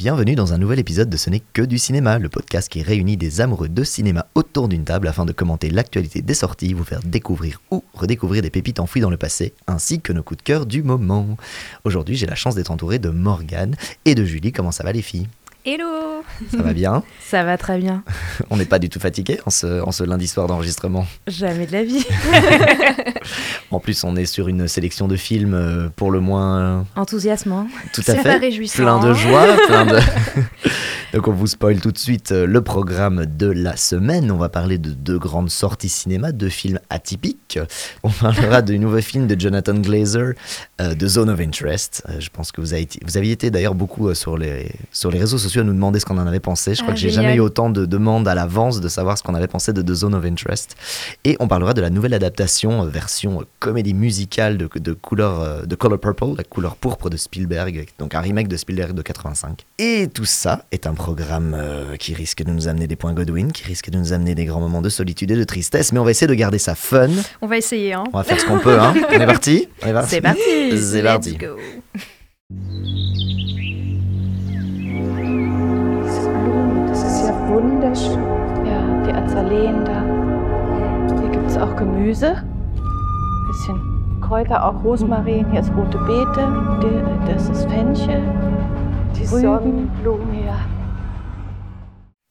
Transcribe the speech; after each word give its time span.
bienvenue 0.00 0.34
dans 0.34 0.54
un 0.54 0.56
nouvel 0.56 0.78
épisode 0.78 1.10
de 1.10 1.18
Ce 1.18 1.28
n'est 1.28 1.42
que 1.52 1.60
du 1.60 1.76
cinéma, 1.76 2.18
le 2.18 2.30
podcast 2.30 2.70
qui 2.70 2.82
réunit 2.82 3.18
des 3.18 3.42
amoureux 3.42 3.68
de 3.68 3.84
cinéma 3.84 4.24
autour 4.34 4.66
d'une 4.66 4.84
table 4.84 5.06
afin 5.06 5.26
de 5.26 5.32
commenter 5.32 5.68
l'actualité 5.68 6.22
des 6.22 6.32
sorties, 6.32 6.72
vous 6.72 6.84
faire 6.84 7.02
découvrir 7.04 7.60
ou 7.70 7.84
redécouvrir 7.92 8.40
des 8.40 8.48
pépites 8.48 8.80
enfouies 8.80 9.02
dans 9.02 9.10
le 9.10 9.18
passé, 9.18 9.52
ainsi 9.66 10.00
que 10.00 10.14
nos 10.14 10.22
coups 10.22 10.38
de 10.38 10.42
cœur 10.42 10.64
du 10.64 10.82
moment. 10.82 11.36
Aujourd'hui, 11.84 12.16
j'ai 12.16 12.24
la 12.24 12.34
chance 12.34 12.54
d'être 12.54 12.70
entouré 12.70 12.98
de 12.98 13.10
Morgane 13.10 13.76
et 14.06 14.14
de 14.14 14.24
Julie. 14.24 14.52
Comment 14.52 14.72
ça 14.72 14.84
va 14.84 14.92
les 14.92 15.02
filles? 15.02 15.28
Hello 15.64 16.22
Ça 16.50 16.62
va 16.62 16.72
bien 16.72 17.02
Ça 17.20 17.44
va 17.44 17.58
très 17.58 17.76
bien. 17.78 18.02
On 18.48 18.56
n'est 18.56 18.64
pas 18.64 18.78
du 18.78 18.88
tout 18.88 18.98
fatigué 18.98 19.38
en 19.44 19.50
ce, 19.50 19.82
en 19.82 19.92
ce 19.92 20.04
lundi 20.04 20.26
soir 20.26 20.46
d'enregistrement. 20.46 21.06
Jamais 21.26 21.66
de 21.66 21.72
la 21.72 21.84
vie. 21.84 22.04
En 23.72 23.78
plus, 23.78 24.02
on 24.02 24.16
est 24.16 24.24
sur 24.26 24.48
une 24.48 24.66
sélection 24.66 25.06
de 25.06 25.14
films 25.14 25.54
euh, 25.54 25.88
pour 25.94 26.10
le 26.10 26.18
moins 26.18 26.84
Enthousiasmant. 26.96 27.68
tout 27.92 28.02
à 28.08 28.16
fait 28.16 28.36
réjouissant. 28.36 28.82
plein 28.82 28.98
de 28.98 29.14
joie, 29.14 29.46
plein 29.68 29.86
de. 29.86 30.00
Donc 31.12 31.26
on 31.26 31.32
vous 31.32 31.48
spoil 31.48 31.80
tout 31.80 31.90
de 31.90 31.98
suite 31.98 32.30
euh, 32.30 32.46
le 32.46 32.60
programme 32.60 33.26
de 33.26 33.46
la 33.48 33.76
semaine. 33.76 34.30
On 34.30 34.36
va 34.36 34.48
parler 34.48 34.78
de 34.78 34.90
deux 34.90 35.18
grandes 35.18 35.50
sorties 35.50 35.88
cinéma, 35.88 36.30
deux 36.30 36.48
films 36.48 36.78
atypiques. 36.88 37.58
On 38.04 38.10
parlera 38.10 38.62
du 38.62 38.78
nouveau 38.78 39.00
film 39.00 39.26
de 39.26 39.38
Jonathan 39.38 39.74
Glazer, 39.74 40.34
euh, 40.80 40.94
The 40.94 41.06
Zone 41.06 41.30
of 41.30 41.40
Interest. 41.40 42.04
Euh, 42.08 42.20
je 42.20 42.30
pense 42.30 42.52
que 42.52 42.60
vous, 42.60 42.72
avez 42.74 42.82
été, 42.82 43.00
vous 43.04 43.16
aviez 43.16 43.32
été 43.32 43.50
d'ailleurs 43.50 43.74
beaucoup 43.74 44.08
euh, 44.08 44.14
sur 44.14 44.38
les, 44.38 44.70
sur 44.92 45.10
les 45.10 45.18
réseaux 45.18 45.38
sociaux 45.38 45.62
à 45.62 45.64
nous 45.64 45.72
demander 45.72 45.98
ce 45.98 46.06
qu'on 46.06 46.18
en 46.18 46.26
avait 46.26 46.38
pensé. 46.38 46.74
Je 46.74 46.82
crois 46.82 46.92
Ah, 46.92 46.94
que 46.94 47.00
j'ai 47.00 47.10
jamais 47.10 47.34
eu 47.34 47.40
autant 47.40 47.70
de 47.70 47.86
demandes 47.86 48.28
à 48.28 48.34
l'avance 48.36 48.80
de 48.80 48.88
savoir 48.88 49.18
ce 49.18 49.24
qu'on 49.24 49.34
avait 49.34 49.48
pensé 49.48 49.72
de 49.72 49.82
The 49.82 49.94
Zone 49.94 50.14
of 50.14 50.24
Interest. 50.24 50.76
Et 51.24 51.36
on 51.40 51.48
parlera 51.48 51.74
de 51.74 51.80
la 51.80 51.90
nouvelle 51.90 52.14
adaptation, 52.14 52.84
version 52.84 53.44
comédie 53.58 53.94
musicale 53.94 54.58
de, 54.58 54.68
de, 54.76 54.92
couleur, 54.92 55.66
de 55.66 55.74
Color 55.74 55.98
Purple, 55.98 56.36
la 56.36 56.44
couleur 56.44 56.76
pourpre 56.76 57.10
de 57.10 57.16
Spielberg, 57.16 57.88
donc 57.98 58.14
un 58.14 58.20
remake 58.20 58.46
de 58.46 58.56
Spielberg 58.56 58.92
de 58.94 59.02
85. 59.02 59.66
Et 59.78 60.08
tout 60.12 60.24
ça 60.24 60.64
est 60.70 60.86
un 60.86 60.94
programme 61.00 61.56
euh, 61.58 61.96
qui 61.96 62.12
risque 62.12 62.42
de 62.44 62.50
nous 62.50 62.68
amener 62.68 62.86
des 62.86 62.94
points 62.94 63.14
Godwin, 63.14 63.52
qui 63.52 63.64
risque 63.64 63.88
de 63.88 63.96
nous 63.96 64.12
amener 64.12 64.34
des 64.34 64.44
grands 64.44 64.60
moments 64.60 64.82
de 64.82 64.90
solitude 64.90 65.30
et 65.30 65.36
de 65.36 65.44
tristesse, 65.44 65.92
mais 65.94 65.98
on 65.98 66.04
va 66.04 66.10
essayer 66.10 66.26
de 66.26 66.34
garder 66.34 66.58
ça 66.58 66.74
fun. 66.74 67.08
On 67.40 67.46
va 67.46 67.56
essayer, 67.56 67.94
hein. 67.94 68.04
On 68.12 68.18
va 68.18 68.22
faire 68.24 68.38
ce 68.38 68.44
qu'on 68.44 68.58
peut, 68.58 68.78
hein. 68.78 68.92
On 69.08 69.12
est 69.20 69.26
parti 69.26 69.66
On 69.82 69.86
est 69.86 69.92
parti 69.94 70.10
C'est 70.10 70.20
parti 70.20 70.40
C'est 70.76 71.00
Let's 71.02 71.04
parti. 71.04 71.38
go. 71.38 71.56
Diese 76.04 76.28
Blumen, 76.28 76.86
das 76.88 77.02
ist 77.02 77.26
ja 77.28 77.48
wunderschön. 77.48 78.20
Ja, 78.66 79.02
die 79.06 79.12
Azaleen 79.14 79.84
da. 79.86 80.04
Hier 81.18 81.30
gibt 81.30 81.48
es 81.50 81.56
auch 81.56 81.74
Gemüse. 81.76 82.42
Bisschen 83.48 84.20
Kräuter, 84.20 84.62
auch 84.66 84.84
Rosmarin. 84.84 85.50
Hier 85.50 85.60
ist 85.60 85.72
rote 85.74 85.96
Beete. 85.98 86.44
Das 87.26 87.48
ist 87.48 87.68
Fenchel. 87.70 88.20
Die 89.16 89.24
Sonnenblumen, 89.26 90.44
ja. 90.46 90.58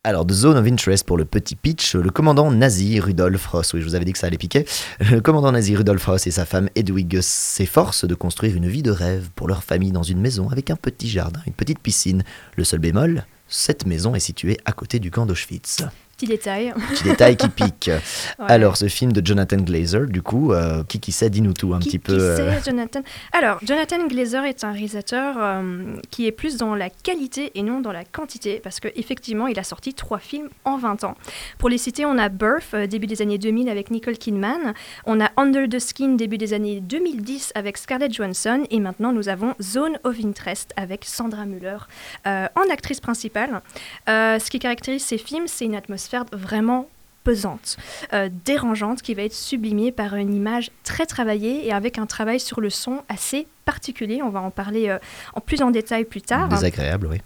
Alors, 0.06 0.26
The 0.26 0.32
Zone 0.32 0.56
of 0.56 0.66
Interest 0.66 1.06
pour 1.06 1.18
le 1.18 1.26
petit 1.26 1.58
pitch, 1.58 1.94
le 1.94 2.10
commandant 2.10 2.50
nazi 2.52 3.02
Rudolf 3.02 3.46
Ross, 3.48 3.74
oui, 3.74 3.82
je 3.82 3.86
vous 3.86 3.96
avais 3.96 4.06
dit 4.06 4.14
que 4.14 4.18
ça 4.18 4.28
allait 4.28 4.38
piquer, 4.38 4.66
le 5.02 5.20
commandant 5.20 5.52
nazi 5.52 5.76
Rudolf 5.76 6.06
Ross 6.06 6.26
et 6.26 6.32
sa 6.32 6.46
femme 6.46 6.70
Hedwig 6.78 7.20
s'efforcent 7.20 8.06
de 8.06 8.16
construire 8.16 8.56
une 8.56 8.70
vie 8.70 8.82
de 8.82 8.92
rêve 8.92 9.28
pour 9.36 9.50
leur 9.50 9.62
famille 9.62 9.92
dans 9.92 10.04
une 10.04 10.22
maison 10.22 10.48
avec 10.48 10.70
un 10.70 10.78
petit 10.78 11.10
jardin, 11.10 11.42
une 11.48 11.54
petite 11.54 11.80
piscine. 11.80 12.24
Le 12.56 12.64
seul 12.64 12.80
bémol, 12.80 13.26
cette 13.50 13.86
maison 13.86 14.16
est 14.16 14.22
située 14.22 14.58
à 14.64 14.72
côté 14.72 15.00
du 15.00 15.12
camp 15.12 15.26
d'Auschwitz. 15.26 15.84
Petit 16.20 16.28
détail. 16.28 16.74
Petit 16.92 17.04
détail 17.06 17.38
qui 17.38 17.48
pique. 17.48 17.90
Ouais. 18.40 18.46
Alors, 18.48 18.78
ce 18.78 18.88
film 18.88 19.12
de 19.12 19.26
Jonathan 19.26 19.58
Glazer, 19.58 20.06
du 20.08 20.22
coup, 20.22 20.54
euh, 20.54 20.84
qui 20.88 21.00
qui 21.00 21.12
sait, 21.12 21.30
dis-nous 21.30 21.54
tout 21.54 21.74
un 21.74 21.80
qui, 21.80 21.90
petit 21.90 21.92
qui 21.92 22.00
peu. 22.00 22.14
euh, 22.20 22.62
Jonathan? 22.64 23.02
Alors, 23.34 23.60
Jonathan 23.64 24.08
Glazer 24.08 24.46
est 24.46 24.64
un 24.64 24.72
réalisateur 24.72 25.36
euh, 25.38 25.96
qui 26.10 26.26
est 26.26 26.32
plus 26.32 26.58
dans 26.58 26.74
la 26.76 26.90
qualité 26.90 27.52
et 27.56 27.64
non 27.64 27.82
dans 27.82 27.92
la 27.92 28.06
quantité, 28.06 28.60
parce 28.64 28.80
qu'effectivement, 28.80 29.48
il 29.48 29.60
a 29.60 29.64
sorti 29.64 29.94
trois 29.94 30.20
films 30.20 30.48
en 30.64 30.78
20 30.78 31.04
ans. 31.04 31.16
Pour 31.58 31.70
les 31.70 31.78
citer, 31.78 32.06
on 32.06 32.18
a 32.18 32.30
Birth, 32.30 32.74
euh, 32.74 32.88
début 32.88 33.08
des 33.08 33.22
années 33.22 33.38
2000 33.38 33.68
avec 33.70 33.92
Nicole 33.92 34.18
Kidman, 34.18 34.74
on 35.06 35.20
a 35.20 35.30
Under 35.38 35.68
the 35.68 35.80
Skin, 35.80 36.16
début 36.16 36.38
des 36.38 36.54
années 36.54 36.80
2010 36.80 37.52
avec 37.56 37.78
Scarlett 37.78 38.14
Johansson, 38.14 38.64
et 38.70 38.80
maintenant 38.80 39.12
nous 39.12 39.28
avons 39.28 39.54
Zone 39.62 39.98
of 40.04 40.16
Interest 40.24 40.72
avec 40.78 41.04
Sandra 41.06 41.46
Müller 41.46 41.78
en 42.26 42.72
actrice 42.72 43.00
principale. 43.02 43.62
Ce 44.08 44.50
qui 44.50 44.60
caractérise 44.60 45.04
ces 45.04 45.18
films, 45.18 45.48
c'est 45.48 45.66
une 45.66 45.76
atmosphère 45.76 46.09
vraiment 46.32 46.88
pesante, 47.24 47.78
euh, 48.14 48.30
dérangeante, 48.46 49.02
qui 49.02 49.14
va 49.14 49.24
être 49.24 49.34
sublimée 49.34 49.92
par 49.92 50.16
une 50.16 50.34
image 50.34 50.72
très 50.84 51.06
travaillée 51.06 51.68
et 51.68 51.74
avec 51.74 51.98
un 51.98 52.06
travail 52.06 52.40
sur 52.40 52.62
le 52.62 52.70
son 52.70 53.04
assez 53.10 53.46
particulier. 53.66 54.22
On 54.24 54.30
va 54.30 54.40
en 54.40 54.52
parler 54.52 54.88
euh, 54.90 54.98
en 55.36 55.42
plus 55.42 55.62
en 55.62 55.70
détail 55.70 56.06
plus 56.06 56.22
tard. 56.22 56.48
Désagréable, 56.48 57.08
oui. 57.12 57.18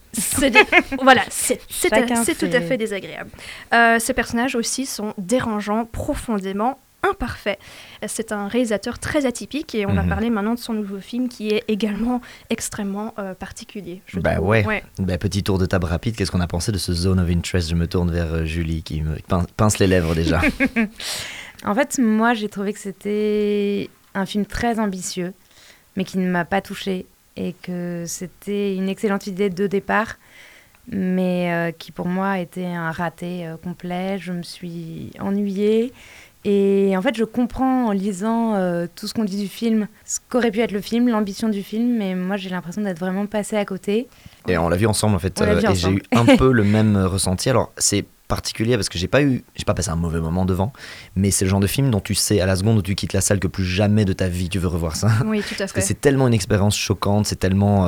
Dé- 0.49 0.59
voilà, 1.01 1.21
c'est 1.29 2.35
tout 2.35 2.45
à 2.57 2.61
fait 2.61 2.77
désagréable. 2.77 3.29
Euh, 3.73 3.99
ces 3.99 4.13
personnages 4.13 4.55
aussi 4.55 4.85
sont 4.87 5.13
dérangeants, 5.17 5.85
profondément 5.85 6.79
imparfaits. 7.03 7.59
Euh, 8.03 8.07
C'est 8.09 8.31
un 8.31 8.47
réalisateur 8.47 8.99
très 8.99 9.25
atypique 9.25 9.75
et 9.75 9.85
on 9.85 9.93
va 9.93 10.03
Mhm. 10.03 10.09
parler 10.09 10.29
maintenant 10.29 10.53
de 10.53 10.59
son 10.59 10.73
nouveau 10.73 10.99
film 10.99 11.29
qui 11.29 11.49
est 11.49 11.63
également 11.67 12.21
extrêmement 12.49 13.13
euh, 13.19 13.33
particulier. 13.33 14.01
je 14.07 14.19
Bah 14.19 14.35
trouve. 14.35 14.47
ouais. 14.49 14.83
Bah, 14.99 15.17
petit 15.17 15.43
tour 15.43 15.57
de 15.57 15.65
table 15.65 15.85
rapide, 15.85 16.15
qu'est-ce 16.15 16.31
qu'on 16.31 16.41
a 16.41 16.47
pensé 16.47 16.71
de 16.71 16.77
ce 16.77 16.93
Zone 16.93 17.19
of 17.19 17.29
Interest? 17.29 17.69
Je 17.69 17.75
me 17.75 17.87
tourne 17.87 18.11
vers 18.11 18.33
euh, 18.33 18.45
Julie 18.45 18.83
qui 18.83 19.01
me 19.01 19.15
pin- 19.27 19.45
pince 19.57 19.79
les 19.79 19.87
lèvres 19.87 20.15
déjà. 20.15 20.41
En 21.65 21.73
fait, 21.75 21.97
moi, 21.97 22.33
j'ai 22.33 22.49
trouvé 22.49 22.73
que 22.73 22.79
c'était 22.79 23.89
un 24.15 24.25
film 24.25 24.45
très 24.45 24.79
ambitieux, 24.79 25.33
mais 25.95 26.03
qui 26.03 26.17
ne 26.17 26.29
m'a 26.29 26.43
pas 26.45 26.61
touchée. 26.61 27.05
Et 27.37 27.53
que 27.63 28.03
c'était 28.05 28.75
une 28.75 28.89
excellente 28.89 29.25
idée 29.27 29.49
de 29.49 29.65
départ, 29.65 30.17
mais 30.91 31.51
euh, 31.51 31.71
qui 31.71 31.91
pour 31.91 32.07
moi 32.07 32.39
était 32.39 32.65
un 32.65 32.91
raté 32.91 33.47
euh, 33.47 33.57
complet. 33.57 34.17
Je 34.19 34.31
me 34.31 34.43
suis 34.43 35.11
ennuyée. 35.19 35.93
Et 36.45 36.93
en 36.97 37.01
fait, 37.01 37.15
je 37.15 37.23
comprends 37.23 37.87
en 37.87 37.91
lisant 37.91 38.55
euh, 38.55 38.85
tout 38.93 39.07
ce 39.07 39.13
qu'on 39.13 39.23
dit 39.23 39.39
du 39.39 39.47
film, 39.47 39.87
ce 40.03 40.19
qu'aurait 40.29 40.51
pu 40.51 40.59
être 40.59 40.73
le 40.73 40.81
film, 40.81 41.07
l'ambition 41.07 41.47
du 41.47 41.63
film, 41.63 41.97
mais 41.97 42.15
moi 42.15 42.35
j'ai 42.35 42.49
l'impression 42.49 42.81
d'être 42.81 42.99
vraiment 42.99 43.25
passée 43.27 43.55
à 43.55 43.63
côté. 43.63 44.07
Et 44.49 44.57
on 44.57 44.67
l'a 44.67 44.75
vu 44.75 44.85
ensemble 44.85 45.15
en 45.15 45.19
fait, 45.19 45.39
euh, 45.41 45.61
et 45.61 45.75
j'ai 45.75 45.89
eu 45.89 46.03
un 46.11 46.25
peu 46.35 46.51
le 46.51 46.65
même 46.65 46.97
ressenti. 46.97 47.49
Alors 47.49 47.71
c'est 47.77 48.05
particulier 48.27 48.75
parce 48.75 48.89
que 48.89 48.97
j'ai 48.97 49.07
pas 49.07 49.21
eu, 49.21 49.45
j'ai 49.55 49.63
pas 49.63 49.73
passé 49.73 49.89
un 49.89 49.95
mauvais 49.95 50.19
moment 50.19 50.43
devant, 50.43 50.73
mais 51.15 51.31
c'est 51.31 51.45
le 51.45 51.49
genre 51.49 51.61
de 51.61 51.67
film 51.67 51.89
dont 51.91 52.01
tu 52.01 52.13
sais 52.13 52.41
à 52.41 52.45
la 52.45 52.57
seconde 52.57 52.77
où 52.77 52.81
tu 52.81 52.95
quittes 52.95 53.13
la 53.13 53.21
salle 53.21 53.39
que 53.39 53.47
plus 53.47 53.65
jamais 53.65 54.03
de 54.03 54.11
ta 54.11 54.27
vie 54.27 54.49
tu 54.49 54.59
veux 54.59 54.67
revoir 54.67 54.97
ça. 54.97 55.11
Oui, 55.25 55.41
tout 55.47 55.55
à 55.55 55.57
Parce 55.59 55.71
que 55.71 55.79
fait. 55.79 55.87
c'est 55.87 56.01
tellement 56.01 56.27
une 56.27 56.33
expérience 56.33 56.75
choquante, 56.75 57.25
c'est 57.25 57.37
tellement. 57.39 57.87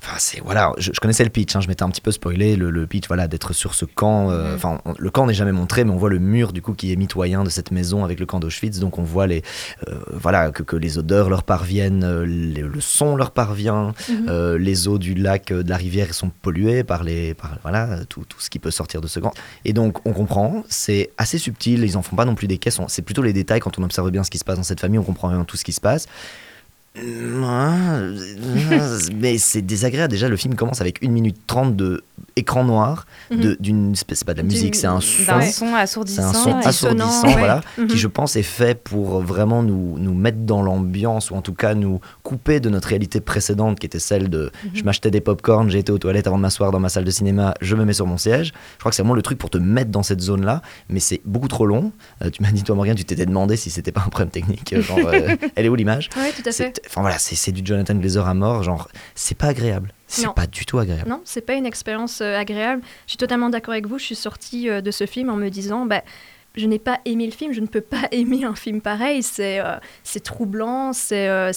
Enfin, 0.00 0.16
c'est 0.18 0.40
voilà, 0.40 0.72
je, 0.78 0.92
je 0.94 1.00
connaissais 1.00 1.24
le 1.24 1.30
pitch, 1.30 1.56
hein, 1.56 1.60
je 1.60 1.66
m'étais 1.68 1.82
un 1.82 1.90
petit 1.90 2.00
peu 2.00 2.12
spoilé 2.12 2.54
le, 2.56 2.70
le 2.70 2.86
pitch, 2.86 3.08
voilà, 3.08 3.26
d'être 3.26 3.52
sur 3.52 3.74
ce 3.74 3.84
camp. 3.84 4.30
euh, 4.30 4.50
Mhm. 4.50 4.54
Enfin, 4.54 4.80
le 4.96 5.10
camp 5.10 5.26
n'est 5.26 5.34
jamais 5.34 5.52
montré, 5.52 5.84
mais 5.84 5.90
on 5.90 5.96
voit 5.96 6.08
le 6.08 6.18
mur 6.20 6.52
du 6.52 6.62
coup 6.62 6.72
qui 6.72 6.92
est 6.92 6.96
mitoyen 6.96 7.42
de 7.42 7.50
cette 7.50 7.72
maison 7.72 8.04
avec 8.04 8.20
le 8.20 8.26
camp 8.26 8.38
d'Auschwitz. 8.38 8.78
Donc 8.78 8.98
on 8.98 9.02
voit 9.02 9.26
les, 9.26 9.42
euh, 9.88 9.96
voilà, 10.12 10.50
que, 10.52 10.62
que 10.62 10.76
les 10.76 10.98
odeurs 10.98 11.28
leur 11.28 11.42
parviennent, 11.42 12.04
euh, 12.04 12.24
les- 12.24 12.62
le 12.62 12.80
son 12.80 13.16
leur 13.16 13.32
parvient, 13.32 13.92
Mhm. 14.08 14.54
les 14.56 14.86
eaux 14.88 14.98
du 14.98 15.14
lac, 15.14 15.52
de 15.52 15.68
la 15.68 15.76
rivière 15.76 16.14
sont 16.14 16.30
polluées 16.42 16.84
par 16.84 17.02
les, 17.02 17.34
par 17.34 17.58
voilà, 17.62 18.04
tout, 18.08 18.24
tout 18.28 18.40
ce 18.40 18.50
qui 18.50 18.58
peut 18.60 18.70
sortir 18.70 19.00
de 19.00 19.08
ce 19.08 19.18
camp. 19.20 19.32
Et 19.64 19.72
donc 19.72 20.06
on 20.06 20.12
comprend, 20.12 20.62
c'est 20.68 21.10
assez 21.18 21.38
subtil, 21.38 21.82
ils 21.82 21.96
en 21.96 22.02
font 22.02 22.14
pas 22.16 22.24
non 22.24 22.34
plus 22.36 22.46
des 22.46 22.58
caisses, 22.58 22.78
c'est 22.88 23.02
plutôt 23.02 23.22
les 23.22 23.32
détails 23.32 23.60
quand 23.60 23.78
on 23.78 23.82
observe 23.82 24.10
bien 24.10 24.22
ce 24.22 24.30
qui 24.30 24.38
se 24.38 24.44
passe 24.44 24.56
dans 24.56 24.62
cette 24.62 24.80
famille, 24.80 24.98
on 25.00 25.04
comprend 25.04 25.28
bien 25.28 25.44
tout 25.44 25.56
ce 25.56 25.64
qui 25.64 25.72
se 25.72 25.80
passe. 25.80 26.06
Mais 29.14 29.38
c'est 29.38 29.62
désagréable. 29.62 30.10
Déjà, 30.10 30.28
le 30.28 30.36
film 30.36 30.54
commence 30.54 30.80
avec 30.80 31.02
1 31.04 31.08
minute 31.10 31.36
30 31.46 31.76
de 31.76 32.02
écran 32.36 32.64
noir, 32.64 33.06
de- 33.30 33.56
d'une 33.60 33.92
espèce, 33.92 34.18
c'est 34.18 34.24
pas 34.24 34.32
de 34.32 34.38
la 34.38 34.44
musique, 34.44 34.74
c'est 34.76 34.86
un 34.86 35.00
son. 35.00 35.24
son 35.24 35.40
C'est 35.40 35.76
assourdissant. 35.76 36.22
un 36.22 36.32
son 36.32 36.56
assourdissant, 36.56 37.26
ouais. 37.28 37.34
voilà, 37.38 37.60
Mhm. 37.78 37.86
qui 37.88 37.98
je 37.98 38.06
pense 38.06 38.36
est 38.36 38.42
fait 38.42 38.80
pour 38.80 39.20
vraiment 39.20 39.62
nous, 39.62 39.96
nous 39.98 40.14
mettre 40.14 40.38
dans 40.38 40.62
l'ambiance, 40.62 41.30
ou 41.30 41.34
en 41.34 41.42
tout 41.42 41.52
cas 41.54 41.74
nous 41.74 42.00
couper 42.22 42.60
de 42.60 42.68
notre 42.70 42.88
réalité 42.88 43.20
précédente, 43.20 43.78
qui 43.80 43.86
était 43.86 43.98
celle 43.98 44.28
de 44.30 44.50
Mhm. 44.64 44.70
je 44.74 44.82
m'achetais 44.84 45.10
des 45.10 45.20
pop-corn, 45.20 45.68
j'ai 45.70 45.78
été 45.80 45.90
aux 45.92 45.98
toilettes 45.98 46.26
avant 46.26 46.36
de 46.36 46.42
m'asseoir 46.42 46.70
dans 46.70 46.80
ma 46.80 46.88
salle 46.88 47.04
de 47.04 47.10
cinéma, 47.10 47.54
je 47.60 47.74
me 47.76 47.84
mets 47.84 47.92
sur 47.92 48.06
mon 48.06 48.18
siège. 48.18 48.52
Je 48.74 48.78
crois 48.80 48.90
que 48.90 48.96
c'est 48.96 49.02
vraiment 49.02 49.14
le 49.14 49.22
truc 49.22 49.38
pour 49.38 49.50
te 49.50 49.58
mettre 49.58 49.90
dans 49.90 50.02
cette 50.04 50.20
zone-là, 50.20 50.62
mais 50.88 51.00
c'est 51.00 51.20
beaucoup 51.24 51.48
trop 51.48 51.66
long. 51.66 51.92
Euh, 52.22 52.30
tu 52.30 52.42
m'as 52.42 52.50
dit, 52.52 52.62
toi, 52.62 52.74
Morgan, 52.76 52.94
tu 52.96 53.04
t'étais 53.04 53.26
demandé 53.26 53.56
si 53.56 53.70
c'était 53.70 53.92
pas 53.92 54.02
un 54.06 54.08
problème 54.10 54.30
technique. 54.30 54.72
euh, 54.72 54.82
genre, 54.82 54.98
euh, 55.04 55.34
elle 55.56 55.66
est 55.66 55.68
où 55.68 55.74
l'image? 55.74 56.08
Oui, 56.16 56.28
tout 56.36 56.48
à 56.48 56.52
fait. 56.52 56.80
Enfin 56.88 57.02
voilà, 57.02 57.18
c'est 57.18 57.52
du 57.52 57.60
Jonathan 57.64 57.94
Glazer 57.94 58.26
à 58.26 58.34
mort, 58.34 58.62
genre, 58.62 58.88
c'est 59.14 59.36
pas 59.36 59.48
agréable. 59.48 59.92
C'est 60.06 60.32
pas 60.32 60.46
du 60.46 60.64
tout 60.64 60.78
agréable. 60.78 61.08
Non, 61.08 61.20
c'est 61.24 61.42
pas 61.42 61.52
une 61.52 61.66
expérience 61.66 62.22
euh, 62.22 62.34
agréable. 62.34 62.82
Je 63.04 63.10
suis 63.10 63.18
totalement 63.18 63.50
d'accord 63.50 63.72
avec 63.72 63.86
vous. 63.86 63.98
Je 63.98 64.04
suis 64.04 64.14
sortie 64.14 64.70
euh, 64.70 64.80
de 64.80 64.90
ce 64.90 65.04
film 65.04 65.28
en 65.28 65.36
me 65.36 65.50
disant, 65.50 65.84
bah, 65.84 66.02
je 66.56 66.64
n'ai 66.64 66.78
pas 66.78 66.98
aimé 67.04 67.26
le 67.26 67.32
film, 67.32 67.52
je 67.52 67.60
ne 67.60 67.66
peux 67.66 67.82
pas 67.82 68.08
aimer 68.10 68.44
un 68.44 68.54
film 68.54 68.80
pareil. 68.80 69.22
C'est 69.22 69.60
euh, 69.60 69.76
c'est 70.02 70.20
troublant, 70.20 70.94
c'est 70.94 71.52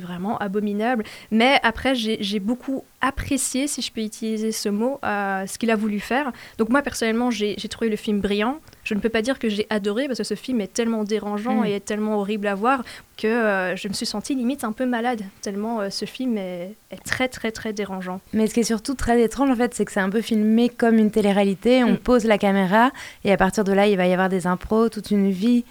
vraiment 0.00 0.38
abominable. 0.38 1.02
Mais 1.32 1.58
après, 1.64 1.96
j'ai 1.96 2.38
beaucoup 2.38 2.84
apprécié, 3.00 3.66
si 3.66 3.82
je 3.82 3.90
peux 3.92 4.02
utiliser 4.02 4.52
ce 4.52 4.68
mot, 4.68 4.98
euh, 5.04 5.46
ce 5.46 5.58
qu'il 5.58 5.70
a 5.70 5.76
voulu 5.76 6.00
faire. 6.00 6.32
Donc 6.58 6.68
moi 6.68 6.82
personnellement, 6.82 7.30
j'ai 7.30 7.56
trouvé 7.70 7.88
le 7.90 7.96
film 7.96 8.20
brillant. 8.20 8.58
Je 8.84 8.94
ne 8.94 9.00
peux 9.00 9.08
pas 9.08 9.22
dire 9.22 9.38
que 9.38 9.48
j'ai 9.48 9.66
adoré 9.70 10.06
parce 10.06 10.18
que 10.18 10.24
ce 10.24 10.34
film 10.34 10.60
est 10.60 10.72
tellement 10.72 11.04
dérangeant 11.04 11.62
Mm. 11.62 11.66
et 11.66 11.72
est 11.76 11.84
tellement 11.84 12.18
horrible 12.18 12.46
à 12.46 12.54
voir 12.54 12.82
que 13.16 13.26
euh, 13.26 13.76
je 13.76 13.88
me 13.88 13.92
suis 13.92 14.06
sentie 14.06 14.34
limite 14.34 14.64
un 14.64 14.72
peu 14.72 14.86
malade, 14.86 15.22
tellement 15.42 15.80
euh, 15.80 15.90
ce 15.90 16.04
film 16.06 16.36
est, 16.38 16.74
est 16.90 17.04
très 17.04 17.28
très 17.28 17.52
très 17.52 17.72
dérangeant. 17.72 18.20
Mais 18.32 18.46
ce 18.46 18.54
qui 18.54 18.60
est 18.60 18.64
surtout 18.64 18.94
très 18.94 19.20
étrange, 19.22 19.50
en 19.50 19.56
fait, 19.56 19.74
c'est 19.74 19.84
que 19.84 19.92
c'est 19.92 20.00
un 20.00 20.10
peu 20.10 20.20
filmé 20.22 20.68
comme 20.68 20.96
une 20.98 21.10
télé-réalité. 21.10 21.84
On 21.84 21.92
Mm. 21.92 21.96
pose 21.98 22.24
la 22.24 22.38
caméra 22.38 22.90
et 23.24 23.32
à 23.32 23.36
partir 23.36 23.64
de 23.64 23.72
là, 23.72 23.86
il 23.86 23.96
va 23.96 24.06
y 24.06 24.12
avoir 24.12 24.28
des 24.28 24.46
impros, 24.46 24.88
toute 24.88 25.10
une 25.10 25.30
vie 25.30 25.64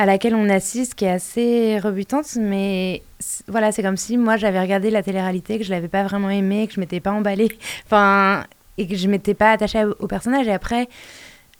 à 0.00 0.06
laquelle 0.06 0.34
on 0.34 0.48
assiste 0.48 0.94
qui 0.94 1.04
est 1.04 1.10
assez 1.10 1.78
rebutante. 1.78 2.34
Mais 2.40 3.02
voilà, 3.48 3.70
c'est 3.70 3.82
comme 3.82 3.98
si 3.98 4.16
moi, 4.16 4.38
j'avais 4.38 4.58
regardé 4.58 4.88
la 4.90 5.02
télé-réalité, 5.02 5.58
que 5.58 5.64
je 5.64 5.70
l'avais 5.70 5.88
pas 5.88 6.04
vraiment 6.04 6.30
aimée, 6.30 6.66
que 6.66 6.72
je 6.72 6.80
m'étais 6.80 7.00
pas 7.00 7.12
emballée, 7.12 7.50
enfin, 7.84 8.44
et 8.78 8.86
que 8.86 8.96
je 8.96 9.08
m'étais 9.08 9.34
pas 9.34 9.52
attachée 9.52 9.84
au, 9.84 10.06
personnage. 10.06 10.48
Et 10.48 10.52
après, 10.52 10.88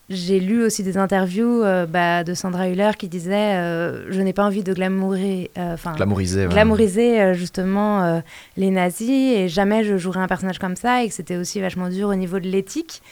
j'ai 0.08 0.40
lu 0.40 0.64
aussi 0.64 0.82
des 0.82 0.96
interviews 0.96 1.62
euh, 1.62 1.84
bah, 1.84 2.24
de 2.24 2.32
Sandra 2.32 2.70
Hüller 2.70 2.92
qui 2.96 3.08
disait 3.08 3.56
euh, 3.56 4.10
Je 4.10 4.22
n'ai 4.22 4.32
pas 4.32 4.44
envie 4.46 4.64
de 4.64 4.72
glamourer. 4.72 5.50
euh, 5.58 5.74
Enfin, 5.74 5.92
Glamouriser. 5.92 6.46
ouais. 6.46 6.52
glamouriser 6.52 7.20
euh, 7.20 7.34
justement 7.34 8.02
euh, 8.02 8.20
les 8.56 8.70
nazis 8.70 9.36
et 9.36 9.48
jamais 9.48 9.84
je 9.84 9.98
jouerais 9.98 10.20
un 10.20 10.28
personnage 10.28 10.58
comme 10.58 10.76
ça 10.76 11.04
et 11.04 11.08
que 11.08 11.14
c'était 11.14 11.36
aussi 11.36 11.60
vachement 11.60 11.90
dur 11.90 12.08
au 12.08 12.14
niveau 12.14 12.40
de 12.40 12.48
l'éthique. 12.48 13.02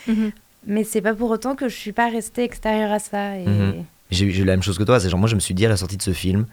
Mais 0.66 0.84
c'est 0.84 1.02
pas 1.02 1.12
pour 1.12 1.30
autant 1.30 1.54
que 1.54 1.69
je 1.69 1.76
suis 1.76 1.92
pas 1.92 2.08
restée 2.08 2.44
extérieure 2.44 2.92
à 2.92 2.98
ça. 2.98 3.36
Et... 3.36 3.44
Mhm. 3.46 3.75
Eu 3.75 3.98
j'ai 4.10 4.25
eu 4.25 4.44
la 4.44 4.52
même 4.52 4.62
chose 4.62 4.78
que 4.78 4.84
toi, 4.84 5.00
c'est 5.00 5.08
genre 5.10 5.19
moi 5.19 5.28
je 5.28 5.34
me 5.34 5.40
suis 5.40 5.55
dit 5.55 5.66
à 5.66 5.69
la 5.69 5.76
sortie 5.76 5.96
de 5.96 6.02
ce 6.02 6.12
film, 6.12 6.46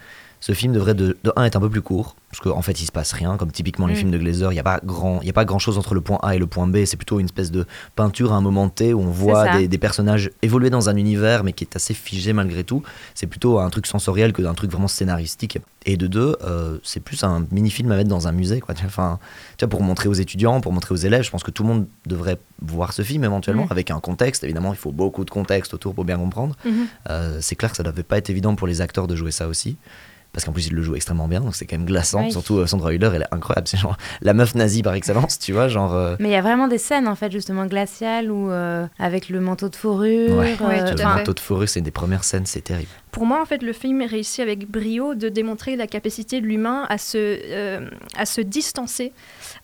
ce 0.45 0.51
film 0.51 0.73
devrait 0.73 0.93
de, 0.93 1.17
de 1.23 1.33
un 1.35 1.43
être 1.45 1.55
un 1.55 1.59
peu 1.59 1.71
plus 1.71 1.81
court, 1.81 2.15
parce 2.29 2.39
qu'en 2.39 2.55
en 2.55 2.61
fait 2.61 2.79
il 2.79 2.85
se 2.85 2.91
passe 2.91 3.13
rien, 3.13 3.35
comme 3.35 3.51
typiquement 3.51 3.87
les 3.87 3.95
Mm. 3.95 3.97
films 3.97 4.11
de 4.11 4.17
Glazer, 4.19 4.51
il 4.51 4.53
n'y 4.55 4.59
a 4.59 4.63
pas 4.63 4.79
grand, 4.83 5.19
il 5.21 5.25
y 5.25 5.29
a 5.31 5.33
pas 5.33 5.43
grand 5.43 5.57
chose 5.57 5.79
entre 5.79 5.95
le 5.95 6.01
point 6.01 6.19
A 6.21 6.35
et 6.35 6.37
le 6.37 6.45
point 6.45 6.67
B, 6.67 6.85
c'est 6.85 6.97
plutôt 6.97 7.19
une 7.19 7.25
espèce 7.25 7.49
de 7.49 7.65
peinture 7.95 8.31
à 8.31 8.35
un 8.35 8.41
moment 8.41 8.69
T 8.69 8.93
où 8.93 8.99
on 9.01 9.09
voit 9.09 9.57
des, 9.57 9.67
des 9.67 9.77
personnages 9.79 10.29
évoluer 10.43 10.69
dans 10.69 10.87
un 10.87 10.97
univers 10.97 11.43
mais 11.43 11.51
qui 11.53 11.63
est 11.63 11.75
assez 11.75 11.95
figé 11.95 12.31
malgré 12.31 12.63
tout. 12.63 12.83
C'est 13.15 13.25
plutôt 13.25 13.57
un 13.57 13.69
truc 13.71 13.87
sensoriel 13.87 14.33
que 14.33 14.43
d'un 14.43 14.53
truc 14.53 14.69
vraiment 14.69 14.87
scénaristique. 14.87 15.57
Et 15.87 15.97
de 15.97 16.05
deux, 16.07 16.35
euh, 16.43 16.77
c'est 16.83 16.99
plus 16.99 17.23
un 17.23 17.45
mini-film 17.51 17.91
à 17.91 17.95
mettre 17.95 18.09
dans 18.09 18.27
un 18.27 18.31
musée, 18.31 18.59
quoi. 18.59 18.73
Enfin, 18.85 19.17
tu 19.57 19.65
vois, 19.65 19.69
pour 19.69 19.81
montrer 19.83 20.09
aux 20.09 20.13
étudiants, 20.13 20.61
pour 20.61 20.71
montrer 20.73 20.93
aux 20.93 20.97
élèves, 20.97 21.23
je 21.23 21.31
pense 21.31 21.43
que 21.43 21.51
tout 21.51 21.63
le 21.63 21.69
monde 21.69 21.87
devrait 22.05 22.37
voir 22.61 22.93
ce 22.93 23.01
film 23.01 23.23
éventuellement 23.23 23.65
Mm. 23.65 23.71
avec 23.71 23.89
un 23.91 23.99
contexte. 23.99 24.43
Évidemment, 24.43 24.73
il 24.73 24.77
faut 24.77 24.91
beaucoup 24.91 25.25
de 25.25 25.29
contexte 25.31 25.73
autour 25.73 25.93
pour 25.95 26.05
bien 26.05 26.17
comprendre. 26.17 26.55
Mhm. 26.65 26.73
Euh, 27.09 27.37
c'est 27.41 27.55
clair 27.55 27.71
que 27.71 27.77
ça 27.77 27.83
devait 27.83 28.03
pas 28.03 28.17
être 28.19 28.29
évident 28.29 28.55
pour 28.55 28.67
les 28.67 28.81
acteurs 28.81 29.07
de 29.07 29.15
jouer 29.15 29.31
ça 29.31 29.47
aussi. 29.47 29.77
Parce 30.35 30.43
qu'en 30.43 30.51
plus, 30.51 30.67
ils 30.67 30.73
le 30.73 30.81
jouent 30.81 30.97
extrêmement 30.97 31.29
bien, 31.29 31.39
donc 31.39 31.55
c'est 31.55 31.65
quand 31.65 31.77
même 31.77 31.85
glaçant. 31.85 32.25
Oui. 32.25 32.31
Surtout 32.33 32.57
euh, 32.57 32.67
Sandra 32.67 32.93
Hüller, 32.93 33.09
elle 33.15 33.21
est 33.21 33.33
incroyable. 33.33 33.69
C'est 33.69 33.77
genre 33.77 33.95
la 34.21 34.33
meuf 34.33 34.53
nazie 34.53 34.83
par 34.83 34.93
excellence, 34.93 35.39
tu 35.39 35.53
vois. 35.53 35.69
Genre, 35.69 35.93
euh, 35.93 36.17
Mais 36.19 36.27
il 36.27 36.33
y 36.33 36.35
a 36.35 36.41
vraiment 36.41 36.67
des 36.67 36.77
scènes 36.77 37.07
en 37.07 37.15
fait 37.15 37.31
justement 37.31 37.65
glaciales 37.67 38.29
où 38.29 38.51
euh, 38.51 38.85
avec 38.99 39.29
le 39.29 39.39
manteau 39.39 39.69
de 39.69 39.77
fourrure. 39.77 40.35
Ouais. 40.35 40.57
Ouais, 40.59 40.81
euh, 40.81 40.91
tout 40.91 40.97
le 40.97 41.03
manteau 41.05 41.33
de 41.33 41.39
fourrure, 41.39 41.69
c'est 41.69 41.79
une 41.79 41.85
des 41.85 41.91
premières 41.91 42.25
scènes, 42.25 42.45
c'est 42.45 42.59
terrible. 42.59 42.89
Pour 43.15 43.25
moi, 43.25 43.41
en 43.41 43.45
fait, 43.45 43.63
le 43.63 43.71
film 43.71 44.01
réussit 44.01 44.41
avec 44.41 44.69
brio 44.69 45.15
de 45.15 45.29
démontrer 45.29 45.77
la 45.77 45.87
capacité 45.87 46.41
de 46.41 46.45
l'humain 46.45 46.85
à 46.89 46.97
se, 46.97 47.17
euh, 47.17 47.89
à 48.17 48.25
se 48.25 48.41
distancer, 48.41 49.13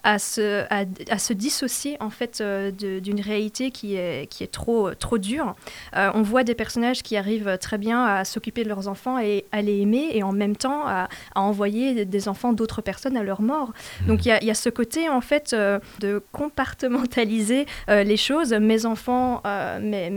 à 0.05 0.19
se, 0.19 0.63
à, 0.69 0.85
à 1.09 1.19
se 1.19 1.33
dissocier 1.33 1.97
en 1.99 2.09
fait 2.09 2.39
euh, 2.39 2.71
d'une 2.71 3.19
réalité 3.19 3.69
qui 3.71 3.95
est, 3.97 4.27
qui 4.29 4.45
est 4.45 4.51
trop, 4.53 4.93
trop 4.93 5.17
dure. 5.17 5.53
Euh, 5.97 6.11
on 6.13 6.21
voit 6.21 6.45
des 6.45 6.55
personnages 6.55 7.03
qui 7.03 7.17
arrivent 7.17 7.57
très 7.59 7.77
bien 7.77 8.05
à 8.05 8.23
s'occuper 8.23 8.63
de 8.63 8.69
leurs 8.69 8.87
enfants 8.87 9.19
et 9.19 9.43
à 9.51 9.61
les 9.61 9.81
aimer 9.81 10.11
et 10.13 10.23
en 10.23 10.31
même 10.31 10.55
temps 10.55 10.87
à, 10.87 11.09
à 11.35 11.41
envoyer 11.41 12.05
des- 12.05 12.29
enfants 12.29 12.53
d'autres 12.53 12.81
personnes 12.81 13.17
à 13.17 13.23
leur 13.23 13.41
mort. 13.41 13.73
Donc 14.07 14.23
il 14.25 14.29
y 14.29 14.31
a- 14.31 14.41
il 14.41 14.47
y, 14.47 14.51
a 14.51 14.53
ce 14.55 14.69
côté 14.69 15.09
en 15.09 15.19
fait 15.19 15.53
de 15.99 16.23
compartimentaliser 16.31 17.65
les 17.89 18.15
choses. 18.17 18.53
Mes 18.53 18.85
enfants, 18.85 19.41
mes- 19.81 20.09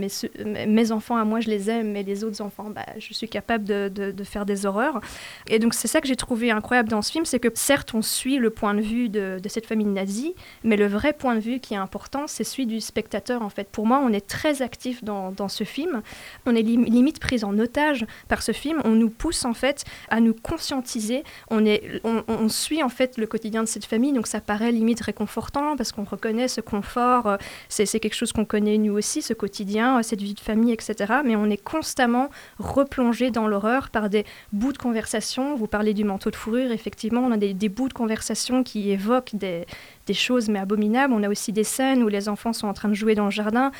mes 0.69 0.93
enfants 0.93 1.17
à 1.17 1.25
moi, 1.25 1.41
je 1.41 1.49
les 1.49 1.69
aime, 1.69 1.91
mais 1.91 2.05
les 2.05 2.23
autres 2.23 2.41
enfants, 2.41 2.71
bah, 2.71 2.87
je 2.99 3.13
suis 3.13 3.24
capable 3.29 3.65
de, 3.65 4.15
faire 4.25 4.47
des 4.47 4.67
horreurs. 4.67 5.01
Et 5.49 5.59
donc 5.59 5.75
c'est 5.75 5.89
ça 5.89 6.01
que 6.01 6.09
j'ai 6.09 6.17
trouvé 6.17 6.51
incroyable 6.51 6.89
dans 6.89 7.03
ce 7.03 7.13
film, 7.13 7.25
c'est 7.25 7.39
que 7.39 7.49
certes 7.55 7.95
on 7.95 8.03
suit 8.03 8.39
le 8.39 8.51
point 8.51 8.75
de 8.75 8.81
vue 8.81 9.09
de, 9.09 9.39
cette 9.49 9.67
famille 9.67 9.87
nazie, 9.87 10.35
mais 10.63 10.77
le 10.77 10.87
vrai 10.87 11.13
point 11.13 11.35
de 11.35 11.41
vue 11.41 11.61
qui 11.61 11.75
est 11.75 11.79
important, 11.79 12.27
c'est 12.27 12.45
celui 12.45 12.67
du 12.67 12.81
spectateur 12.81 13.43
en 13.43 13.51
fait. 13.51 13.69
Pour 13.69 13.87
moi, 13.87 14.01
on 14.05 14.13
est 14.13 14.27
très 14.27 14.63
actif 14.63 15.05
dans, 15.05 15.35
ce 15.49 15.65
film. 15.65 16.03
On 16.47 16.55
est 16.55 16.63
lim- 16.63 16.85
limite 16.85 17.21
pris 17.21 17.45
en 17.45 17.59
otage 17.59 18.07
par 18.29 18.43
ce 18.43 18.53
film. 18.53 18.81
On 18.85 18.91
nous 18.91 19.11
pousse 19.11 19.45
en 19.45 19.53
fait 19.53 19.85
à 20.09 20.21
nous 20.21 20.35
conscientiser. 20.35 21.23
On, 21.51 21.65
est, 21.67 22.01
on, 22.05 22.25
on 22.29 22.49
suit 22.49 22.83
en 22.83 22.89
fait 22.89 23.19
le 23.19 23.27
quotidien 23.27 23.63
de 23.63 23.69
cette 23.69 23.85
famille, 23.85 24.13
donc 24.13 24.27
ça 24.27 24.41
paraît 24.41 24.73
limite 24.73 25.01
réconfortant 25.01 25.77
parce 25.77 25.93
qu'on 25.93 26.05
reconnaît 26.05 26.49
ce 26.49 26.61
confort. 26.61 27.37
C'est 27.69 27.87
quelque 28.01 28.15
chose 28.15 28.33
qu'on 28.33 28.45
connaît 28.45 28.79
nous 28.79 28.95
aussi, 28.95 29.23
ce 29.23 29.35
quotidien, 29.35 30.03
cette 30.03 30.23
vie 30.23 30.35
de 30.35 30.41
famille, 30.41 30.73
etc. 30.73 31.15
Mais 31.25 31.37
on 31.37 31.47
est 31.47 31.63
constamment 31.63 32.31
replongé 32.59 33.14
dans 33.31 33.47
l'horreur 33.47 33.91
par 33.91 34.09
des 34.11 34.25
bouts 34.53 34.73
de 34.73 34.79
conversation. 34.79 35.57
Vous 35.57 35.67
parlez 35.67 35.95
du 35.95 36.05
manteau 36.05 36.31
de 36.31 36.37
fourrure, 36.37 36.71
effectivement, 36.73 37.21
on 37.23 37.33
a 37.33 37.37
des, 37.37 37.55
des 37.55 37.69
bouts 37.69 37.89
de 37.89 37.93
conversation 37.95 38.63
qui 38.63 38.91
évoquent 38.91 39.35
des, 39.35 39.65
des 40.07 40.15
choses 40.15 40.49
mais 40.49 40.59
abominables. 40.59 41.13
On 41.15 41.23
a 41.23 41.29
aussi 41.29 41.53
des 41.53 41.65
scènes 41.65 42.03
où 42.03 42.09
les 42.09 42.29
enfants 42.29 42.53
sont 42.53 42.67
en 42.69 42.75
train 42.75 42.89
de 42.89 42.95
jouer 42.95 43.15
dans 43.15 43.25
le 43.27 43.31
jardin 43.31 43.71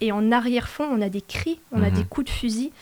et 0.00 0.12
en 0.12 0.30
arrière-fond, 0.32 0.84
on 0.90 1.00
a 1.02 1.08
des 1.08 1.20
cris, 1.22 1.60
on 1.72 1.82
a 1.82 1.90
Mhm. 1.90 1.96
des 1.96 2.04
coups 2.04 2.26
de 2.26 2.30
fusil. 2.30 2.72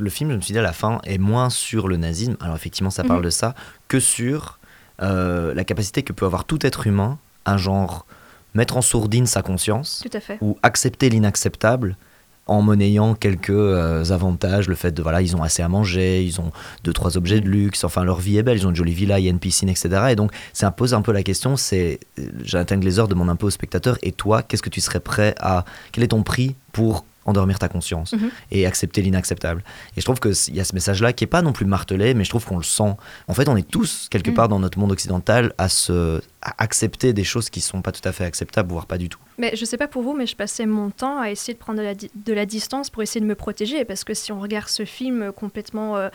Le 0.00 0.10
film, 0.10 0.30
je 0.32 0.36
me 0.36 0.40
suis 0.40 0.52
dit 0.52 0.58
à 0.58 0.62
la 0.62 0.72
fin, 0.72 1.00
est 1.04 1.18
moins 1.18 1.48
sur 1.50 1.86
le 1.88 1.96
nazisme. 1.96 2.36
Alors 2.40 2.56
effectivement, 2.56 2.90
ça 2.90 3.04
parle 3.04 3.20
Mhm. 3.20 3.24
de 3.26 3.30
ça 3.30 3.54
que 3.88 4.00
sur 4.00 4.58
euh, 5.02 5.52
la 5.52 5.64
capacité 5.64 6.02
que 6.02 6.12
peut 6.14 6.24
avoir 6.24 6.44
tout 6.46 6.64
être 6.66 6.86
humain 6.86 7.18
à 7.44 7.58
genre 7.58 8.06
mettre 8.54 8.78
en 8.78 8.80
sourdine 8.80 9.26
sa 9.26 9.42
conscience 9.42 10.02
Tout 10.02 10.16
à 10.16 10.20
fait. 10.20 10.38
ou 10.40 10.56
accepter 10.62 11.10
l'inacceptable 11.10 11.98
en 12.46 12.62
monnayant 12.62 13.14
quelques 13.14 13.50
euh, 13.50 14.04
avantages, 14.10 14.68
le 14.68 14.74
fait 14.76 14.92
de 14.92 15.02
voilà, 15.02 15.20
ils 15.20 15.34
ont 15.36 15.42
assez 15.42 15.62
à 15.62 15.68
manger, 15.68 16.22
ils 16.22 16.40
ont 16.40 16.52
deux 16.84 16.92
trois 16.92 17.16
objets 17.16 17.40
de 17.40 17.48
luxe, 17.48 17.82
enfin 17.84 18.04
leur 18.04 18.18
vie 18.20 18.38
est 18.38 18.42
belle, 18.44 18.58
ils 18.58 18.66
ont 18.66 18.70
une 18.70 18.76
jolie 18.76 18.94
villa, 18.94 19.18
il 19.18 19.24
y 19.24 19.28
a 19.28 19.30
une 19.30 19.40
piscine, 19.40 19.68
etc. 19.68 19.88
Et 20.10 20.16
donc 20.16 20.30
ça 20.52 20.70
pose 20.70 20.94
un 20.94 21.02
peu 21.02 21.12
la 21.12 21.22
question, 21.24 21.56
c'est 21.56 21.98
euh, 22.18 22.22
Jonathan 22.44 22.76
Glazer 22.76 23.08
demande 23.08 23.30
un 23.30 23.36
peu 23.36 23.46
au 23.46 23.50
spectateur, 23.50 23.98
et 24.02 24.12
toi, 24.12 24.42
qu'est-ce 24.42 24.62
que 24.62 24.70
tu 24.70 24.80
serais 24.80 25.00
prêt 25.00 25.34
à, 25.40 25.64
quel 25.92 26.04
est 26.04 26.08
ton 26.08 26.22
prix 26.22 26.54
pour 26.72 27.04
endormir 27.24 27.58
ta 27.58 27.68
conscience 27.68 28.12
Mhm. 28.12 28.30
et 28.52 28.66
accepter 28.66 29.02
l'inacceptable? 29.02 29.64
Et 29.96 30.00
je 30.00 30.04
trouve 30.04 30.20
qu'il 30.20 30.54
y 30.54 30.60
a 30.60 30.64
ce 30.64 30.74
message-là 30.74 31.12
qui 31.12 31.24
est 31.24 31.26
pas 31.26 31.42
non 31.42 31.52
plus 31.52 31.66
martelé, 31.66 32.14
mais 32.14 32.22
je 32.22 32.30
trouve 32.30 32.44
qu'on 32.44 32.58
le 32.58 32.62
sent. 32.62 32.94
En 33.26 33.34
fait, 33.34 33.48
on 33.48 33.56
est 33.56 33.68
tous 33.68 34.06
quelque 34.08 34.30
Mhm. 34.30 34.36
part 34.36 34.48
dans 34.48 34.60
notre 34.60 34.78
monde 34.78 34.92
occidental 34.92 35.52
à 35.58 35.68
se 35.68 36.20
accepter 36.58 37.12
des 37.12 37.24
choses 37.24 37.50
qui 37.50 37.60
sont 37.60 37.82
pas 37.82 37.92
tout 37.92 38.06
à 38.08 38.12
fait 38.12 38.24
acceptables, 38.24 38.70
voire 38.70 38.86
pas 38.86 38.98
du 38.98 39.08
tout. 39.08 39.18
Mais 39.38 39.54
je 39.56 39.64
sais 39.64 39.76
pas 39.76 39.88
pour 39.88 40.02
vous, 40.02 40.14
mais 40.14 40.26
je 40.26 40.36
passais 40.36 40.66
mon 40.66 40.90
temps 40.90 41.18
à 41.18 41.30
essayer 41.30 41.54
de 41.54 41.58
prendre 41.58 41.78
de 41.78 41.84
la, 41.84 41.94
di- 41.94 42.10
de 42.14 42.32
la 42.32 42.46
distance 42.46 42.88
pour 42.90 43.02
essayer 43.02 43.20
de 43.20 43.26
me 43.26 43.34
protéger. 43.34 43.84
Parce 43.84 44.04
que 44.04 44.14
si 44.14 44.32
on 44.32 44.40
regarde 44.40 44.68
ce 44.68 44.84
film 44.84 45.22
euh, 45.22 45.32
complètement 45.32 45.96
euh, 45.96 46.08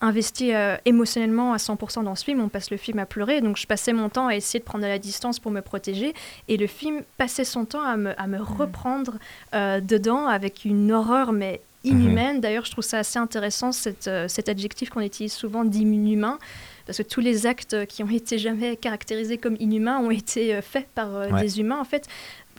investi 0.00 0.54
euh, 0.54 0.76
émotionnellement 0.84 1.52
à 1.52 1.56
100% 1.56 2.04
dans 2.04 2.14
ce 2.14 2.24
film, 2.24 2.40
on 2.40 2.48
passe 2.48 2.70
le 2.70 2.76
film 2.76 2.98
à 2.98 3.06
pleurer. 3.06 3.40
Donc 3.40 3.56
je 3.56 3.66
passais 3.66 3.92
mon 3.92 4.08
temps 4.08 4.26
à 4.28 4.36
essayer 4.36 4.60
de 4.60 4.64
prendre 4.64 4.84
de 4.84 4.88
la 4.88 4.98
distance 4.98 5.38
pour 5.40 5.50
me 5.50 5.60
protéger. 5.60 6.14
Et 6.48 6.56
le 6.56 6.66
film 6.66 7.02
passait 7.16 7.44
son 7.44 7.64
temps 7.64 7.82
à 7.82 7.96
me, 7.96 8.20
à 8.20 8.26
me 8.26 8.40
reprendre 8.40 9.14
euh, 9.54 9.80
dedans 9.80 10.26
avec 10.28 10.64
une 10.64 10.92
horreur, 10.92 11.32
mais 11.32 11.60
inhumaine. 11.84 12.40
D'ailleurs, 12.40 12.64
je 12.64 12.72
trouve 12.72 12.84
ça 12.84 12.98
assez 12.98 13.18
intéressant, 13.18 13.72
cette, 13.72 14.08
euh, 14.08 14.28
cet 14.28 14.48
adjectif 14.48 14.90
qu'on 14.90 15.00
utilise 15.00 15.32
souvent 15.32 15.64
d'inhumain. 15.64 16.38
Parce 16.88 16.96
que 16.98 17.02
tous 17.02 17.20
les 17.20 17.46
actes 17.46 17.84
qui 17.86 18.02
ont 18.02 18.08
été 18.08 18.38
jamais 18.38 18.74
caractérisés 18.76 19.36
comme 19.36 19.56
inhumains 19.60 19.98
ont 19.98 20.10
été 20.10 20.54
euh, 20.54 20.62
faits 20.62 20.88
par 20.94 21.14
euh, 21.14 21.28
Ouais. 21.28 21.42
des 21.42 21.60
humains. 21.60 21.78
En 21.78 21.84
fait, 21.84 22.06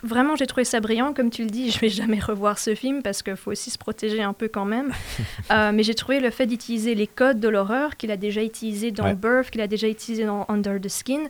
vraiment, 0.02 0.36
j'ai 0.36 0.46
trouvé 0.46 0.64
ça 0.64 0.80
brillant. 0.80 1.12
Comme 1.12 1.30
tu 1.30 1.42
le 1.44 1.50
dis, 1.50 1.70
je 1.72 1.78
vais 1.78 1.88
jamais 1.88 2.18
revoir 2.18 2.58
ce 2.58 2.74
film 2.74 3.02
parce 3.02 3.22
qu'il 3.22 3.36
faut 3.36 3.50
aussi 3.52 3.70
se 3.70 3.78
protéger 3.78 4.22
un 4.22 4.32
peu 4.32 4.48
quand 4.48 4.64
même. 4.64 4.92
Euh, 5.50 5.72
mais 5.72 5.82
j'ai 5.82 5.94
trouvé 5.94 6.20
le 6.20 6.30
fait 6.30 6.46
d'utiliser 6.46 6.94
les 6.94 7.06
codes 7.08 7.40
de 7.40 7.48
l'horreur 7.48 7.96
qu'il 7.96 8.10
a 8.12 8.16
déjà 8.16 8.42
utilisé 8.42 8.92
dans 8.92 9.04
Ouais. 9.04 9.14
Birth, 9.14 9.50
qu'il 9.50 9.60
a 9.60 9.66
déjà 9.66 9.88
utilisé 9.88 10.24
dans 10.24 10.44
Under 10.48 10.80
the 10.80 10.88
Skin, 10.88 11.22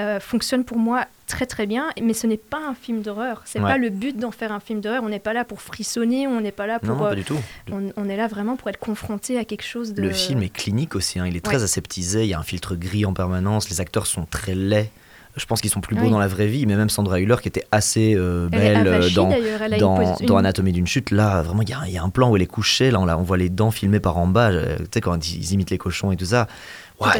euh, 0.00 0.18
fonctionne 0.18 0.64
pour 0.64 0.76
moi 0.78 1.04
très 1.28 1.46
très 1.46 1.66
bien. 1.66 1.90
Mais 2.02 2.12
ce 2.12 2.26
n'est 2.26 2.36
pas 2.36 2.58
un 2.68 2.74
film 2.74 3.00
d'horreur. 3.02 3.42
C'est 3.44 3.60
Ouais. 3.60 3.70
pas 3.70 3.78
le 3.78 3.90
but 3.90 4.16
d'en 4.16 4.32
faire 4.32 4.50
un 4.50 4.58
film 4.58 4.80
d'horreur. 4.80 5.02
On 5.04 5.08
n'est 5.08 5.20
pas 5.20 5.32
là 5.34 5.44
pour 5.44 5.62
frissonner. 5.62 6.26
On 6.26 6.40
n'est 6.40 6.50
pas 6.52 6.66
là 6.66 6.80
pour. 6.80 6.96
non, 6.96 7.04
euh, 7.04 7.08
pas 7.10 7.14
du 7.14 7.22
tout. 7.24 7.38
on, 7.70 7.92
on 7.96 8.08
est 8.08 8.16
là 8.16 8.26
vraiment 8.26 8.56
pour 8.56 8.68
être 8.70 8.78
confronté 8.80 9.38
à 9.38 9.44
quelque 9.44 9.64
chose 9.64 9.94
de. 9.94 10.02
Le 10.02 10.10
film 10.10 10.42
est 10.42 10.48
clinique 10.52 10.96
aussi, 10.96 11.20
hein. 11.20 11.26
il 11.28 11.36
est 11.36 11.44
très 11.44 11.62
aseptisé, 11.62 12.24
il 12.24 12.28
y 12.30 12.34
a 12.34 12.38
un 12.40 12.42
filtre 12.44 12.74
gris 12.74 13.04
en 13.06 13.12
permanence, 13.12 13.70
les 13.70 13.80
acteurs 13.80 14.06
sont 14.06 14.24
très 14.24 14.54
laids. 14.56 14.90
Je 15.36 15.46
pense 15.46 15.60
qu'ils 15.60 15.70
sont 15.70 15.80
plus 15.80 15.94
beaux 15.94 16.04
Oui. 16.06 16.10
dans 16.10 16.18
la 16.18 16.26
vraie 16.26 16.48
vie, 16.48 16.66
mais 16.66 16.74
même 16.76 16.90
Sandra 16.90 17.20
Hüller 17.20 17.36
qui 17.40 17.48
était 17.48 17.64
assez 17.70 18.14
euh, 18.16 18.48
belle 18.48 18.86
euh, 18.86 18.94
avachie, 18.96 19.14
dans, 19.14 19.30
une 19.30 19.78
dans, 19.78 20.16
dans 20.26 20.36
Anatomie 20.36 20.72
d'une 20.72 20.86
chute, 20.88 21.10
là 21.12 21.40
vraiment 21.42 21.62
il 21.62 21.68
y, 21.70 21.72
a 21.72 21.78
un- 21.80 21.86
il 21.86 21.92
y 21.92 21.98
a 21.98 22.02
un 22.02 22.08
plan 22.10 22.30
où 22.30 22.36
elle 22.36 22.42
est 22.42 22.46
couchée, 22.46 22.90
là 22.90 22.98
on, 23.00 23.04
la- 23.04 23.16
on 23.16 23.22
voit 23.22 23.36
les 23.36 23.48
dents 23.48 23.70
filmées 23.70 24.00
par 24.00 24.18
en 24.18 24.26
bas, 24.26 24.50
euh, 24.50 24.76
tu 24.78 24.84
sais 24.94 25.00
quand 25.00 25.30
ils 25.30 25.52
imitent 25.52 25.70
les 25.70 25.78
cochons 25.78 26.10
et 26.12 26.16
tout 26.16 26.24
ça. 26.24 26.48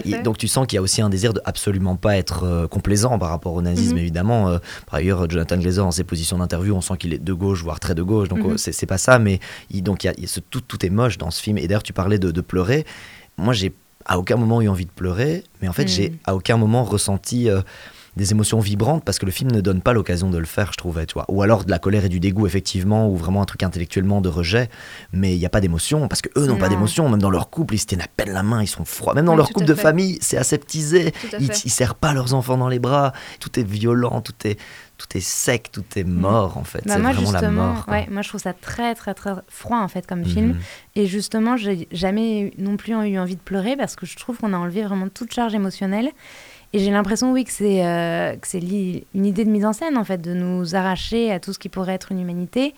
Il- 0.05 0.23
donc 0.23 0.37
tu 0.37 0.47
sens 0.49 0.67
qu'il 0.67 0.77
y 0.77 0.79
a 0.79 0.83
aussi 0.83 1.01
un 1.01 1.09
désir 1.09 1.33
de 1.33 1.41
absolument 1.47 1.97
pas 1.97 2.17
être 2.19 2.45
euh, 2.45 2.67
complaisant 2.67 3.19
par 3.19 3.31
rapport 3.31 3.55
au 3.55 3.63
nazisme 3.63 3.95
Mhm. 3.95 3.99
évidemment. 4.01 4.49
Euh, 4.51 4.59
par 4.87 4.97
ailleurs 4.97 5.31
Jonathan 5.31 5.57
Glazer 5.57 5.85
dans 5.85 5.91
ses 5.91 6.05
positions 6.05 6.37
d'interview, 6.39 6.75
on 6.75 6.81
sent 6.83 6.95
qu'il 6.99 7.15
est 7.15 7.19
de 7.23 7.33
gauche 7.33 7.63
voire 7.63 7.81
très 7.81 7.95
de 7.95 8.03
gauche, 8.03 8.29
donc 8.29 8.41
Mhm. 8.41 8.51
euh, 8.53 8.57
c'est 8.57 8.87
pas 8.87 8.99
ça, 8.99 9.19
mais 9.19 9.39
il, 9.71 9.83
donc 9.83 10.05
il 10.05 10.09
y 10.09 10.11
a, 10.11 10.15
il 10.19 10.23
y 10.23 10.27
a 10.27 10.29
ce, 10.29 10.41
tout, 10.41 10.61
tout 10.61 10.85
est 10.85 10.91
moche 10.91 11.17
dans 11.17 11.31
ce 11.31 11.41
film. 11.41 11.57
Et 11.59 11.67
d'ailleurs 11.69 11.83
tu 11.85 11.93
parlais 11.95 12.19
de, 12.19 12.31
de 12.31 12.41
pleurer, 12.43 12.85
moi 13.39 13.55
j'ai 13.55 13.73
à 14.05 14.19
aucun 14.19 14.37
moment 14.37 14.61
eu 14.61 14.69
envie 14.69 14.85
de 14.87 14.91
pleurer, 14.91 15.45
mais 15.63 15.69
en 15.69 15.73
fait 15.73 15.83
Mhm. 15.85 15.89
j'ai 15.89 16.13
à 16.25 16.35
aucun 16.35 16.57
moment 16.59 16.83
ressenti 16.85 17.49
euh, 17.49 17.63
des 18.17 18.33
émotions 18.33 18.59
vibrantes 18.61 19.05
parce 19.05 19.19
que 19.19 19.27
le 19.27 19.33
film 19.33 19.51
ne 19.53 19.61
donne 19.61 19.81
pas 19.81 19.93
l'occasion 19.93 20.31
de 20.31 20.39
le 20.39 20.45
faire, 20.47 20.73
je 20.73 20.77
trouvais, 20.77 21.07
tu 21.07 21.15
vois. 21.15 21.25
Ou 21.29 21.43
alors 21.43 21.65
de 21.65 21.71
la 21.71 21.79
colère 21.79 22.05
et 22.05 22.09
du 22.09 22.21
dégoût, 22.21 22.47
effectivement, 22.47 23.09
ou 23.09 23.17
vraiment 23.17 23.43
un 23.43 23.45
truc 23.45 23.63
intellectuellement 23.63 24.21
de 24.21 24.29
rejet, 24.29 24.69
mais 25.13 25.35
il 25.35 25.39
n'y 25.39 25.47
a 25.47 25.51
pas 25.51 25.61
d'émotion 25.61 26.09
parce 26.09 26.23
que 26.23 26.29
eux 26.39 26.47
n'ont 26.47 26.57
pas 26.59 26.69
d'émotion, 26.69 27.09
même 27.09 27.21
dans 27.21 27.31
leur 27.31 27.51
couple, 27.51 27.75
ils 27.75 27.79
se 27.79 27.87
tiennent 27.87 28.03
à 28.03 28.09
peine 28.17 28.31
la 28.33 28.43
main, 28.43 28.63
ils 28.63 28.67
sont 28.67 28.85
froids. 28.85 29.15
Même 29.15 29.25
dans 29.27 29.33
Oui, 29.33 29.39
leur 29.39 29.51
couple 29.51 29.67
de 29.67 29.75
fait. 29.75 29.83
famille, 29.83 30.19
c'est 30.21 30.37
aseptisé. 30.37 31.13
Ils, 31.39 31.51
ils 31.65 31.71
serrent 31.71 31.95
pas 31.95 32.13
leurs 32.13 32.35
enfants 32.35 32.57
dans 32.57 32.69
les 32.69 32.79
bras. 32.81 33.13
Tout 33.39 33.59
est 33.59 33.65
violent, 33.65 34.21
tout 34.21 34.35
est, 34.45 34.59
tout 34.99 35.07
est 35.17 35.21
sec, 35.21 35.71
tout 35.73 35.85
est 35.97 36.05
mort 36.05 36.59
en 36.59 36.65
fait. 36.65 36.83
Bah, 36.87 36.95
c'est 36.95 37.01
moi 37.01 37.13
vraiment 37.13 37.33
la 37.33 37.51
mort. 37.51 37.85
ouais, 37.89 38.07
moi 38.11 38.23
je 38.23 38.29
trouve 38.29 38.41
ça 38.41 38.53
très 38.53 38.95
très 38.95 39.15
très 39.15 39.33
froid 39.49 39.79
en 39.79 39.89
fait 39.89 40.07
comme 40.07 40.25
film. 40.25 40.49
Mhm. 40.49 40.57
Et 40.97 41.07
justement, 41.07 41.57
j'ai 41.57 41.89
jamais 41.93 42.53
non 42.59 42.77
plus 42.77 42.93
eu 42.93 43.19
envie 43.19 43.37
de 43.37 43.41
pleurer 43.41 43.77
parce 43.77 43.97
que 43.97 44.05
je 44.05 44.17
trouve 44.17 44.37
qu'on 44.39 44.53
a 44.53 44.57
enlevé 44.59 44.83
vraiment 44.83 45.09
toute 45.09 45.33
charge 45.33 45.55
émotionnelle. 45.55 46.11
Et 46.73 46.79
j'ai 46.79 46.91
l'impression, 46.91 47.33
oui, 47.33 47.45
que 47.45 47.51
c'est 47.53 47.85
euh, 47.85 48.37
une 49.15 49.27
idée 49.27 49.45
de 49.45 49.51
mise 49.51 49.65
en 49.65 49.73
scène, 49.73 49.97
en 49.99 50.05
fait, 50.05 50.19
de 50.21 50.35
nous 50.35 50.77
arracher 50.77 51.33
à 51.33 51.41
tout 51.41 51.53
ce 51.53 51.59
qui 51.59 51.69
pourrait 51.69 51.95
être 51.95 52.13
une 52.13 52.21
humanité. 52.21 52.75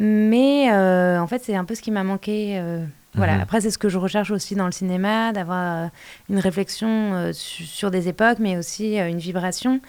Mais 0.00 0.72
euh, 0.72 1.18
en 1.20 1.26
fait, 1.26 1.42
c'est 1.44 1.54
un 1.54 1.64
peu 1.64 1.74
ce 1.74 1.82
qui 1.82 1.90
m'a 1.90 2.02
manqué. 2.04 2.58
euh, 2.58 2.84
Voilà. 3.14 3.34
Mhm. 3.36 3.40
Après, 3.42 3.60
c'est 3.60 3.70
ce 3.70 3.78
que 3.78 3.88
je 3.88 3.98
recherche 3.98 4.30
aussi 4.30 4.54
dans 4.54 4.66
le 4.66 4.72
cinéma, 4.72 5.32
d'avoir 5.32 5.84
euh, 5.84 5.88
une 6.30 6.38
réflexion 6.38 7.30
su- 7.32 7.64
sur 7.64 7.90
des 7.90 8.08
époques, 8.08 8.38
mais 8.40 8.56
aussi 8.56 8.96
une 8.98 9.18
vibration. 9.18 9.80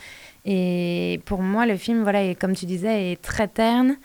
Et 0.45 1.21
pour 1.25 1.41
moi, 1.41 1.65
le 1.65 1.75
film, 1.77 2.03
voilà, 2.03 2.23
est, 2.23 2.35
comme 2.35 2.53
tu 2.53 2.65
disais, 2.67 3.11
est 3.13 3.21
très 3.21 3.47
terne. 3.47 3.95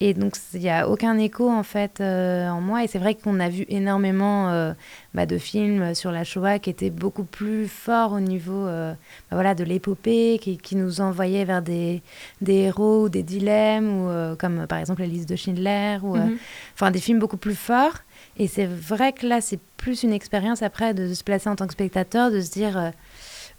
Et 0.00 0.14
donc, 0.14 0.34
il 0.54 0.58
n'y 0.60 0.68
a 0.68 0.88
aucun 0.88 1.16
écho, 1.16 1.48
en 1.48 1.62
fait, 1.62 2.00
euh, 2.00 2.48
en 2.48 2.60
moi. 2.60 2.82
Et 2.82 2.88
c'est 2.88 2.98
vrai 2.98 3.14
qu'on 3.14 3.38
a 3.38 3.48
vu 3.48 3.64
énormément 3.68 4.50
euh, 4.50 4.72
bah, 5.14 5.26
de 5.26 5.38
films 5.38 5.94
sur 5.94 6.10
la 6.10 6.24
Shoah 6.24 6.58
qui 6.58 6.70
étaient 6.70 6.90
beaucoup 6.90 7.22
plus 7.22 7.68
forts 7.68 8.12
au 8.12 8.18
niveau 8.18 8.66
euh, 8.66 8.94
bah, 9.30 9.36
voilà, 9.36 9.54
de 9.54 9.62
l'épopée, 9.62 10.40
qui, 10.42 10.58
qui 10.58 10.74
nous 10.74 11.00
envoyaient 11.00 11.44
vers 11.44 11.62
des, 11.62 12.02
des 12.40 12.54
héros 12.62 13.04
ou 13.04 13.08
des 13.08 13.22
dilemmes, 13.22 14.06
ou, 14.32 14.36
comme 14.38 14.66
par 14.66 14.78
exemple 14.78 15.02
la 15.02 15.06
liste 15.06 15.28
de 15.28 15.36
Schindler, 15.36 15.98
ou 16.02 16.16
Mhm. 16.16 16.36
enfin 16.74 16.90
des 16.90 17.00
films 17.00 17.20
beaucoup 17.20 17.36
plus 17.36 17.54
forts. 17.54 17.98
Et 18.38 18.48
c'est 18.48 18.66
vrai 18.66 19.12
que 19.12 19.24
là, 19.26 19.40
c'est 19.40 19.60
plus 19.76 20.02
une 20.02 20.12
expérience 20.12 20.62
après 20.62 20.94
de 20.94 21.14
se 21.14 21.22
placer 21.22 21.48
en 21.48 21.54
tant 21.54 21.66
que 21.68 21.74
spectateur, 21.74 22.32
de 22.32 22.40
se 22.40 22.50
dire, 22.50 22.90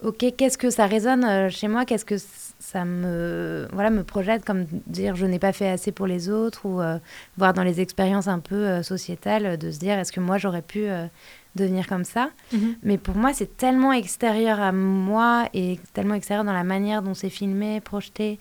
ok, 0.03 0.25
qu'est-ce 0.35 0.57
que 0.57 0.69
ça 0.69 0.87
résonne 0.87 1.49
chez 1.49 1.69
moi, 1.69 1.85
qu'est-ce 1.85 2.05
que 2.05 2.15
ça 2.63 2.85
me, 2.85 3.67
voilà, 3.73 3.89
me 3.89 4.03
projette, 4.03 4.45
comme 4.45 4.65
dire, 4.87 5.15
je 5.15 5.25
n'ai 5.25 5.37
pas 5.37 5.51
fait 5.51 5.67
assez 5.67 5.91
pour 5.91 6.07
les 6.07 6.29
autres, 6.29 6.65
ou 6.65 6.81
euh, 6.81 6.97
voir 7.37 7.53
dans 7.53 7.63
les 7.63 7.81
expériences 7.81 8.27
un 8.29 8.39
peu 8.39 8.55
euh, 8.55 8.83
sociétales, 8.83 9.57
de 9.57 9.69
se 9.69 9.79
dire, 9.79 9.99
est-ce 9.99 10.13
que 10.13 10.21
moi 10.21 10.37
j'aurais 10.37 10.61
pu 10.61 10.87
euh, 10.87 11.05
devenir 11.55 11.87
comme 11.87 12.05
ça? 12.05 12.29
Mhm. 12.53 12.75
mais 12.83 12.97
pour 12.97 13.15
moi, 13.15 13.33
c'est 13.33 13.57
tellement 13.57 13.91
extérieur 13.91 14.61
à 14.61 14.71
moi 14.71 15.49
et 15.53 15.77
tellement 15.93 16.15
extérieur 16.15 16.45
dans 16.45 16.53
la 16.53 16.63
manière 16.63 17.01
dont 17.01 17.13
c'est 17.13 17.29
filmé, 17.29 17.81
projeté. 17.81 18.39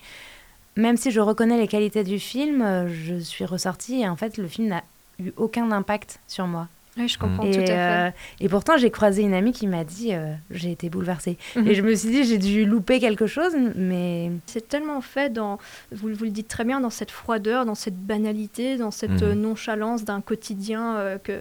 Même 0.77 0.95
si 0.95 1.11
je 1.11 1.19
reconnais 1.19 1.57
les 1.57 1.67
qualités 1.67 2.03
du 2.05 2.17
film, 2.17 2.61
euh, 2.61 2.87
je 2.87 3.15
suis 3.15 3.45
ressortie 3.45 4.01
et 4.01 4.07
en 4.07 4.15
fait, 4.15 4.37
le 4.37 4.47
film 4.47 4.69
n'a 4.69 4.83
eu 5.19 5.31
aucun 5.35 5.69
impact 5.71 6.21
sur 6.27 6.47
moi. 6.47 6.69
Oui, 6.97 7.07
je 7.07 7.17
comprends 7.17 7.43
Et, 7.43 7.51
tout 7.51 7.59
à 7.59 7.65
fait. 7.65 8.07
euh, 8.07 8.11
et 8.39 8.49
pourtant, 8.49 8.77
j'ai 8.77 8.91
croisé 8.91 9.23
une 9.23 9.33
amie 9.33 9.51
qui 9.51 9.65
m'a 9.65 9.83
dit 9.83 10.13
euh, 10.13 10.33
j'ai 10.51 10.71
été 10.71 10.89
bouleversée. 10.89 11.37
Mhm. 11.55 11.67
Et 11.67 11.73
je 11.75 11.81
me 11.81 11.95
suis 11.95 12.09
dit 12.09 12.23
j'ai 12.23 12.37
dû 12.37 12.65
louper 12.65 12.99
quelque 12.99 13.25
chose, 13.25 13.53
mais 13.75 14.31
C'est 14.45 14.67
tellement 14.67 15.01
fait 15.01 15.31
dans, 15.33 15.57
vous, 15.91 16.13
vous 16.13 16.23
le 16.25 16.29
dites 16.29 16.47
très 16.47 16.63
bien, 16.65 16.79
dans 16.81 16.91
cette 16.91 17.11
froideur, 17.11 17.65
dans 17.65 17.75
cette 17.75 17.97
banalité, 17.97 18.77
dans 18.77 18.91
cette 18.91 19.23
euh, 19.23 19.33
nonchalance 19.33 20.03
d'un 20.03 20.21
quotidien 20.21 20.97
euh, 20.97 21.17
que, 21.17 21.33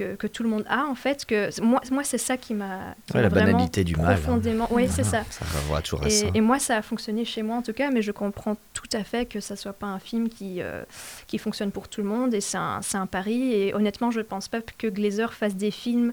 que, 0.00 0.14
que 0.14 0.26
tout 0.26 0.42
le 0.42 0.48
monde 0.48 0.64
a, 0.68 0.84
en 0.86 0.94
fait. 0.94 1.26
Que, 1.26 1.60
moi, 1.60 1.80
moi 1.90 2.04
c'est 2.04 2.18
ça 2.18 2.36
qui 2.36 2.54
m'a 2.54 2.94
Ouais, 3.14 3.22
la 3.22 3.28
banalité 3.28 3.84
du 3.84 3.96
mal. 3.96 4.06
hein. 4.06 4.14
profondément. 4.14 4.66
Oui, 4.70 4.88
c'est 4.88 5.04
ça. 5.04 5.22
Ça 5.30 5.44
renvoie 5.44 5.82
toujours 5.82 6.04
à 6.04 6.10
ça. 6.10 6.26
Et, 6.34 6.40
moi, 6.40 6.58
ça 6.58 6.76
a 6.78 6.82
fonctionné 6.82 7.24
chez 7.24 7.42
moi 7.42 7.56
en 7.56 7.62
tout 7.62 7.72
cas, 7.74 7.90
mais 7.90 8.00
je 8.02 8.12
comprends 8.12 8.56
tout 8.72 8.88
à 8.92 9.04
fait 9.04 9.26
que 9.26 9.40
ça 9.40 9.56
soit 9.56 9.72
pas 9.74 9.86
un 9.86 9.98
film 9.98 10.28
qui, 10.28 10.62
euh, 10.62 10.82
qui 11.26 11.38
fonctionne 11.38 11.70
pour 11.70 11.88
tout 11.88 12.00
le 12.00 12.08
monde. 12.08 12.32
Et 12.34 12.40
c'est 12.40 12.56
un, 12.56 12.80
c'est 12.82 12.96
un 12.96 13.06
pari. 13.06 13.52
Et 13.52 13.74
honnêtement, 13.74 14.10
je 14.10 14.20
pense 14.20 14.48
pas 14.48 14.60
que 14.78 14.86
Glazer 14.86 15.32
fasse 15.34 15.54
des 15.56 15.70
films. 15.70 16.12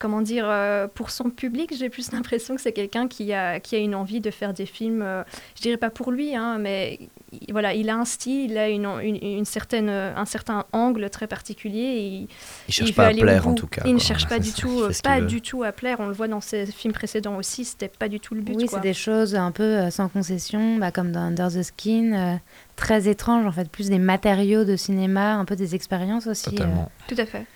Comment 0.00 0.20
dire, 0.22 0.44
euh, 0.48 0.86
pour 0.92 1.10
son 1.10 1.30
public, 1.30 1.72
j'ai 1.78 1.88
plus 1.88 2.10
l'impression 2.12 2.56
que 2.56 2.60
c'est 2.60 2.72
quelqu'un 2.72 3.06
qui 3.08 3.32
a, 3.32 3.60
qui 3.60 3.76
a 3.76 3.78
une 3.78 3.94
envie 3.94 4.20
de 4.20 4.30
faire 4.30 4.52
des 4.52 4.66
films, 4.66 5.02
euh, 5.02 5.22
je 5.56 5.62
dirais 5.62 5.76
pas 5.76 5.88
pour 5.90 6.10
lui, 6.10 6.34
hein, 6.34 6.58
mais 6.58 6.98
il- 7.32 7.52
voilà, 7.52 7.72
il 7.74 7.88
a 7.88 7.94
un 7.96 8.04
style, 8.04 8.50
il 8.50 8.58
a 8.58 8.68
une, 8.68 8.86
une, 9.02 9.16
une 9.22 9.44
certaine, 9.44 9.88
euh, 9.88 10.12
un 10.16 10.24
certain 10.26 10.64
angle 10.72 11.08
très 11.10 11.26
particulier. 11.26 11.78
Et 11.80 12.06
il, 12.06 12.28
Il 12.68 12.74
cherche 12.74 12.90
il 12.90 12.94
pas 12.94 13.06
à 13.06 13.10
plaire 13.14 13.48
en 13.48 13.54
tout 13.54 13.66
cas. 13.68 13.82
Il 13.86 13.94
ne 13.94 13.98
cherche 14.00 14.26
pas 14.28 14.38
du 14.40 14.52
tout, 14.52 14.80
euh, 14.82 14.90
pas 15.02 15.20
du 15.26 15.40
tout 15.40 15.62
à 15.62 15.72
plaire. 15.72 15.96
On 16.00 16.06
le 16.08 16.12
voit 16.12 16.28
dans 16.28 16.40
ses 16.40 16.66
films 16.66 16.92
précédents 16.92 17.36
aussi, 17.36 17.64
c'était 17.64 17.88
pas 17.88 18.08
du 18.08 18.18
tout 18.20 18.34
le 18.34 18.40
but. 18.42 18.54
oui, 18.56 18.66
c'est 18.68 18.80
des 18.80 18.94
choses 18.94 19.34
un 19.36 19.52
peu 19.52 19.90
sans 19.90 20.08
concession, 20.08 20.76
bah, 20.76 20.90
comme 20.90 21.12
dans 21.12 21.20
Under 21.20 21.48
the 21.50 21.62
Skin, 21.62 22.12
euh, 22.12 22.36
très 22.76 23.08
étranges 23.08 23.46
en 23.46 23.52
fait, 23.52 23.70
plus 23.70 23.88
des 23.90 23.98
matériaux 24.00 24.64
de 24.64 24.74
cinéma, 24.76 25.34
un 25.36 25.44
peu 25.44 25.54
des 25.56 25.74
expériences 25.76 26.26
aussi. 26.26 26.48
euh, 26.48 26.50
Totalement. 26.50 26.90
Tout 27.06 27.14
à 27.16 27.26
fait. 27.26 27.46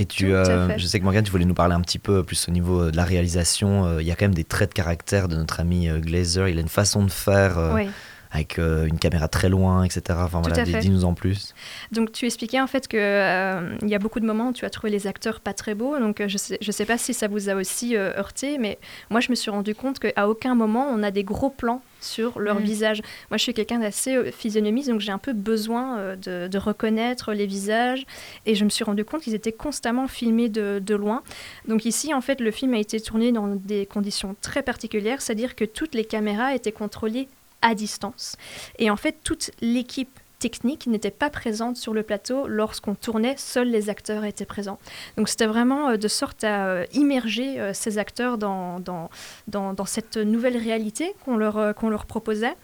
Et 0.00 0.06
tu, 0.06 0.32
euh, 0.32 0.78
je 0.78 0.86
sais 0.86 1.00
que 1.00 1.04
Morgane, 1.04 1.24
tu 1.24 1.32
voulais 1.32 1.44
nous 1.44 1.54
parler 1.54 1.74
un 1.74 1.80
petit 1.80 1.98
peu 1.98 2.22
plus 2.22 2.48
au 2.48 2.52
niveau 2.52 2.82
euh, 2.82 2.90
de 2.92 2.96
la 2.96 3.04
réalisation. 3.04 3.84
Euh, 3.84 4.02
Il 4.02 4.06
y 4.06 4.12
a 4.12 4.14
quand 4.14 4.26
même 4.26 4.34
des 4.34 4.44
traits 4.44 4.70
de 4.70 4.74
caractère 4.74 5.26
de 5.26 5.36
notre 5.36 5.58
ami 5.58 5.88
Glazer. 5.88 6.48
Il 6.48 6.58
a 6.58 6.60
une 6.60 6.68
façon 6.68 7.02
de 7.04 7.10
faire 7.10 7.72
Oui. 7.74 7.88
Avec 8.30 8.58
euh, 8.58 8.86
une 8.86 8.98
caméra 8.98 9.28
très 9.28 9.48
loin, 9.48 9.84
etc. 9.84 10.18
Enfin 10.22 10.40
voilà, 10.40 10.62
dis-nous 10.64 11.04
en 11.04 11.14
plus. 11.14 11.54
Donc 11.92 12.12
tu 12.12 12.26
expliquais 12.26 12.60
en 12.60 12.66
fait 12.66 12.88
que 12.88 12.96
euh, 12.96 13.76
il 13.82 13.88
y 13.88 13.94
a 13.94 13.98
beaucoup 13.98 14.20
de 14.20 14.26
moments 14.26 14.48
où 14.48 14.52
tu 14.52 14.64
as 14.64 14.70
trouvé 14.70 14.90
les 14.90 15.06
acteurs 15.06 15.40
pas 15.40 15.54
très 15.54 15.74
beaux. 15.74 15.98
Donc 15.98 16.20
euh, 16.20 16.28
je 16.28 16.36
sais, 16.38 16.58
je 16.60 16.70
sais 16.72 16.84
pas 16.84 16.98
si 16.98 17.14
ça 17.14 17.28
vous 17.28 17.48
a 17.48 17.54
aussi 17.54 17.96
euh, 17.96 18.12
heurté, 18.18 18.58
mais 18.58 18.78
moi 19.10 19.20
je 19.20 19.30
me 19.30 19.34
suis 19.34 19.50
rendu 19.50 19.74
compte 19.74 19.98
qu'à 19.98 20.28
aucun 20.28 20.54
moment 20.54 20.86
on 20.90 21.02
a 21.02 21.10
des 21.10 21.24
gros 21.24 21.50
plans 21.50 21.82
sur 22.00 22.38
leur 22.38 22.60
Mm. 22.60 22.62
visage. 22.62 23.02
Moi 23.30 23.38
je 23.38 23.42
suis 23.42 23.54
quelqu'un 23.54 23.78
d'assez 23.78 24.30
physionomiste, 24.32 24.88
donc 24.88 25.00
j'ai 25.00 25.12
un 25.12 25.18
peu 25.18 25.32
besoin 25.32 25.98
euh, 25.98 26.16
de, 26.16 26.48
de 26.48 26.58
reconnaître 26.58 27.32
les 27.32 27.46
visages. 27.46 28.04
Et 28.46 28.54
je 28.54 28.64
me 28.64 28.70
suis 28.70 28.84
rendu 28.84 29.04
compte 29.04 29.22
qu'ils 29.22 29.34
étaient 29.34 29.52
constamment 29.52 30.06
filmés 30.06 30.48
de, 30.48 30.80
de 30.84 30.94
loin. 30.94 31.22
Donc 31.66 31.84
ici 31.84 32.12
en 32.14 32.20
fait 32.20 32.40
le 32.40 32.50
film 32.50 32.74
a 32.74 32.78
été 32.78 33.00
tourné 33.00 33.32
dans 33.32 33.48
des 33.48 33.86
conditions 33.86 34.36
très 34.42 34.62
particulières, 34.62 35.20
c'est-à-dire 35.22 35.56
que 35.56 35.64
toutes 35.64 35.94
les 35.94 36.04
caméras 36.04 36.54
étaient 36.54 36.72
contrôlées 36.72 37.28
à 37.62 37.74
distance. 37.74 38.36
Et 38.78 38.90
en 38.90 38.96
fait 38.96 39.16
toute 39.22 39.50
l'équipe 39.60 40.18
technique 40.38 40.86
n'était 40.86 41.10
pas 41.10 41.30
présente 41.30 41.76
sur 41.76 41.94
le 41.94 42.02
plateau 42.02 42.46
lorsqu'on 42.46 42.94
tournait, 42.94 43.34
seuls 43.36 43.68
les 43.68 43.90
acteurs 43.90 44.24
étaient 44.24 44.44
présents. 44.44 44.78
Donc 45.16 45.28
c'était 45.28 45.46
vraiment 45.46 45.90
euh, 45.90 45.96
de 45.96 46.08
sorte 46.08 46.44
à 46.44 46.66
euh, 46.66 46.84
immerger 46.92 47.60
euh, 47.60 47.72
ces 47.74 47.98
acteurs 47.98 48.38
dans, 48.38 48.80
dans, 48.80 49.10
dans, 49.48 49.84
cette 49.84 50.16
nouvelle 50.16 50.56
réalité 50.56 51.14
qu'on 51.24 51.36
leur, 51.36 51.74
leur 51.82 52.06
proposait. 52.06 52.54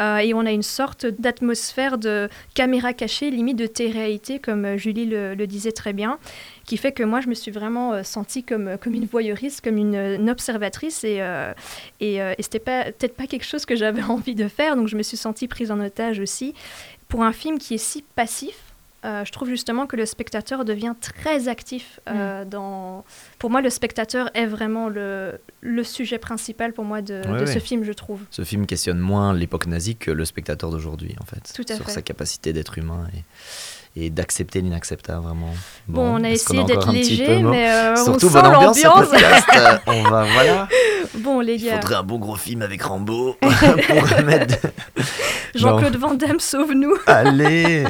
Et 0.00 0.34
on 0.34 0.44
a 0.44 0.50
une 0.50 0.64
sorte 0.64 1.06
d'atmosphère 1.06 1.98
de 1.98 2.28
caméra 2.54 2.92
cachée, 2.92 3.30
limite 3.30 3.56
de 3.56 3.66
télé-réalité, 3.66 4.40
comme 4.40 4.76
Julie 4.76 5.06
le, 5.06 5.46
disait 5.46 5.70
très 5.70 5.92
bien, 5.92 6.18
qui 6.64 6.76
fait 6.76 6.90
que 6.90 7.04
moi, 7.04 7.20
je 7.20 7.28
me 7.28 7.34
suis 7.34 7.52
vraiment 7.52 8.02
sentie 8.02 8.42
comme, 8.42 8.76
comme 8.78 8.94
une 8.94 9.06
voyeuriste, 9.06 9.60
comme 9.60 9.76
une, 9.76 10.28
observatrice, 10.28 11.04
et, 11.04 11.20
euh, 11.20 12.34
et, 12.38 12.42
c'était 12.42 12.58
peut-être 12.58 13.16
pas 13.16 13.26
quelque 13.26 13.44
chose 13.44 13.64
que 13.64 13.76
j'avais 13.76 14.02
envie 14.08 14.34
de 14.34 14.48
faire, 14.48 14.76
donc 14.76 14.88
je 14.88 14.96
me 14.96 15.02
suis 15.02 15.16
sentie 15.16 15.48
prise 15.48 15.70
en 15.70 15.80
otage 15.80 16.20
aussi. 16.20 16.54
Pour 17.08 17.22
un 17.22 17.32
film 17.32 17.58
qui 17.58 17.74
est 17.74 17.78
si 17.78 18.02
passif, 18.14 18.56
euh, 19.04 19.22
je 19.24 19.32
trouve 19.32 19.48
justement 19.48 19.86
que 19.86 19.96
le 19.96 20.06
spectateur 20.06 20.64
devient 20.64 20.94
très 20.98 21.48
actif. 21.48 22.00
euh, 22.08 22.44
dans... 22.46 23.04
Pour 23.38 23.50
moi, 23.50 23.60
le 23.60 23.68
spectateur 23.70 24.30
est 24.34 24.46
vraiment 24.46 24.88
le, 24.88 25.38
le 25.60 25.84
sujet 25.84 26.18
principal 26.18 26.72
pour 26.72 26.84
moi 26.84 27.02
de, 27.02 27.16
Ouais, 27.16 27.40
de 27.40 27.44
ouais. 27.44 27.46
ce 27.46 27.58
film, 27.58 27.84
je 27.84 27.92
trouve. 27.92 28.20
Ce 28.30 28.42
film 28.44 28.64
questionne 28.66 28.98
moins 28.98 29.34
l'époque 29.34 29.66
nazie 29.66 29.96
que 29.96 30.10
le 30.10 30.24
spectateur 30.24 30.70
d'aujourd'hui, 30.70 31.14
en 31.20 31.24
fait. 31.26 31.52
Tout 31.54 31.64
à 31.70 31.76
sur 31.76 31.84
fait. 31.84 31.92
sa 31.92 32.02
capacité 32.02 32.52
d'être 32.54 32.78
humain 32.78 33.06
et, 33.14 33.18
et 33.96 34.10
d'accepter 34.10 34.60
l'inacceptceptable, 34.60 35.24
vraiment. 35.24 35.54
Bon, 35.86 36.16
on 36.20 36.24
a 36.24 36.30
essayé 36.30 36.64
d'être 36.64 36.78
encore 36.78 36.90
un 36.90 36.92
petit 36.94 37.16
léger, 37.16 37.42
mais 37.42 37.70
euh, 37.70 37.94
on 37.96 38.04
Surtout 38.04 38.28
sent 38.28 38.38
ambiance, 38.38 38.78
ce 38.78 38.84
l'ambiance. 38.84 39.08
Euh, 39.56 39.78
on 39.86 40.02
va, 40.02 40.24
voilà. 40.24 40.68
bon, 41.18 41.40
les 41.40 41.54
Il 41.54 41.64
gars, 41.66 41.76
faudrait 41.76 41.94
un 41.96 42.02
bon 42.02 42.18
gros 42.18 42.34
film 42.34 42.62
avec 42.62 42.82
Rambo 42.82 43.36
pour 43.40 44.08
remettre. 44.08 44.56
Jean-Claude 45.54 45.96
Van 45.96 46.14
Damme, 46.14 46.40
sauve-nous. 46.40 46.94
Allez 47.06 47.84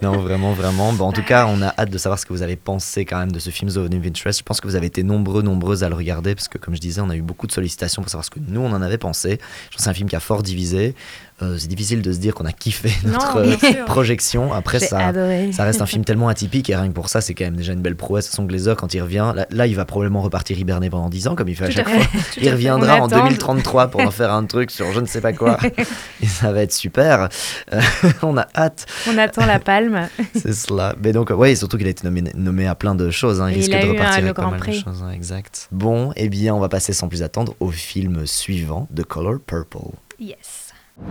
Non, 0.00 0.18
vraiment, 0.18 0.52
vraiment. 0.52 0.92
Bon, 0.92 1.06
en 1.06 1.12
tout 1.12 1.24
cas, 1.24 1.46
on 1.46 1.60
a 1.60 1.74
hâte 1.76 1.90
de 1.90 1.98
savoir 1.98 2.20
ce 2.20 2.26
que 2.26 2.32
vous 2.32 2.42
avez 2.42 2.54
pensé 2.54 3.04
quand 3.04 3.18
même 3.18 3.32
de 3.32 3.40
ce 3.40 3.50
film 3.50 3.68
Zone 3.68 3.92
of 3.92 4.06
Interest. 4.06 4.38
Je 4.38 4.44
pense 4.44 4.60
que 4.60 4.68
vous 4.68 4.76
avez 4.76 4.86
été 4.86 5.02
nombreux, 5.02 5.42
nombreuses 5.42 5.82
à 5.82 5.88
le 5.88 5.96
regarder 5.96 6.36
parce 6.36 6.46
que, 6.46 6.58
comme 6.58 6.76
je 6.76 6.80
disais, 6.80 7.00
on 7.00 7.10
a 7.10 7.16
eu 7.16 7.22
beaucoup 7.22 7.48
de 7.48 7.52
sollicitations 7.52 8.02
pour 8.02 8.10
savoir 8.10 8.24
ce 8.24 8.30
que 8.30 8.38
nous, 8.38 8.60
on 8.60 8.72
en 8.72 8.82
avait 8.82 8.98
pensé. 8.98 9.30
Je 9.30 9.70
pense 9.70 9.76
que 9.78 9.82
c'est 9.82 9.90
un 9.90 9.94
film 9.94 10.08
qui 10.08 10.14
a 10.14 10.20
fort 10.20 10.44
divisé. 10.44 10.94
Euh, 11.42 11.56
c'est 11.58 11.66
difficile 11.68 12.02
de 12.02 12.12
se 12.12 12.18
dire 12.18 12.34
qu'on 12.34 12.44
a 12.44 12.52
kiffé 12.52 12.90
notre 13.04 13.38
euh, 13.38 13.84
projection. 13.84 14.52
Après, 14.52 14.78
ça, 14.78 14.98
adoré. 15.08 15.50
ça 15.52 15.64
reste 15.64 15.80
un 15.82 15.86
film 15.86 16.04
tellement 16.04 16.28
atypique 16.28 16.70
et 16.70 16.76
rien 16.76 16.88
que 16.88 16.92
pour 16.92 17.08
ça, 17.08 17.20
c'est 17.20 17.34
quand 17.34 17.44
même 17.44 17.56
déjà 17.56 17.72
une 17.72 17.80
belle 17.82 17.96
prouesse. 17.96 18.30
Son 18.30 18.44
Glazer, 18.44 18.76
quand 18.76 18.94
il 18.94 19.02
revient, 19.02 19.32
là, 19.34 19.46
là, 19.50 19.66
il 19.66 19.74
va 19.74 19.84
probablement 19.84 20.22
repartir 20.22 20.58
hiberner 20.58 20.88
pendant 20.90 21.08
10 21.08 21.28
ans, 21.28 21.34
comme 21.34 21.48
il 21.48 21.56
fait 21.56 21.64
à 21.64 21.68
Tout 21.68 21.74
chaque 21.74 21.88
fait. 21.88 21.98
fois. 21.98 22.20
Tout 22.34 22.40
Il 22.42 22.50
reviendra 22.50 22.96
On 22.98 23.02
en 23.02 23.06
attend. 23.08 23.24
2033 23.24 23.88
pour 23.88 24.00
en 24.02 24.10
faire 24.10 24.32
un 24.32 24.44
truc 24.44 24.70
sur 24.70 24.92
je 24.92 25.00
ne 25.00 25.06
sais 25.06 25.20
pas 25.20 25.32
quoi. 25.32 25.58
et 26.22 26.26
ça 26.26 26.52
va 26.52 26.62
être 26.62 26.72
super. 26.72 27.28
Euh, 27.72 27.80
on 28.22 28.36
a 28.36 28.46
hâte, 28.54 28.86
On 29.10 29.18
attend 29.18 29.44
la 29.46 29.58
palme. 29.58 30.08
c'est 30.34 30.52
cela. 30.54 30.94
Mais 31.02 31.12
donc, 31.12 31.30
et 31.46 31.56
surtout 31.56 31.76
qu'il 31.76 31.86
a 31.86 31.90
été 31.90 32.04
nommé, 32.04 32.22
nommé 32.34 32.66
à 32.68 32.74
plein 32.74 32.94
de 32.94 33.10
choses. 33.10 33.40
hein. 33.40 33.50
Il 33.50 33.56
risque 33.56 33.68
il 33.70 33.74
a 33.76 33.82
de 33.82 33.86
eu, 33.86 33.90
repartir 33.90 34.22
avec 34.24 34.34
pas 34.34 34.48
mal 34.48 34.60
de 34.60 34.72
choses. 34.72 35.02
hein, 35.02 35.10
exact. 35.10 35.68
Bon, 35.72 36.12
eh 36.16 36.28
bien, 36.28 36.54
on 36.54 36.60
va 36.60 36.68
passer 36.68 36.92
sans 36.92 37.08
plus 37.08 37.22
attendre 37.22 37.54
au 37.60 37.70
film 37.70 38.26
suivant, 38.26 38.88
The 38.94 39.02
Color 39.04 39.40
Purple. 39.46 39.78
Yes. 40.20 40.61
I 40.98 41.04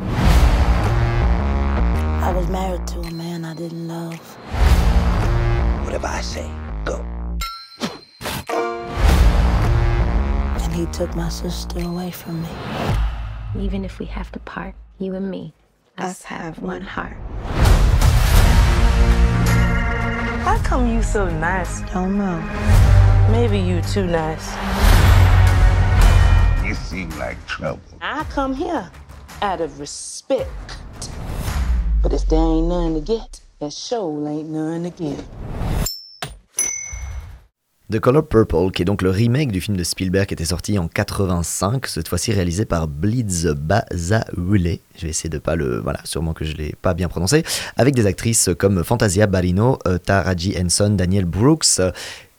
was 2.35 2.47
married 2.47 2.85
to 2.88 3.00
a 3.00 3.11
man 3.11 3.45
I 3.45 3.53
didn't 3.55 3.88
love. 3.88 4.19
Whatever 5.85 6.07
I 6.07 6.21
say, 6.21 6.50
go. 6.85 7.05
And 10.61 10.73
he 10.73 10.85
took 10.88 11.15
my 11.15 11.29
sister 11.29 11.79
away 11.79 12.11
from 12.11 12.41
me. 12.43 12.50
Even 13.59 13.83
if 13.83 14.00
we 14.00 14.05
have 14.05 14.31
to 14.33 14.39
part, 14.39 14.75
you 15.00 15.15
and 15.15 15.29
me, 15.29 15.53
us 15.97 16.23
have 16.23 16.59
one 16.59 16.81
heart. 16.81 17.17
How 20.43 20.57
come 20.63 20.88
you 20.88 21.03
so 21.03 21.29
nice? 21.29 21.81
Don't 21.91 22.17
know. 22.17 22.39
Maybe 23.31 23.59
you 23.59 23.81
too 23.81 24.05
nice. 24.05 24.53
You 26.63 26.75
seem 26.75 27.09
like 27.17 27.43
trouble. 27.47 27.81
I 28.01 28.23
come 28.25 28.53
here 28.53 28.91
out 29.41 29.60
of 29.60 29.79
respect. 29.79 30.50
But 32.03 32.13
if 32.13 32.27
there 32.27 32.39
ain't 32.39 32.67
none 32.67 32.93
to 32.93 33.01
get, 33.01 33.41
there 33.60 33.71
sure 33.71 34.27
ain't 34.27 34.50
none 34.50 34.83
to 34.83 34.89
give. 34.89 35.24
The 37.89 38.00
Color 38.00 38.24
Purple, 38.24 38.71
qui 38.71 38.83
est 38.83 38.86
donc 38.86 39.01
le 39.01 39.10
remake 39.10 39.51
du 39.51 39.60
film 39.60 39.75
de 39.75 39.83
Spielberg 39.83 40.25
qui 40.25 40.33
était 40.33 40.45
sorti 40.45 40.79
en 40.79 40.88
85, 40.88 41.88
cette 41.88 42.07
fois-ci 42.07 42.31
réalisé 42.31 42.63
par 42.63 42.88
Blitz 42.88 43.48
Bazawule. 43.48 44.77
Je 44.95 45.01
vais 45.01 45.10
essayer 45.10 45.29
de 45.29 45.39
pas 45.39 45.57
le. 45.57 45.79
Voilà, 45.79 46.00
sûrement 46.05 46.33
que 46.33 46.45
je 46.45 46.55
l'ai 46.55 46.74
pas 46.81 46.93
bien 46.93 47.10
prononcé. 47.10 47.43
Avec 47.75 47.93
des 47.93 48.05
actrices 48.05 48.50
comme 48.57 48.86
Fantasia 48.86 49.27
Barrino, 49.27 49.77
euh, 49.88 49.98
Taraji 49.98 50.55
Henson, 50.57 50.91
Daniel 50.91 51.25
Brooks. 51.25 51.81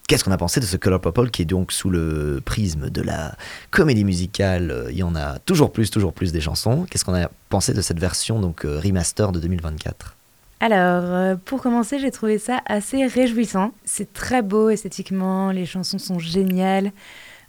Qu'est-ce 0.09 0.25
qu'on 0.25 0.33
a 0.33 0.37
pensé 0.37 0.61
de 0.61 0.67
ce 0.67 0.77
Color 0.77 1.01
Purple 1.01 1.31
qui 1.31 1.43
est 1.43 1.47
donc 1.47 1.73
sous 1.73 1.89
le 1.89 2.43
prisme 2.45 2.91
de 2.91 3.03
la 3.03 3.35
comédie 3.71 4.05
musicale 4.05 4.71
euh, 4.71 4.91
Il 4.91 4.97
y 4.97 5.03
en 5.03 5.15
a 5.15 5.39
toujours 5.39 5.73
plus, 5.73 5.91
toujours 5.91 6.13
plus 6.13 6.33
des 6.33 6.41
chansons. 6.41 6.87
Qu'est-ce 6.91 7.05
qu'on 7.05 7.15
a 7.15 7.31
pensé 7.49 7.73
de 7.73 7.81
cette 7.81 8.01
version 8.01 8.41
donc 8.41 8.65
euh, 8.65 8.81
remaster 8.81 9.31
de 9.31 9.39
2024 9.39 10.17
Alors, 10.61 11.05
euh, 11.05 11.37
pour 11.45 11.63
commencer, 11.63 11.99
j'ai 12.01 12.11
trouvé 12.11 12.39
ça 12.39 12.61
assez 12.67 13.07
réjouissant. 13.07 13.73
C'est 13.85 14.13
très 14.13 14.43
beau 14.43 14.71
esthétiquement, 14.71 15.53
les 15.53 15.67
chansons 15.67 15.99
sont 15.99 16.19
géniales. 16.19 16.93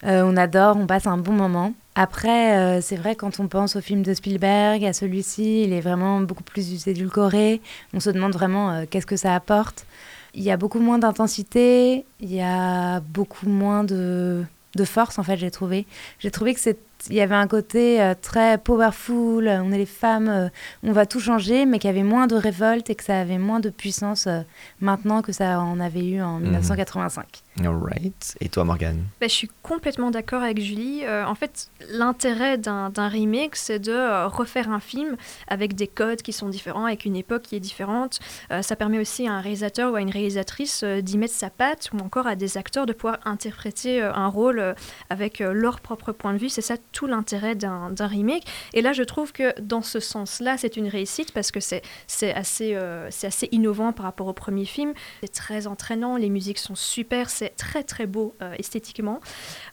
On 0.06 0.36
adore, 0.36 0.76
on 0.76 0.86
passe 0.86 1.08
un 1.08 1.18
bon 1.18 1.32
moment. 1.32 1.74
Après, 1.96 2.82
c'est 2.82 2.98
vrai, 2.98 3.16
quand 3.16 3.40
on 3.40 3.48
pense 3.48 3.78
au 3.78 3.82
film 3.82 4.04
de 4.04 4.14
Spielberg, 4.14 4.84
à 4.84 4.92
celui-ci, 4.92 5.64
il 5.64 5.72
est 5.72 5.80
vraiment 5.80 6.20
beaucoup 6.20 6.44
plus 6.44 6.90
édulcoré. 6.90 7.62
On 7.94 8.02
se 8.02 8.10
demande 8.10 8.34
vraiment 8.34 8.86
qu'est-ce 8.86 9.06
que 9.06 9.16
ça 9.16 9.34
apporte. 9.34 9.86
Il 10.34 10.44
y 10.44 10.52
a 10.52 10.58
beaucoup 10.58 10.80
moins 10.80 11.00
d'intensité, 11.00 12.06
il 12.20 12.34
y 12.34 12.42
a 12.42 13.00
beaucoup 13.02 13.48
moins 13.48 13.84
de, 13.84 14.44
de 14.76 14.84
force, 14.84 15.20
en 15.20 15.24
fait, 15.24 15.38
j'ai 15.38 15.52
trouvé. 15.52 15.86
J'ai 16.20 16.32
trouvé 16.32 16.54
que 16.54 16.60
c'est 16.60 16.80
il 17.10 17.16
y 17.16 17.22
avait 17.22 17.36
un 17.36 17.48
côté 17.48 18.02
euh, 18.02 18.14
très 18.20 18.58
powerful, 18.58 19.48
on 19.48 19.72
est 19.72 19.78
les 19.78 19.86
femmes, 19.86 20.30
euh, 20.30 20.50
on 20.84 20.92
va 20.92 21.06
tout 21.06 21.20
changer, 21.20 21.66
mais 21.66 21.80
qu'il 21.80 21.90
y 21.90 21.94
avait 21.94 22.04
moins 22.04 22.28
de 22.28 22.36
révolte 22.36 22.90
et 22.90 22.96
que 22.96 23.04
ça 23.04 23.20
avait 23.20 23.38
moins 23.38 23.60
de 23.60 23.70
puissance 23.70 24.28
euh, 24.28 24.42
maintenant 24.80 25.22
que 25.22 25.32
ça 25.32 25.60
en 25.60 25.80
avait 25.80 26.06
eu 26.06 26.22
en 26.22 26.40
1985. 26.40 27.44
Alright. 27.60 28.36
Et 28.42 28.50
toi, 28.50 28.64
Morgane 28.64 29.04
Bah, 29.22 29.28
je 29.28 29.34
suis 29.34 29.50
complètement 29.62 30.12
d'accord 30.12 30.42
avec 30.42 30.60
Julie. 30.60 31.06
Euh, 31.06 31.26
en 31.26 31.36
fait, 31.36 31.70
l'intérêt 31.90 32.58
d'un 32.58 33.08
remake, 33.08 33.56
c'est 33.56 33.80
de 33.80 33.92
euh, 33.92 34.28
refaire 34.28 34.70
un 34.70 34.80
film 34.80 35.18
avec 35.48 35.76
des 35.76 35.88
codes 35.88 36.22
qui 36.22 36.34
sont 36.34 36.50
différents, 36.50 36.86
avec 36.86 37.06
une 37.06 37.16
époque 37.16 37.44
qui 37.44 37.56
est 37.56 37.60
différente. 37.60 38.20
Euh, 38.52 38.62
ça 38.62 38.76
permet 38.76 39.00
aussi 39.00 39.28
à 39.28 39.34
un 39.34 39.42
réalisateur 39.42 39.94
ou 39.94 39.96
à 39.96 40.02
une 40.02 40.10
réalisatrice 40.10 40.84
d'y 40.84 41.18
mettre 41.18 41.36
sa 41.36 41.50
patte, 41.50 41.90
ou 41.94 42.00
encore 42.00 42.28
à 42.28 42.36
des 42.36 42.58
acteurs 42.58 42.86
de 42.86 42.94
pouvoir 42.94 43.20
interpréter 43.26 44.02
un 44.02 44.28
rôle 44.28 44.76
avec 45.10 45.40
leur 45.40 45.80
propre 45.80 46.12
point 46.12 46.34
de 46.34 46.38
vue. 46.38 46.50
C'est 46.50 46.62
ça 46.62 46.76
tout 46.92 47.08
l'intérêt 47.08 47.56
d'un 47.56 48.08
remake. 48.08 48.44
Et 48.74 48.82
là, 48.82 48.94
je 48.94 49.04
trouve 49.04 49.32
que 49.32 49.60
dans 49.62 49.82
ce 49.82 50.00
sens-là, 50.00 50.58
c'est 50.58 50.78
une 50.78 50.88
réussite 50.88 51.32
parce 51.32 51.52
que 51.52 51.60
c'est 51.60 51.82
assez, 52.34 52.74
euh, 52.76 53.10
assez 53.24 53.50
innovant 53.52 53.94
par 53.94 54.06
rapport 54.06 54.28
au 54.28 54.34
premier 54.34 54.66
film. 54.66 54.94
C'est 55.22 55.34
très 55.34 55.68
entraînant, 55.68 56.18
les 56.18 56.30
musiques 56.30 56.58
sont 56.60 56.76
super, 56.76 57.30
très 57.50 57.84
très 57.84 58.06
beau 58.06 58.36
euh, 58.42 58.54
esthétiquement. 58.58 59.20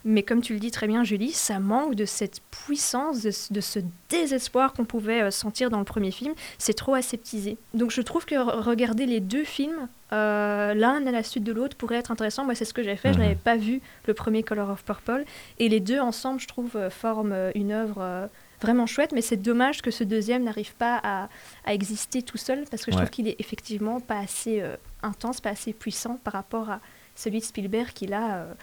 Mais 0.04 0.22
comme 0.22 0.40
tu 0.42 0.54
le 0.54 0.60
dis 0.60 0.70
très 0.70 0.86
bien, 0.86 1.04
Julie, 1.04 1.32
ça 1.32 1.58
manque 1.60 1.94
de 1.94 2.04
cette 2.04 2.40
puissance, 2.50 3.22
de, 3.22 3.30
ce- 3.30 3.52
de 3.52 3.60
ce 3.60 3.78
désespoir 4.08 4.72
qu'on 4.72 4.84
pouvait 4.84 5.22
euh, 5.22 5.30
sentir 5.30 5.70
dans 5.70 5.78
le 5.78 5.84
premier 5.84 6.10
film. 6.10 6.34
C'est 6.58 6.74
trop 6.74 6.94
aseptisé. 6.94 7.56
Donc 7.74 7.90
je 7.90 8.00
trouve 8.02 8.24
que 8.24 8.34
re- 8.34 8.60
regarder 8.62 9.06
les 9.06 9.20
deux 9.20 9.44
films, 9.44 9.88
euh, 10.12 10.74
l'un 10.74 11.06
à 11.06 11.10
la 11.10 11.22
suite 11.22 11.44
de 11.44 11.52
l'autre, 11.52 11.76
pourrait 11.76 11.96
être 11.96 12.10
intéressant. 12.10 12.44
Moi, 12.44 12.54
c'est 12.54 12.64
ce 12.64 12.74
que 12.74 12.82
j'ai 12.82 12.96
fait. 12.96 13.12
Je 13.12 13.18
Mhm. 13.18 13.24
n'avais 13.24 13.34
pas 13.36 13.56
vu 13.56 13.80
le 14.06 14.14
premier 14.14 14.42
Color 14.42 14.70
of 14.70 14.82
Purple. 14.84 15.24
Et 15.58 15.68
les 15.68 15.80
deux 15.80 16.00
ensemble, 16.00 16.40
je 16.40 16.48
trouve, 16.48 16.76
forment 16.90 17.50
une 17.54 17.72
œuvre. 17.72 18.28
Vraiment 18.62 18.84
chouette, 18.86 19.12
mais 19.12 19.22
c'est 19.22 19.38
dommage 19.38 19.80
que 19.80 19.90
ce 19.90 20.04
deuxième 20.04 20.42
n'arrive 20.44 20.74
pas 20.74 21.00
à, 21.02 21.30
à 21.64 21.72
exister 21.72 22.20
tout 22.20 22.36
seul 22.36 22.64
parce 22.70 22.84
que 22.84 22.90
je 22.90 22.96
Ouais. 22.96 23.04
trouve 23.04 23.10
qu'il 23.10 23.26
est 23.26 23.36
effectivement 23.38 24.00
pas 24.00 24.18
assez 24.18 24.60
euh, 24.60 24.76
intense, 25.02 25.40
pas 25.40 25.48
assez 25.48 25.72
puissant 25.72 26.18
par 26.22 26.34
rapport 26.34 26.68
à 26.68 26.80
celui 27.20 27.40
de 27.40 27.44
Spielberg 27.44 27.90
qui 27.92 28.06
là, 28.06 28.36
euh, 28.38 28.54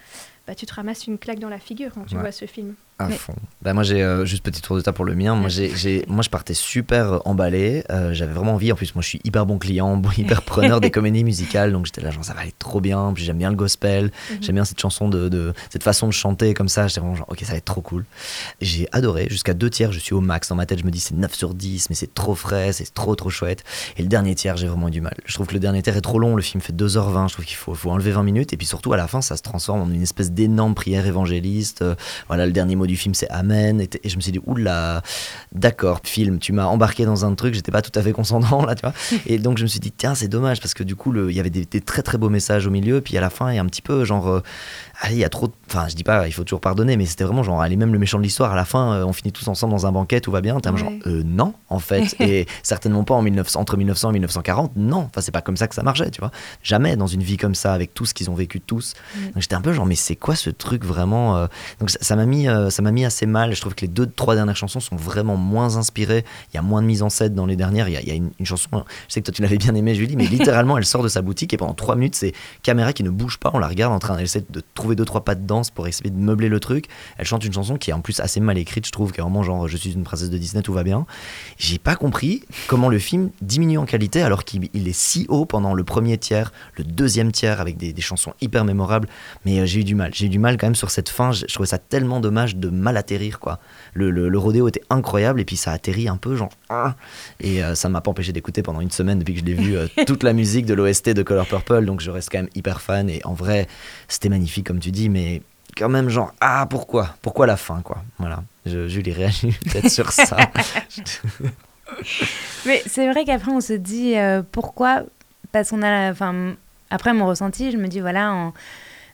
bah, 0.46 0.54
tu 0.54 0.66
te 0.66 0.74
ramasses 0.74 1.06
une 1.06 1.18
claque 1.18 1.38
dans 1.38 1.48
la 1.48 1.58
figure 1.58 1.92
quand 1.94 2.04
tu 2.04 2.14
Ouais. 2.16 2.20
vois 2.20 2.32
ce 2.32 2.46
film. 2.46 2.74
À 3.00 3.06
Mais- 3.08 3.14
fond. 3.16 3.34
Bah 3.62 3.74
moi 3.74 3.84
j'ai 3.84 4.02
euh, 4.02 4.24
juste 4.24 4.42
petit 4.42 4.60
tour 4.60 4.74
de 4.76 4.80
table 4.80 4.96
pour 4.96 5.04
le 5.04 5.14
mien. 5.14 5.34
Moi 5.36 5.48
j'ai, 5.48 6.04
moi 6.08 6.22
je 6.22 6.28
partais 6.30 6.54
super 6.54 7.12
euh, 7.12 7.18
emballé. 7.24 7.84
Euh, 7.90 8.12
j'avais 8.12 8.32
vraiment 8.32 8.54
envie. 8.54 8.72
En 8.72 8.74
plus 8.74 8.92
moi 8.96 9.02
je 9.02 9.08
suis 9.08 9.20
hyper 9.22 9.46
bon 9.46 9.58
client, 9.58 9.96
bon, 9.96 10.10
hyper 10.16 10.42
preneur 10.42 10.80
des 10.80 10.90
comédies 10.90 11.22
musicales. 11.22 11.70
Donc 11.72 11.86
j'étais 11.86 12.00
là 12.00 12.10
genre 12.10 12.24
ça 12.24 12.34
va 12.34 12.40
aller 12.40 12.54
trop 12.58 12.80
bien. 12.80 13.12
Puis 13.14 13.22
j'aime 13.24 13.38
bien 13.38 13.50
le 13.50 13.56
gospel. 13.56 14.06
Mhm. 14.30 14.38
J'aime 14.42 14.54
bien 14.56 14.64
cette 14.64 14.80
chanson 14.80 15.08
de, 15.08 15.28
de- 15.28 15.52
cette 15.70 15.84
façon 15.84 16.06
de 16.08 16.12
chanter 16.12 16.54
comme 16.54 16.68
ça. 16.68 16.88
J'étais 16.88 17.00
vraiment 17.00 17.14
genre 17.14 17.28
ok 17.30 17.38
ça 17.42 17.52
va 17.52 17.58
être 17.58 17.64
trop 17.64 17.80
cool. 17.82 18.04
J'ai 18.60 18.88
adoré. 18.90 19.28
Jusqu'à 19.30 19.54
deux 19.54 19.70
tiers 19.70 19.92
je 19.92 19.98
suis 20.00 20.14
au 20.14 20.20
max. 20.20 20.48
Dans 20.48 20.56
ma 20.56 20.66
tête 20.66 20.80
je 20.80 20.84
me 20.84 20.90
dis 20.90 21.00
c'est 21.00 21.14
9 21.14 21.32
sur 21.34 21.54
10 21.54 21.90
mais 21.90 21.94
c'est 21.94 22.12
trop 22.14 22.34
frais, 22.34 22.72
c'est 22.72 22.92
trop 22.94 23.14
trop 23.14 23.30
chouette. 23.30 23.62
Et 23.96 24.02
le 24.02 24.08
dernier 24.08 24.34
tiers 24.34 24.56
j'ai 24.56 24.66
vraiment 24.66 24.88
eu 24.88 24.92
du 24.92 25.00
mal. 25.00 25.14
Je 25.24 25.34
trouve 25.34 25.46
que 25.46 25.54
le 25.54 25.60
dernier 25.60 25.82
tiers 25.82 25.96
est 25.96 26.00
trop 26.00 26.18
long. 26.18 26.34
Le 26.34 26.42
film 26.42 26.60
fait 26.60 26.72
2h20. 26.74 27.28
Je 27.28 27.32
trouve 27.34 27.44
qu'il 27.44 27.56
faut, 27.56 27.74
faut 27.74 27.90
enlever 27.90 28.10
20 28.10 28.24
minutes. 28.24 28.52
Et 28.52 28.56
puis 28.56 28.66
surtout 28.66 28.92
à 28.92 28.96
la 28.96 29.06
fin 29.06 29.20
ça 29.20 29.36
se 29.36 29.42
transforme 29.42 29.82
en 29.82 29.90
une 29.90 30.02
espèce 30.02 30.32
d'énorme 30.32 30.74
prière 30.74 31.06
évangéliste. 31.06 31.82
Euh, 31.82 31.94
voilà, 32.26 32.44
le 32.46 32.52
dernier 32.52 32.74
mot 32.76 32.86
du 32.88 32.96
film, 32.96 33.14
c'est 33.14 33.28
Amen. 33.30 33.80
Et, 33.80 34.08
je 34.08 34.16
me 34.16 34.20
suis 34.20 34.32
dit, 34.32 34.40
oula, 34.46 35.02
d'accord, 35.52 36.00
film, 36.04 36.38
tu 36.38 36.52
m'as 36.52 36.64
embarqué 36.66 37.04
dans 37.04 37.24
un 37.24 37.34
truc, 37.34 37.54
j'étais 37.54 37.70
pas 37.72 37.82
tout 37.82 37.96
à 37.98 38.02
fait 38.02 38.12
consentant 38.12 38.64
là, 38.66 38.74
tu 38.74 38.82
vois. 38.82 38.92
Et 39.26 39.38
donc 39.38 39.58
je 39.58 39.62
me 39.62 39.68
suis 39.68 39.80
dit, 39.80 39.92
tiens, 39.92 40.14
c'est 40.14 40.28
dommage 40.28 40.60
parce 40.60 40.74
que 40.74 40.82
du 40.82 40.96
coup, 40.96 41.14
il 41.28 41.34
y 41.34 41.40
avait 41.40 41.50
des, 41.50 41.64
des 41.64 41.80
très 41.80 42.02
très 42.02 42.18
beaux 42.18 42.28
messages 42.30 42.66
au 42.66 42.70
milieu. 42.70 43.00
Puis 43.00 43.16
à 43.16 43.20
la 43.20 43.30
fin, 43.30 43.50
il 43.52 43.56
y 43.56 43.58
a 43.58 43.62
un 43.62 43.66
petit 43.66 43.82
peu 43.82 44.04
genre, 44.04 44.28
euh, 44.28 44.42
allez, 45.00 45.14
il 45.16 45.20
y 45.20 45.24
a 45.24 45.28
trop. 45.28 45.46
de- 45.48 45.52
Enfin, 45.70 45.86
je 45.88 45.94
dis 45.94 46.04
pas, 46.04 46.26
il 46.26 46.32
faut 46.32 46.44
toujours 46.44 46.60
pardonner, 46.62 46.96
mais 46.96 47.04
c'était 47.04 47.24
vraiment 47.24 47.42
genre, 47.42 47.60
allez, 47.60 47.76
même 47.76 47.92
le 47.92 47.98
méchant 47.98 48.16
de 48.18 48.22
l'histoire, 48.22 48.52
à 48.52 48.56
la 48.56 48.64
fin, 48.64 48.94
euh, 48.94 49.04
on 49.04 49.12
finit 49.12 49.32
tous 49.32 49.46
ensemble 49.48 49.72
dans 49.74 49.86
un 49.86 49.92
banquet, 49.92 50.20
tout 50.22 50.30
va 50.30 50.40
bien. 50.40 50.58
T'es 50.60 50.70
peu 50.70 50.76
genre, 50.78 50.88
Ouais. 50.90 50.98
euh, 51.06 51.22
non, 51.26 51.52
en 51.68 51.78
fait. 51.78 52.16
et 52.20 52.46
certainement 52.62 53.04
pas 53.04 53.14
en 53.14 53.20
1900, 53.22 53.60
entre 53.60 53.76
1900 53.76 54.10
et 54.10 54.12
1940, 54.14 54.72
non. 54.76 55.00
Enfin, 55.10 55.20
c'est 55.20 55.30
pas 55.32 55.42
comme 55.42 55.56
ça 55.58 55.68
que 55.68 55.74
ça 55.74 55.82
marchait, 55.82 56.10
tu 56.10 56.20
vois. 56.20 56.30
Jamais 56.62 56.96
dans 56.96 57.06
une 57.06 57.22
vie 57.22 57.36
comme 57.36 57.54
ça, 57.54 57.74
avec 57.74 57.92
tout 57.92 58.06
ce 58.06 58.14
qu'ils 58.14 58.30
ont 58.30 58.34
vécu 58.34 58.60
tous. 58.60 58.94
Donc 59.34 59.42
j'étais 59.42 59.54
un 59.54 59.60
peu 59.60 59.72
genre, 59.72 59.84
mais 59.86 59.94
c'est 59.94 60.16
quoi 60.16 60.34
ce 60.34 60.48
truc 60.50 60.84
vraiment 60.84 61.46
Donc 61.80 61.90
ça 61.90 62.16
m'a 62.16 62.24
mis, 62.24 62.46
ça 62.78 62.82
m'a 62.82 62.92
mis 62.92 63.04
assez 63.04 63.26
mal. 63.26 63.52
Je 63.56 63.60
trouve 63.60 63.74
que 63.74 63.80
les 63.80 63.88
deux, 63.88 64.06
trois 64.06 64.36
dernières 64.36 64.54
chansons 64.54 64.78
sont 64.78 64.94
vraiment 64.94 65.36
moins 65.36 65.78
inspirées. 65.78 66.24
Il 66.52 66.54
y 66.54 66.58
a 66.58 66.62
moins 66.62 66.80
de 66.80 66.86
mise 66.86 67.02
en 67.02 67.10
scène 67.10 67.34
dans 67.34 67.44
les 67.44 67.56
dernières. 67.56 67.88
Il 67.88 67.94
y 67.94 67.96
a, 67.96 68.00
il 68.00 68.06
y 68.06 68.12
a 68.12 68.14
une, 68.14 68.30
une 68.38 68.46
chanson, 68.46 68.68
je 69.08 69.14
sais 69.14 69.20
que 69.20 69.24
toi 69.24 69.34
tu 69.34 69.42
l'avais 69.42 69.56
bien 69.58 69.74
aimée, 69.74 69.96
Julie, 69.96 70.14
mais 70.14 70.26
littéralement 70.28 70.78
elle 70.78 70.84
sort 70.84 71.02
de 71.02 71.08
sa 71.08 71.20
boutique 71.20 71.52
et 71.52 71.56
pendant 71.56 71.74
trois 71.74 71.96
minutes 71.96 72.14
c'est 72.14 72.32
caméra 72.62 72.92
qui 72.92 73.02
ne 73.02 73.10
bouge 73.10 73.38
pas. 73.38 73.50
On 73.52 73.58
la 73.58 73.66
regarde 73.66 73.92
en 73.92 73.98
train 73.98 74.16
d'essayer 74.16 74.46
de 74.48 74.62
trouver 74.74 74.94
deux 74.94 75.04
trois 75.04 75.24
pas 75.24 75.34
de 75.34 75.44
danse 75.44 75.70
pour 75.70 75.88
essayer 75.88 76.08
de 76.08 76.16
meubler 76.16 76.48
le 76.48 76.60
truc. 76.60 76.84
Elle 77.16 77.26
chante 77.26 77.44
une 77.44 77.52
chanson 77.52 77.76
qui 77.78 77.90
est 77.90 77.94
en 77.94 78.00
plus 78.00 78.20
assez 78.20 78.38
mal 78.38 78.56
écrite, 78.58 78.86
je 78.86 78.92
trouve, 78.92 79.10
qui 79.10 79.18
est 79.18 79.24
vraiment 79.24 79.42
genre 79.42 79.66
je 79.66 79.76
suis 79.76 79.90
une 79.90 80.04
princesse 80.04 80.30
de 80.30 80.38
Disney, 80.38 80.62
tout 80.62 80.72
va 80.72 80.84
bien. 80.84 81.04
J'ai 81.56 81.78
pas 81.78 81.96
compris 81.96 82.44
comment 82.68 82.90
le 82.90 83.00
film 83.00 83.30
diminue 83.42 83.78
en 83.78 83.86
qualité 83.86 84.22
alors 84.22 84.44
qu'il 84.44 84.68
il 84.72 84.86
est 84.86 84.96
si 84.96 85.26
haut 85.28 85.46
pendant 85.46 85.74
le 85.74 85.82
premier 85.82 86.16
tiers, 86.16 86.52
le 86.76 86.84
deuxième 86.84 87.32
tiers 87.32 87.60
avec 87.60 87.76
des, 87.76 87.92
des 87.92 88.02
chansons 88.02 88.34
hyper 88.40 88.64
mémorables. 88.64 89.08
Mais 89.44 89.58
euh, 89.58 89.66
j'ai 89.66 89.80
eu 89.80 89.84
du 89.84 89.96
mal. 89.96 90.12
J'ai 90.14 90.26
eu 90.26 90.28
du 90.28 90.38
mal 90.38 90.56
quand 90.58 90.68
même 90.68 90.76
sur 90.76 90.92
cette 90.92 91.08
fin. 91.08 91.32
Je, 91.32 91.44
je 91.48 91.54
trouvais 91.54 91.66
ça 91.66 91.78
tellement 91.78 92.20
dommage 92.20 92.54
de 92.54 92.67
mal 92.70 92.96
atterrir 92.96 93.38
quoi. 93.40 93.58
Le, 93.94 94.10
le, 94.10 94.28
le 94.28 94.38
rodéo 94.38 94.68
était 94.68 94.82
incroyable 94.90 95.40
et 95.40 95.44
puis 95.44 95.56
ça 95.56 95.72
atterrit 95.72 96.08
un 96.08 96.16
peu 96.16 96.36
genre. 96.36 96.50
ah. 96.68 96.94
Et 97.40 97.62
euh, 97.62 97.74
ça 97.74 97.88
m'a 97.88 98.00
pas 98.00 98.10
empêché 98.10 98.32
d'écouter 98.32 98.62
pendant 98.62 98.80
une 98.80 98.90
semaine 98.90 99.18
depuis 99.18 99.34
que 99.34 99.40
je 99.40 99.44
l'ai 99.44 99.54
vu 99.54 99.76
euh, 99.76 99.86
toute 100.06 100.22
la 100.22 100.32
musique 100.32 100.66
de 100.66 100.74
l'OST 100.74 101.10
de 101.10 101.22
Color 101.22 101.46
Purple. 101.46 101.84
Donc 101.84 102.00
je 102.00 102.10
reste 102.10 102.30
quand 102.30 102.38
même 102.38 102.50
hyper 102.54 102.80
fan 102.80 103.08
et 103.10 103.20
en 103.24 103.34
vrai 103.34 103.66
c'était 104.08 104.28
magnifique 104.28 104.66
comme 104.66 104.80
tu 104.80 104.90
dis, 104.90 105.08
mais 105.08 105.42
quand 105.76 105.88
même 105.88 106.08
genre 106.08 106.32
ah 106.40 106.66
pourquoi? 106.68 107.16
Pourquoi 107.22 107.46
la 107.46 107.56
fin 107.56 107.80
quoi? 107.82 108.02
Voilà. 108.18 108.42
Je, 108.66 108.88
Julie 108.88 109.12
réagit 109.12 109.52
peut-être 109.72 109.90
sur 109.90 110.12
ça. 110.12 110.36
Mais 112.66 112.82
c'est 112.86 113.10
vrai 113.10 113.24
qu'après, 113.24 113.50
on 113.50 113.60
se 113.60 113.72
dit 113.72 114.16
euh, 114.16 114.42
pourquoi? 114.52 115.04
Parce 115.52 115.70
qu'on 115.70 115.82
a. 115.82 116.10
Enfin, 116.10 116.54
après 116.90 117.14
mon 117.14 117.26
ressenti, 117.26 117.70
je 117.72 117.76
me 117.76 117.88
dis 117.88 118.00
voilà, 118.00 118.32
en 118.32 118.52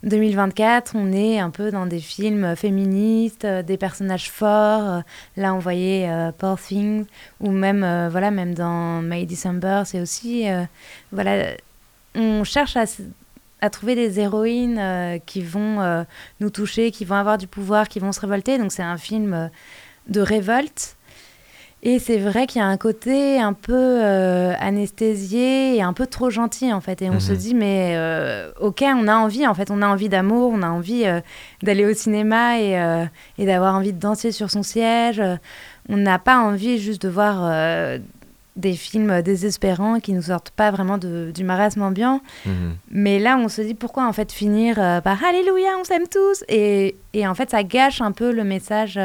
2024, 0.04 0.92
on 0.94 1.12
est 1.12 1.38
un 1.38 1.50
peu 1.50 1.70
dans 1.70 1.86
des 1.86 1.98
films 1.98 2.54
féministes, 2.56 3.44
euh, 3.44 3.62
des 3.62 3.76
personnages 3.76 4.30
forts. 4.30 4.82
Euh, 4.82 5.00
Là, 5.36 5.54
on 5.54 5.58
voyait 5.58 6.08
euh, 6.08 6.30
Poor 6.30 6.60
Things, 6.60 7.06
ou 7.40 7.50
même, 7.50 7.82
euh, 7.82 8.08
voilà, 8.10 8.30
même 8.30 8.54
dans 8.54 9.00
May 9.00 9.26
December, 9.26 9.82
c'est 9.86 10.00
aussi. 10.00 10.46
voilà, 11.10 11.54
on 12.14 12.44
cherche 12.44 12.76
à, 12.76 13.70
trouver 13.70 13.94
des 13.94 14.20
héroïnes 14.20 15.20
qui 15.26 15.42
vont 15.42 16.04
nous 16.40 16.50
toucher, 16.50 16.90
qui 16.90 17.04
vont 17.04 17.16
avoir 17.16 17.38
du 17.38 17.46
pouvoir, 17.46 17.88
qui 17.88 17.98
vont 17.98 18.12
se 18.12 18.20
révolter. 18.20 18.58
Donc, 18.58 18.72
c'est 18.72 18.82
un 18.82 18.98
film 18.98 19.50
de 20.08 20.20
révolte. 20.20 20.96
Et 21.86 21.98
c'est 21.98 22.16
vrai 22.16 22.46
qu'il 22.46 22.60
y 22.60 22.64
a 22.64 22.66
un 22.66 22.78
côté 22.78 23.38
un 23.38 23.52
peu 23.52 23.74
euh, 23.76 24.54
anesthésié 24.58 25.76
et 25.76 25.82
un 25.82 25.92
peu 25.92 26.06
trop 26.06 26.30
gentil 26.30 26.72
en 26.72 26.80
fait. 26.80 27.02
Et 27.02 27.10
on 27.10 27.14
Mhm. 27.14 27.20
se 27.20 27.32
dit 27.34 27.54
mais 27.54 27.92
euh, 27.96 28.50
ok, 28.58 28.82
on 28.86 29.06
a 29.06 29.14
envie 29.16 29.46
en 29.46 29.52
fait, 29.54 29.70
on 29.70 29.82
a 29.82 29.86
envie 29.86 30.08
d'amour, 30.08 30.50
on 30.54 30.62
a 30.62 30.68
envie 30.68 31.04
euh, 31.04 31.20
d'aller 31.62 31.84
au 31.84 31.92
cinéma 31.92 32.58
et, 32.58 33.04
et 33.38 33.44
d'avoir 33.46 33.74
envie 33.74 33.92
de 33.92 34.00
danser 34.00 34.32
sur 34.32 34.50
son 34.50 34.62
siège. 34.62 35.22
On 35.90 35.96
n'a 35.98 36.18
pas 36.18 36.38
envie 36.38 36.78
juste 36.78 37.02
de 37.02 37.08
voir 37.10 37.98
des 38.56 38.72
films 38.74 39.20
désespérants 39.20 39.98
qui 40.00 40.12
nous 40.12 40.22
sortent 40.22 40.52
pas 40.52 40.70
vraiment 40.70 40.96
de- 40.96 41.32
du 41.34 41.42
marasme 41.44 41.82
ambiant. 41.82 42.20
Mhm. 42.46 42.76
Mais 42.90 43.18
là, 43.18 43.36
on 43.36 43.48
se 43.48 43.60
dit 43.60 43.74
pourquoi 43.74 44.06
en 44.06 44.12
fait 44.14 44.32
finir 44.32 44.76
par 45.02 45.22
Alléluia, 45.22 45.70
on 45.78 45.84
s'aime 45.84 46.08
tous? 46.10 46.44
Et, 46.48 46.96
et 47.12 47.26
en 47.26 47.34
fait, 47.34 47.50
ça 47.50 47.62
gâche 47.62 48.00
un 48.00 48.12
peu 48.12 48.32
le 48.32 48.44
message 48.44 48.98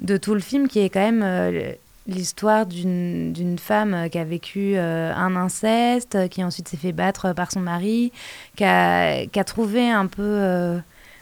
de 0.00 0.16
tout 0.16 0.34
le 0.34 0.40
film 0.40 0.68
qui 0.68 0.80
est 0.80 0.90
quand 0.90 1.00
même 1.00 1.22
euh, 1.24 1.72
l'histoire 2.06 2.66
d'une 2.66 3.56
femme 3.58 3.94
euh, 3.94 4.08
qui 4.08 4.18
a 4.18 4.24
vécu 4.24 4.74
euh, 4.76 5.12
un 5.14 5.34
inceste, 5.36 6.28
qui 6.28 6.44
ensuite 6.44 6.68
s'est 6.68 6.76
fait 6.76 6.92
battre 6.92 7.32
par 7.32 7.50
son 7.50 7.60
mari, 7.60 8.12
qui 8.56 8.64
a, 8.64 9.26
qui 9.26 9.40
a 9.40 9.44
trouvé 9.44 9.90
un 9.90 10.06
peu 10.06 10.22
euh, 10.22 10.78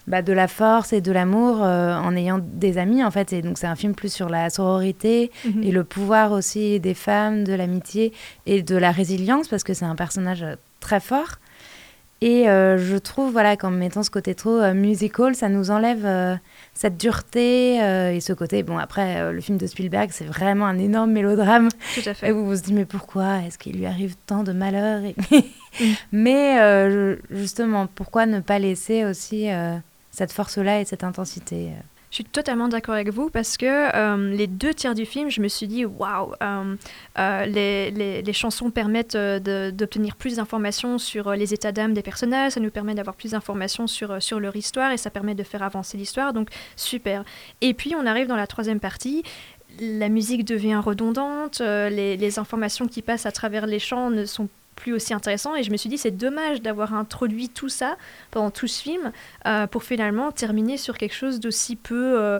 bah, 0.06 0.20
de 0.20 0.32
la 0.32 0.48
force 0.48 0.92
et 0.92 1.00
de 1.00 1.10
l'amour 1.12 1.60
en 1.62 2.14
ayant 2.16 2.38
des 2.42 2.76
amis 2.76 3.02
en 3.02 3.10
fait. 3.10 3.32
Et 3.32 3.40
donc 3.40 3.56
c'est 3.56 3.66
un 3.66 3.76
film 3.76 3.94
plus 3.94 4.12
sur 4.12 4.28
la 4.28 4.50
sororité 4.50 5.30
Mhm. 5.46 5.62
et 5.62 5.70
le 5.70 5.84
pouvoir 5.84 6.32
aussi 6.32 6.78
des 6.80 6.94
femmes, 6.94 7.44
de 7.44 7.54
l'amitié 7.54 8.12
et 8.44 8.62
de 8.62 8.76
la 8.76 8.90
résilience 8.90 9.48
parce 9.48 9.64
que 9.64 9.72
c'est 9.72 9.86
un 9.86 9.96
personnage 9.96 10.44
très 10.80 11.00
fort. 11.00 11.36
Et 12.20 12.44
je 12.46 12.96
trouve 12.98 13.32
voilà 13.32 13.56
qu'en 13.56 13.70
mettant 13.70 14.02
ce 14.02 14.10
côté 14.10 14.34
trop 14.34 14.72
musical, 14.74 15.34
ça 15.34 15.48
nous 15.48 15.70
enlève 15.70 16.38
cette 16.74 16.96
dureté 16.96 17.80
euh, 17.82 18.12
et 18.12 18.20
ce 18.20 18.32
côté. 18.32 18.62
Bon 18.62 18.78
après 18.78 19.20
euh, 19.20 19.32
le 19.32 19.40
film 19.40 19.58
de 19.58 19.66
Spielberg 19.66 20.10
c'est 20.12 20.24
vraiment 20.24 20.66
un 20.66 20.78
énorme 20.78 21.12
mélodrame 21.12 21.68
Tout 21.94 22.00
à 22.06 22.10
et 22.10 22.14
fait. 22.14 22.32
où 22.32 22.38
on 22.50 22.56
se 22.56 22.62
dit 22.62 22.72
mais 22.72 22.84
pourquoi 22.84 23.38
est-ce 23.46 23.58
qu'il 23.58 23.76
lui 23.78 23.86
arrive 23.86 24.16
tant 24.26 24.42
de 24.42 24.52
malheurs 24.52 25.02
et- 25.04 25.14
Mais 26.12 26.60
euh, 26.60 27.16
justement 27.30 27.86
pourquoi 27.86 28.26
ne 28.26 28.40
pas 28.40 28.58
laisser 28.58 29.04
aussi 29.04 29.48
cette 30.10 30.32
force-là 30.32 30.80
et 30.80 30.84
cette 30.84 31.02
intensité. 31.04 31.70
Je 32.14 32.18
suis 32.18 32.24
totalement 32.26 32.68
d'accord 32.68 32.94
avec 32.94 33.08
vous 33.10 33.28
parce 33.28 33.56
que 33.56 33.66
euh, 33.66 34.30
les 34.36 34.46
deux 34.46 34.72
tiers 34.72 34.94
du 34.94 35.04
film, 35.04 35.30
je 35.30 35.40
me 35.40 35.48
suis 35.48 35.66
dit 35.66 35.84
waouh, 35.84 36.32
euh, 36.40 36.76
euh, 37.18 37.44
les, 37.46 37.90
les- 37.90 38.22
les 38.22 38.32
chansons 38.32 38.70
permettent 38.70 39.16
d'obtenir 39.16 40.14
plus 40.14 40.36
d'informations 40.36 40.98
sur 40.98 41.32
les 41.32 41.52
états 41.52 41.72
d'âme 41.72 41.92
des 41.92 42.02
personnages, 42.02 42.52
ça 42.52 42.60
nous 42.60 42.70
permet 42.70 42.94
d'avoir 42.94 43.16
plus 43.16 43.32
d'informations 43.32 43.88
sur, 43.88 44.22
sur 44.22 44.38
leur 44.38 44.54
histoire 44.54 44.92
et 44.92 44.96
ça 44.96 45.10
permet 45.10 45.34
de 45.34 45.42
faire 45.42 45.64
avancer 45.64 45.96
l'histoire, 45.96 46.32
donc 46.32 46.50
super. 46.76 47.24
Et 47.62 47.74
puis 47.74 47.96
on 47.96 48.06
arrive 48.06 48.28
dans 48.28 48.36
la 48.36 48.46
troisième 48.46 48.78
partie. 48.78 49.24
La 49.80 50.08
musique 50.08 50.44
devient 50.44 50.76
redondante, 50.76 51.58
les, 51.58 52.16
les 52.16 52.38
informations 52.38 52.86
qui 52.86 53.02
passent 53.02 53.26
à 53.26 53.32
travers 53.32 53.66
les 53.66 53.80
chants 53.80 54.10
ne 54.10 54.24
sont 54.24 54.48
plus 54.76 54.92
aussi 54.92 55.14
intéressantes 55.14 55.56
et 55.58 55.62
je 55.62 55.70
me 55.70 55.76
suis 55.76 55.88
dit 55.88 55.98
c'est 55.98 56.10
dommage 56.10 56.60
d'avoir 56.62 56.94
introduit 56.94 57.48
tout 57.48 57.68
ça 57.68 57.96
pendant 58.30 58.50
tout 58.50 58.66
ce 58.66 58.82
film 58.82 59.12
euh, 59.46 59.66
pour 59.66 59.82
finalement 59.84 60.32
terminer 60.32 60.76
sur 60.76 60.98
quelque 60.98 61.14
chose 61.14 61.40
d'aussi 61.40 61.76
peu, 61.76 62.20
euh, 62.20 62.38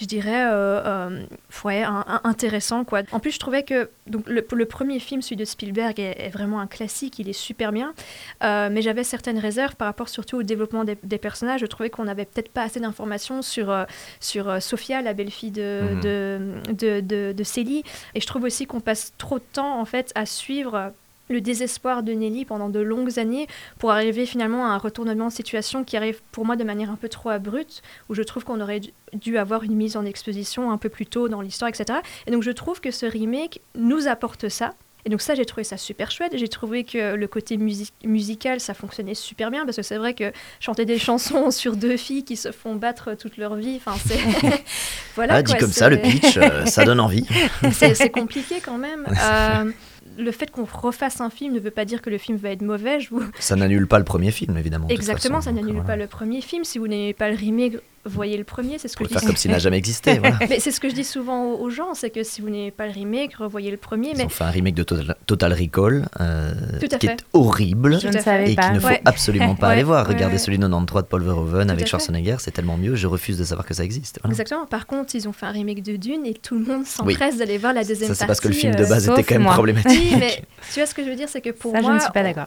je 0.00 0.06
dirais, 0.06 0.44
euh, 0.52 1.20
ouais, 1.64 1.82
un- 1.82 2.04
un- 2.06 2.20
intéressant. 2.22 2.84
Quoi. 2.84 3.02
En 3.10 3.18
plus, 3.18 3.32
je 3.32 3.38
trouvais 3.40 3.64
que 3.64 3.90
donc, 4.06 4.28
le, 4.28 4.46
le 4.52 4.64
premier 4.66 5.00
film, 5.00 5.22
celui 5.22 5.34
de 5.36 5.44
Spielberg, 5.44 5.98
est, 5.98 6.24
est 6.24 6.28
vraiment 6.28 6.60
un 6.60 6.68
classique, 6.68 7.18
il 7.18 7.28
est 7.28 7.32
super 7.32 7.72
bien, 7.72 7.94
mais 8.42 8.80
j'avais 8.80 9.02
certaines 9.02 9.38
réserves 9.40 9.74
par 9.74 9.86
rapport 9.86 10.08
surtout 10.08 10.36
au 10.38 10.42
développement 10.44 10.84
des, 10.84 10.96
des 11.02 11.18
personnages. 11.18 11.60
Je 11.62 11.66
trouvais 11.66 11.90
qu'on 11.90 12.04
n'avait 12.04 12.26
peut-être 12.26 12.50
pas 12.50 12.62
assez 12.62 12.78
d'informations 12.78 13.42
sur, 13.42 13.74
sur 14.20 14.62
Sophia, 14.62 15.02
la 15.02 15.14
belle-fille 15.14 15.50
de, 15.50 15.80
Mhm. 15.94 16.00
de, 16.00 16.40
de, 16.72 17.00
de, 17.00 17.32
de 17.36 17.44
Célie. 17.44 17.82
Et 18.14 18.20
je 18.20 18.26
trouve 18.26 18.44
aussi 18.44 18.66
qu'on 18.66 18.80
passe 18.80 19.12
trop 19.18 19.38
de 19.38 19.44
temps 19.52 19.80
en 19.80 19.84
fait, 19.84 20.12
à 20.14 20.26
suivre 20.26 20.92
le 21.28 21.40
désespoir 21.40 22.02
de 22.02 22.12
Nelly 22.12 22.44
pendant 22.44 22.68
de 22.68 22.80
longues 22.80 23.18
années 23.18 23.46
pour 23.78 23.90
arriver 23.90 24.26
finalement 24.26 24.66
à 24.66 24.70
un 24.70 24.78
retournement 24.78 25.28
de 25.28 25.32
situation 25.32 25.84
qui 25.84 25.96
arrive 25.96 26.20
pour 26.32 26.44
moi 26.46 26.56
de 26.56 26.64
manière 26.64 26.90
un 26.90 26.96
peu 26.96 27.08
trop 27.08 27.28
abrupte, 27.30 27.82
où 28.08 28.14
je 28.14 28.22
trouve 28.22 28.44
qu'on 28.44 28.60
aurait 28.60 28.80
dû- 29.12 29.38
avoir 29.38 29.62
une 29.62 29.74
mise 29.74 29.96
en 29.96 30.04
exposition 30.04 30.70
un 30.70 30.78
peu 30.78 30.88
plus 30.88 31.06
tôt 31.06 31.28
dans 31.28 31.40
l'histoire, 31.40 31.68
etc. 31.68 31.98
Et 32.26 32.30
donc 32.30 32.42
je 32.42 32.50
trouve 32.50 32.80
que 32.80 32.90
ce 32.90 33.06
remake 33.06 33.60
nous 33.74 34.08
apporte 34.08 34.48
ça. 34.48 34.74
Et 35.04 35.10
donc 35.10 35.22
ça, 35.22 35.34
j'ai 35.34 35.46
trouvé 35.46 35.64
ça 35.64 35.76
super 35.78 36.10
chouette. 36.10 36.32
J'ai 36.36 36.48
trouvé 36.48 36.84
que 36.84 37.14
le 37.14 37.28
côté 37.28 37.56
musi- 37.56 37.92
musical, 38.04 38.60
ça 38.60 38.74
fonctionnait 38.74 39.14
super 39.14 39.50
bien, 39.50 39.64
parce 39.64 39.76
que 39.76 39.82
c'est 39.82 39.96
vrai 39.96 40.12
que 40.12 40.32
chanter 40.60 40.84
des 40.84 40.98
chansons 40.98 41.50
sur 41.52 41.76
deux 41.76 41.96
filles 41.96 42.24
qui 42.24 42.36
se 42.36 42.50
font 42.52 42.74
battre 42.74 43.14
toute 43.14 43.36
leur 43.38 43.54
vie, 43.54 43.80
enfin 43.82 43.96
c'est... 44.06 44.18
voilà, 45.14 45.34
ah, 45.34 45.42
dit 45.42 45.52
quoi, 45.52 45.60
comme 45.60 45.72
ça, 45.72 45.88
le 45.88 45.98
pitch, 45.98 46.36
euh, 46.36 46.66
ça 46.66 46.84
donne 46.84 47.00
envie. 47.00 47.24
c'est 47.72 47.94
c'est 47.94 48.10
compliqué 48.10 48.56
quand 48.62 48.76
même. 48.76 49.06
Euh, 49.08 49.70
le 50.18 50.32
fait 50.32 50.50
qu'on 50.50 50.64
refasse 50.64 51.20
un 51.20 51.30
film 51.30 51.54
ne 51.54 51.60
veut 51.60 51.70
pas 51.70 51.84
dire 51.84 52.02
que 52.02 52.10
le 52.10 52.18
film 52.18 52.36
va 52.36 52.50
être 52.50 52.62
mauvais. 52.62 53.00
Je 53.00 53.10
vous... 53.10 53.22
Ça 53.38 53.56
n'annule 53.56 53.86
pas 53.86 53.98
le 53.98 54.04
premier 54.04 54.30
film, 54.32 54.56
évidemment. 54.56 54.88
Exactement, 54.88 55.36
façon, 55.36 55.50
ça 55.50 55.52
n'annule 55.52 55.74
voilà. 55.74 55.86
pas 55.86 55.96
le 55.96 56.06
premier 56.06 56.40
film. 56.40 56.64
Si 56.64 56.78
vous 56.78 56.88
n'aimez 56.88 57.14
pas 57.14 57.30
le 57.30 57.36
remake, 57.36 57.76
voyez 58.04 58.36
le 58.36 58.44
premier. 58.44 58.78
C'est 58.78 58.88
ce 58.88 58.96
que 58.96 59.04
je 59.04 59.08
faire 59.10 59.20
dis. 59.20 59.26
comme 59.26 59.36
s'il 59.36 59.50
n'a 59.50 59.58
jamais 59.58 59.76
existé. 59.78 60.18
Voilà. 60.18 60.38
Mais 60.48 60.60
c'est 60.60 60.70
ce 60.70 60.80
que 60.80 60.88
je 60.88 60.94
dis 60.94 61.04
souvent 61.04 61.44
aux, 61.52 61.60
aux 61.60 61.70
gens, 61.70 61.94
c'est 61.94 62.10
que 62.10 62.22
si 62.22 62.40
vous 62.40 62.48
n'aimez 62.50 62.70
pas 62.70 62.86
le 62.86 62.92
remake, 62.92 63.34
revoyez 63.36 63.70
le 63.70 63.76
premier. 63.76 64.10
Ils 64.10 64.16
Mais 64.18 64.24
ont 64.24 64.28
fait 64.28 64.44
un 64.44 64.50
remake 64.50 64.74
de 64.74 64.82
Total, 64.82 65.16
Total 65.26 65.52
Recall 65.52 66.08
euh, 66.20 66.52
qui 66.80 67.06
fait. 67.06 67.12
est 67.12 67.16
horrible 67.32 68.00
Je 68.00 68.08
et 68.08 68.56
qu'il 68.56 68.72
ne 68.74 68.80
faut 68.80 68.86
Ouais. 68.88 69.02
absolument 69.04 69.54
pas 69.54 69.66
Ouais, 69.68 69.72
aller 69.74 69.82
voir. 69.82 70.06
ouais, 70.08 70.14
Regardez 70.14 70.34
ouais. 70.34 70.38
celui 70.38 70.58
de 70.58 70.62
93 70.66 71.02
de 71.02 71.08
Paul 71.08 71.22
Verhoeven 71.22 71.66
Tout 71.66 71.72
avec. 71.72 71.86
Schwarzenegger, 71.86 72.36
c'est 72.38 72.50
tellement 72.52 72.76
mieux. 72.76 72.94
Je 72.94 73.06
refuse 73.06 73.36
de 73.38 73.44
savoir 73.44 73.66
que 73.66 73.74
ça 73.74 73.84
existe. 73.84 74.18
Voilà. 74.22 74.32
exactement. 74.32 74.66
Par 74.66 74.86
contre, 74.86 75.14
ils 75.14 75.28
ont 75.28 75.32
fait 75.32 75.46
un 75.46 75.50
remake 75.52 75.82
de 75.82 75.96
Dune 75.96 76.24
et 76.26 76.34
tout 76.34 76.58
le 76.58 76.64
monde 76.64 76.86
s'empresse 76.86 77.36
d'aller 77.38 77.58
voir 77.58 77.72
la 77.74 77.84
deuxième 77.84 78.08
Ça, 78.08 78.14
c'est 78.14 78.18
partie. 78.20 78.26
parce 78.26 78.40
que 78.40 78.48
le 78.48 78.54
film 78.54 78.74
de 78.74 78.84
euh, 78.84 78.88
base 78.88 79.08
était 79.08 79.22
quand 79.22 79.34
même 79.34 79.42
moi. 79.42 79.52
problématique. 79.54 79.90
Oui, 80.12 80.16
mais 80.18 80.42
tu 80.72 80.80
vois 80.80 80.86
ce 80.86 80.94
que 80.94 81.04
je 81.04 81.10
veux 81.10 81.16
dire, 81.16 81.28
c'est 81.28 81.40
que 81.40 81.50
pour 81.50 81.72
Ça, 81.72 81.80
moi. 81.80 81.90
je 81.90 81.94
ne 81.96 82.00
suis 82.00 82.10
pas 82.12 82.20
on- 82.20 82.24
d'accord. 82.24 82.46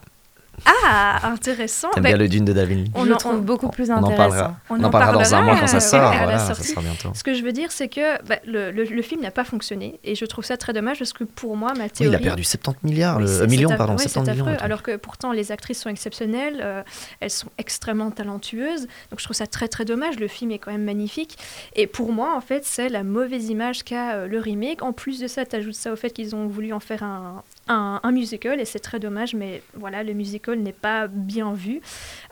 Ah, 0.65 1.27
intéressant. 1.31 1.89
T'aimes 1.91 2.03
Ben, 2.03 2.09
bien 2.11 2.17
le 2.17 2.27
Dune 2.27 2.45
de 2.45 2.53
David 2.53 2.77
Lynch 2.79 2.87
on 2.95 3.03
le 3.03 3.13
en- 3.13 3.17
trouve 3.17 3.41
beaucoup 3.41 3.69
plus 3.69 3.89
On 3.89 3.95
en 3.95 3.97
intéressant. 3.97 4.17
parlera. 4.17 4.55
On 4.69 4.75
On 4.75 4.83
en 4.83 4.83
en 4.85 4.89
parlera 4.89 5.23
dans 5.23 5.35
un 5.35 5.41
mois 5.41 5.55
quand 5.59 5.67
ça 5.67 5.79
sort. 5.79 6.01
à 6.11 6.11
la 6.15 6.23
Voilà, 6.23 6.39
ça 6.39 6.53
sortie. 6.55 6.71
sort 6.73 6.83
bientôt. 6.83 7.11
Ce 7.13 7.23
que 7.23 7.33
je 7.33 7.43
veux 7.43 7.51
dire, 7.51 7.71
c'est 7.71 7.87
que 7.87 8.21
bah, 8.25 8.37
le, 8.45 8.71
le- 8.71 8.83
le 8.83 9.01
film 9.01 9.21
n'a 9.21 9.31
pas 9.31 9.43
fonctionné 9.43 9.99
et 10.03 10.15
je 10.15 10.25
trouve 10.25 10.43
ça 10.45 10.57
très 10.57 10.73
dommage 10.73 10.99
parce 10.99 11.13
que 11.13 11.23
pour 11.23 11.55
moi, 11.57 11.73
ma 11.77 11.85
Oui, 11.85 11.89
théorie. 11.89 12.15
il 12.15 12.15
a 12.15 12.19
perdu 12.19 12.43
70 12.43 12.85
milliards, 12.85 13.17
Oui, 13.17 13.25
euh, 13.27 13.47
millions, 13.47 13.69
pardon, 13.69 13.93
affreux, 13.93 14.05
oui, 14.05 14.09
70 14.09 14.37
c'est 14.37 14.43
millions. 14.43 14.57
alors 14.59 14.83
que 14.83 14.95
pourtant 14.97 15.31
les 15.31 15.51
actrices 15.51 15.81
sont 15.81 15.89
exceptionnelles, 15.89 16.59
euh, 16.63 16.83
elles 17.19 17.29
sont 17.31 17.47
extrêmement 17.57 18.11
talentueuses, 18.11 18.81
donc 19.09 19.19
je 19.19 19.23
trouve 19.23 19.35
ça 19.35 19.47
très 19.47 19.67
très 19.67 19.85
dommage. 19.85 20.19
Le 20.19 20.27
film 20.27 20.51
est 20.51 20.59
quand 20.59 20.71
même 20.71 20.83
magnifique 20.83 21.37
et 21.75 21.87
pour 21.87 22.11
moi 22.11 22.35
en 22.35 22.41
fait 22.41 22.65
c'est 22.65 22.89
la 22.89 23.03
mauvaise 23.03 23.49
image 23.49 23.83
qu'a 23.83 24.13
euh, 24.13 24.27
le 24.27 24.39
remake. 24.39 24.81
En 24.83 24.93
plus 24.93 25.19
de 25.19 25.27
ça, 25.27 25.45
tu 25.45 25.55
ajoutes 25.55 25.73
ça 25.75 25.91
au 25.91 25.95
fait 25.95 26.09
qu'ils 26.11 26.35
ont 26.35 26.47
voulu 26.47 26.73
en 26.73 26.79
faire 26.79 27.03
un, 27.03 27.43
un, 27.67 27.99
un 28.03 28.11
musical 28.11 28.59
et 28.59 28.65
c'est 28.65 28.79
très 28.79 28.99
dommage, 28.99 29.33
mais 29.35 29.61
voilà 29.77 30.03
le 30.03 30.13
musical 30.13 30.59
n'est 30.59 30.73
pas 30.73 31.07
bien 31.07 31.53
vu 31.53 31.81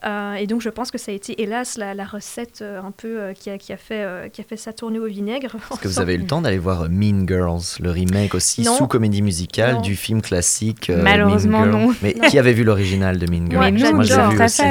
Euh, 0.05 0.35
et 0.35 0.47
donc 0.47 0.61
je 0.61 0.69
pense 0.69 0.91
que 0.91 0.97
ça 0.97 1.11
a 1.11 1.13
été 1.15 1.41
hélas 1.41 1.77
la, 1.77 1.93
la 1.93 2.05
recette 2.05 2.59
euh, 2.61 2.81
un 2.81 2.91
peu 2.91 3.19
euh, 3.19 3.33
qui, 3.33 3.49
a, 3.49 3.57
qui, 3.57 3.73
a 3.73 3.77
fait, 3.77 4.01
euh, 4.03 4.29
qui 4.29 4.39
a 4.39 4.45
fait 4.45 4.55
ça 4.55 4.71
tourner 4.71 4.97
au 4.97 5.07
vinaigre. 5.07 5.55
Est-ce 5.71 5.79
que 5.81 5.87
vous 5.89 5.99
avez 5.99 6.13
eu 6.15 6.19
le 6.19 6.25
temps 6.25 6.41
d'aller 6.41 6.57
voir 6.57 6.87
Mean 6.89 7.25
Girls, 7.27 7.61
le 7.81 7.91
remake 7.91 8.33
aussi 8.33 8.61
Non. 8.63 8.75
sous 8.77 8.87
comédie 8.87 9.21
musicale 9.21 9.75
Non. 9.75 9.81
du 9.81 9.95
film 9.97 10.21
classique 10.21 10.89
euh, 10.89 11.01
Malheureusement, 11.03 11.59
Mean 11.65 11.71
Girls? 11.71 11.85
Non. 11.87 11.95
Mais 12.01 12.15
Non. 12.17 12.27
qui 12.29 12.39
avait 12.39 12.53
vu 12.53 12.63
l'original 12.63 13.17
de 13.19 13.29
Mean 13.29 13.49
Girls? 13.51 13.61
Ouais, 13.75 13.91
Moi, 13.91 14.03
j'adore. 14.05 14.31
vu 14.31 14.41
aussi. 14.43 14.61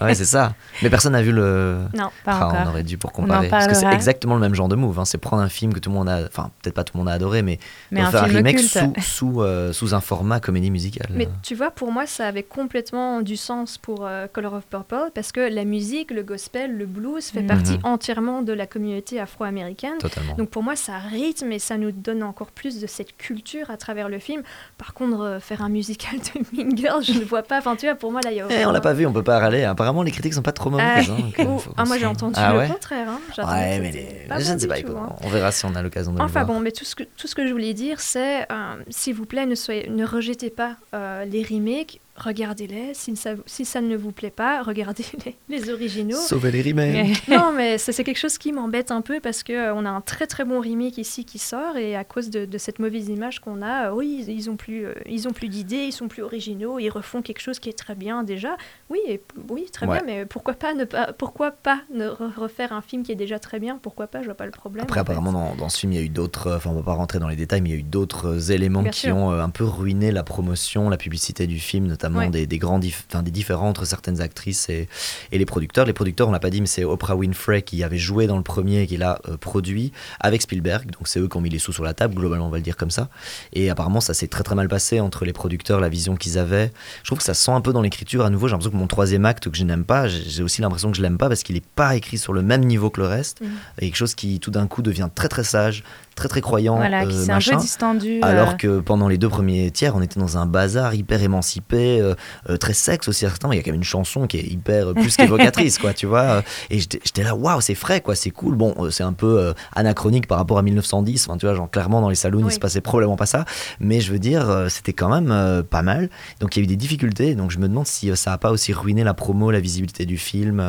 Ouais, 0.00 0.14
c'est 0.14 0.24
ça. 0.24 0.54
Mais 0.82 0.90
personne 0.90 1.12
n'a 1.12 1.22
vu 1.22 1.32
le. 1.32 1.78
Non. 1.94 2.10
Pas 2.24 2.38
Ah, 2.40 2.46
encore. 2.46 2.60
on 2.66 2.68
aurait 2.70 2.84
dû 2.84 2.98
pour 2.98 3.10
comparer. 3.12 3.48
Parce 3.48 3.66
que 3.66 3.74
c'est 3.74 3.92
exactement 3.92 4.34
le 4.36 4.40
même 4.40 4.54
genre 4.54 4.68
de 4.68 4.76
move. 4.76 4.98
hein. 5.00 5.04
C'est 5.04 5.18
prendre 5.18 5.42
un 5.42 5.48
film 5.48 5.72
que 5.74 5.80
tout 5.80 5.90
le 5.90 5.96
monde 5.96 6.08
a. 6.08 6.20
Enfin, 6.26 6.50
peut-être 6.62 6.74
pas 6.74 6.84
tout 6.84 6.96
le 6.96 6.98
monde 7.00 7.08
a 7.08 7.12
adoré, 7.12 7.42
mais, 7.42 7.58
Mais 7.90 8.00
un 8.00 8.10
faire 8.12 8.22
un 8.22 8.26
film 8.26 8.36
remake 8.38 8.56
culte. 8.58 8.68
sous, 8.70 8.92
sous, 9.02 9.42
euh, 9.42 9.72
sous 9.72 9.92
un 9.94 9.97
un 9.98 10.00
format 10.00 10.40
comédie 10.40 10.70
musicale. 10.70 11.08
Mais 11.14 11.28
tu 11.42 11.54
vois, 11.54 11.70
pour 11.70 11.92
moi, 11.92 12.06
ça 12.06 12.26
avait 12.26 12.42
complètement 12.42 13.20
du 13.20 13.36
sens 13.36 13.78
pour 13.78 14.06
euh, 14.06 14.26
Color 14.32 14.54
of 14.54 14.64
Purple 14.66 15.10
parce 15.14 15.32
que 15.32 15.40
la 15.40 15.64
musique, 15.64 16.10
le 16.10 16.22
gospel, 16.22 16.76
le 16.76 16.86
blues 16.86 17.26
fait 17.26 17.42
Mhm. 17.42 17.46
partie 17.46 17.78
entièrement 17.82 18.42
de 18.42 18.52
la 18.52 18.66
communauté 18.66 19.20
afro-américaine. 19.20 19.98
Totalement. 19.98 20.34
Donc 20.36 20.50
pour 20.50 20.62
moi, 20.62 20.76
ça 20.76 20.98
rythme 20.98 21.52
et 21.52 21.58
ça 21.58 21.76
nous 21.76 21.92
donne 21.92 22.22
encore 22.22 22.50
plus 22.50 22.80
de 22.80 22.86
cette 22.86 23.16
culture 23.16 23.70
à 23.70 23.76
travers 23.76 24.08
le 24.08 24.18
film. 24.18 24.42
Par 24.78 24.94
contre, 24.94 25.20
euh, 25.20 25.40
faire 25.40 25.62
un 25.62 25.68
musical 25.68 26.18
de 26.54 26.56
Mean 26.56 26.76
Girls, 26.76 27.02
je 27.04 27.12
ne 27.18 27.24
vois 27.24 27.42
pas. 27.42 27.58
Enfin, 27.58 27.76
tu 27.76 27.86
vois, 27.86 27.94
pour 27.94 28.12
moi, 28.12 28.20
là, 28.22 28.30
il 28.30 28.36
y 28.36 28.40
a. 28.40 28.46
Eh, 28.50 28.64
on 28.66 28.70
l'a 28.72 28.80
pas 28.80 28.92
vu, 28.94 29.06
on 29.06 29.12
peut 29.12 29.22
pas 29.24 29.38
râler. 29.38 29.64
Apparemment, 29.64 30.02
les 30.02 30.10
critiques 30.12 30.34
sont 30.34 30.42
pas 30.42 30.52
trop 30.52 30.70
mauvaises. 30.70 31.08
Ah, 31.10 31.42
hein, 31.42 31.56
ah, 31.76 31.84
moi, 31.84 31.98
j'ai 31.98 32.06
entendu 32.06 32.34
Ah 32.36 32.52
le 32.52 32.58
ouais 32.60 32.68
contraire. 32.68 33.08
hein. 33.08 33.20
Ouais, 33.38 33.78
mais 33.80 33.90
les- 33.92 34.44
je 34.44 34.52
ne 34.52 34.58
sais 34.58 34.66
pas. 34.68 34.74
tout, 34.76 34.80
écoute, 34.88 34.96
hein. 34.98 35.14
On 35.22 35.28
verra 35.28 35.50
si 35.52 35.64
on 35.64 35.74
a 35.74 35.82
l'occasion 35.82 36.12
de 36.12 36.18
le 36.18 36.22
Enfin 36.24 36.44
voir. 36.44 36.46
bon, 36.56 36.60
mais 36.60 36.70
tout 36.72 36.84
ce 36.84 36.94
que, 36.94 37.02
tout 37.02 37.26
ce 37.26 37.34
que 37.34 37.46
je 37.46 37.52
voulais 37.52 37.74
dire, 37.74 38.00
c'est, 38.00 38.42
euh, 38.52 38.74
s'il 38.90 39.14
vous 39.14 39.26
plaît, 39.26 39.46
ne, 39.46 39.54
soyez, 39.54 39.87
ne 39.88 40.04
rejetez 40.06 40.50
pas 40.50 40.76
euh, 40.94 41.24
les 41.24 41.42
remakes, 41.42 42.00
regardez-les. 42.18 42.94
Si 42.94 43.16
ça, 43.16 43.30
si 43.46 43.64
ça 43.64 43.80
ne 43.80 43.96
vous 43.96 44.12
plaît 44.12 44.30
pas, 44.30 44.62
regardez 44.62 45.04
les, 45.24 45.36
les 45.48 45.70
originaux. 45.70 46.16
Sauver 46.16 46.50
les 46.50 46.62
remakes. 46.62 47.28
non, 47.28 47.52
mais 47.56 47.78
c'est 47.78 48.04
quelque 48.04 48.18
chose 48.18 48.38
qui 48.38 48.52
m'embête 48.52 48.90
un 48.90 49.00
peu 49.00 49.20
parce 49.20 49.42
qu'on 49.42 49.84
a 49.84 49.90
un 49.90 50.00
très 50.00 50.26
très 50.26 50.44
bon 50.44 50.60
remake 50.60 50.98
ici 50.98 51.24
qui 51.24 51.38
sort 51.38 51.76
et 51.76 51.96
à 51.96 52.04
cause 52.04 52.30
de, 52.30 52.44
de 52.44 52.58
cette 52.58 52.78
mauvaise 52.78 53.08
image 53.08 53.40
qu'on 53.40 53.62
a, 53.62 53.88
euh, 53.88 53.94
oui, 53.94 54.24
ils, 54.26 54.30
ils 54.34 54.50
ont 54.50 54.56
plus, 54.56 54.86
euh, 54.86 54.94
ils 55.06 55.26
ont 55.28 55.32
plus 55.32 55.48
d'idées, 55.48 55.84
ils 55.86 55.92
sont 55.92 56.08
plus 56.08 56.22
originaux, 56.22 56.78
ils 56.78 56.90
refont 56.90 57.22
quelque 57.22 57.40
chose 57.40 57.58
qui 57.58 57.68
est 57.68 57.78
très 57.78 57.94
bien 57.94 58.22
déjà. 58.22 58.56
Oui, 58.90 58.98
et, 59.08 59.20
oui, 59.48 59.66
très 59.72 59.86
Ouais. 59.86 59.98
bien, 59.98 60.02
mais 60.06 60.26
pourquoi 60.26 60.54
pas 60.54 60.74
ne 60.74 60.84
pas, 60.84 61.12
pourquoi 61.12 61.50
pas 61.52 61.80
ne 61.94 62.06
re- 62.08 62.34
refaire 62.36 62.72
un 62.72 62.82
film 62.82 63.02
qui 63.02 63.12
est 63.12 63.16
déjà 63.16 63.38
très 63.38 63.58
bien? 63.60 63.78
Pourquoi 63.80 64.06
pas? 64.06 64.20
Je 64.20 64.26
vois 64.26 64.34
pas 64.34 64.44
le 64.46 64.50
problème. 64.50 64.82
Après, 64.84 65.00
apparemment, 65.00 65.32
dans, 65.32 65.54
dans 65.54 65.68
ce 65.68 65.78
film, 65.78 65.92
il 65.92 65.96
y 65.98 66.02
a 66.02 66.04
eu 66.04 66.08
d'autres. 66.08 66.48
euh, 66.48 66.56
Enfin, 66.56 66.70
on 66.70 66.74
va 66.74 66.82
pas 66.82 66.94
rentrer 66.94 67.18
dans 67.18 67.28
les 67.28 67.36
détails, 67.36 67.60
mais 67.60 67.68
il 67.70 67.72
y 67.72 67.76
a 67.76 67.78
eu 67.80 67.82
d'autres 67.84 68.26
euh, 68.26 68.52
éléments 68.52 68.82
Bien 68.82 68.90
qui 68.90 69.00
sûr. 69.00 69.16
ont 69.16 69.30
euh, 69.30 69.40
un 69.40 69.50
peu 69.50 69.64
ruiné 69.64 70.10
la 70.10 70.22
promotion, 70.24 70.88
la 70.90 70.96
publicité 70.96 71.46
du 71.46 71.58
film, 71.60 71.86
notamment 71.86 72.07
Ouais. 72.16 72.28
des, 72.30 72.46
des 72.46 72.58
grands 72.58 72.78
dif- 72.78 73.04
des 73.22 73.30
différends 73.30 73.68
entre 73.68 73.84
certaines 73.84 74.20
actrices 74.20 74.68
et, 74.68 74.88
et 75.32 75.38
les 75.38 75.46
producteurs. 75.46 75.84
Les 75.84 75.92
producteurs, 75.92 76.28
on 76.28 76.32
l'a 76.32 76.40
pas 76.40 76.50
dit, 76.50 76.60
mais 76.60 76.66
c'est 76.66 76.84
Oprah 76.84 77.16
Winfrey 77.16 77.62
qui 77.62 77.82
avait 77.82 77.98
joué 77.98 78.26
dans 78.26 78.36
le 78.36 78.42
premier 78.42 78.82
et 78.82 78.86
qui 78.86 78.96
l'a 78.96 79.20
euh, 79.28 79.36
produit 79.36 79.92
avec 80.20 80.42
Spielberg. 80.42 80.90
Donc, 80.90 81.08
c'est 81.08 81.20
eux 81.20 81.28
qui 81.28 81.36
ont 81.36 81.40
mis 81.40 81.50
les 81.50 81.58
sous 81.58 81.72
sur 81.72 81.84
la 81.84 81.94
table, 81.94 82.14
globalement, 82.14 82.46
on 82.46 82.50
va 82.50 82.58
le 82.58 82.62
dire 82.62 82.76
comme 82.76 82.90
ça. 82.90 83.08
Et 83.52 83.70
apparemment, 83.70 84.00
ça 84.00 84.14
s'est 84.14 84.28
très 84.28 84.42
très 84.42 84.54
mal 84.54 84.68
passé 84.68 85.00
entre 85.00 85.24
les 85.24 85.32
producteurs, 85.32 85.80
la 85.80 85.88
vision 85.88 86.16
qu'ils 86.16 86.38
avaient. 86.38 86.72
Je 87.02 87.08
trouve 87.08 87.18
que 87.18 87.24
ça 87.24 87.34
se 87.34 87.44
sent 87.44 87.52
un 87.52 87.60
peu 87.60 87.72
dans 87.72 87.82
l'écriture. 87.82 88.24
À 88.24 88.30
nouveau, 88.30 88.48
j'ai 88.48 88.52
l'impression 88.52 88.70
que 88.72 88.76
mon 88.76 88.86
troisième 88.86 89.24
acte 89.24 89.50
que 89.50 89.56
je 89.56 89.64
n'aime 89.64 89.84
pas, 89.84 90.08
j'ai 90.08 90.42
aussi 90.42 90.60
l'impression 90.62 90.90
que 90.90 90.96
je 90.96 91.02
l'aime 91.02 91.18
pas 91.18 91.28
parce 91.28 91.42
qu'il 91.42 91.56
est 91.56 91.66
pas 91.74 91.96
écrit 91.96 92.18
sur 92.18 92.32
le 92.32 92.42
même 92.42 92.64
niveau 92.64 92.90
que 92.90 93.00
le 93.00 93.06
reste. 93.06 93.40
Et 93.78 93.86
quelque 93.86 93.96
chose 93.96 94.14
qui 94.14 94.40
tout 94.40 94.50
d'un 94.50 94.66
coup 94.66 94.82
devient 94.82 95.08
très 95.14 95.28
très 95.28 95.44
sage, 95.44 95.84
très 96.18 96.28
très 96.28 96.40
croyant, 96.40 96.76
Voilà, 96.76 97.06
qui 97.06 97.14
euh, 97.16 97.24
s'est 97.24 97.32
un 97.32 97.38
peu 97.38 97.56
distendu. 97.56 98.20
Alors 98.22 98.50
euh, 98.50 98.52
que 98.54 98.80
pendant 98.80 99.08
les 99.08 99.18
deux 99.18 99.28
premiers 99.28 99.70
tiers, 99.70 99.96
on 99.96 100.02
était 100.02 100.20
dans 100.20 100.36
un 100.36 100.46
bazar 100.46 100.94
hyper 100.94 101.22
émancipé, 101.22 102.00
euh, 102.00 102.56
très 102.58 102.74
sexe 102.74 103.08
aussi. 103.08 103.20
Certains, 103.20 103.48
il 103.52 103.56
y 103.56 103.58
a 103.58 103.62
quand 103.62 103.70
même 103.70 103.76
une 103.80 103.84
chanson 103.84 104.26
qui 104.26 104.38
est 104.38 104.44
hyper 104.46 104.94
plus 104.94 105.16
qu'évocatrice, 105.16 105.78
quoi, 105.80 105.94
tu 105.94 106.06
vois. 106.06 106.42
Et 106.70 106.78
j'étais 106.78 107.22
là, 107.22 107.34
waouh, 107.34 107.60
c'est 107.60 107.74
frais, 107.74 108.00
quoi, 108.00 108.14
c'est 108.14 108.30
cool. 108.30 108.54
Bon, 108.56 108.74
c'est 108.90 109.02
un 109.04 109.12
peu 109.12 109.54
anachronique 109.74 110.26
par 110.26 110.38
rapport 110.38 110.58
à 110.58 110.62
1910. 110.62 111.26
Enfin, 111.28 111.38
tu 111.38 111.46
vois, 111.46 111.54
genre 111.54 111.70
clairement 111.70 112.00
dans 112.00 112.08
les 112.08 112.14
salons, 112.14 112.40
il 112.40 112.44
Oui. 112.46 112.52
se 112.52 112.58
passait 112.58 112.80
probablement 112.80 113.16
pas 113.16 113.26
ça. 113.26 113.44
Mais 113.80 114.00
je 114.00 114.12
veux 114.12 114.18
dire, 114.18 114.66
c'était 114.68 114.92
quand 114.92 115.08
même 115.08 115.62
pas 115.64 115.82
mal. 115.82 116.10
Donc 116.40 116.56
il 116.56 116.60
y 116.60 116.62
a 116.62 116.64
eu 116.64 116.66
des 116.66 116.76
difficultés. 116.76 117.34
Donc 117.34 117.50
je 117.50 117.58
me 117.58 117.68
demande 117.68 117.86
si 117.86 118.14
ça 118.16 118.32
a 118.32 118.38
pas 118.38 118.50
aussi 118.50 118.72
ruiné 118.72 119.04
la 119.04 119.14
promo, 119.14 119.50
la 119.50 119.60
visibilité 119.60 120.06
du 120.06 120.18
film, 120.18 120.60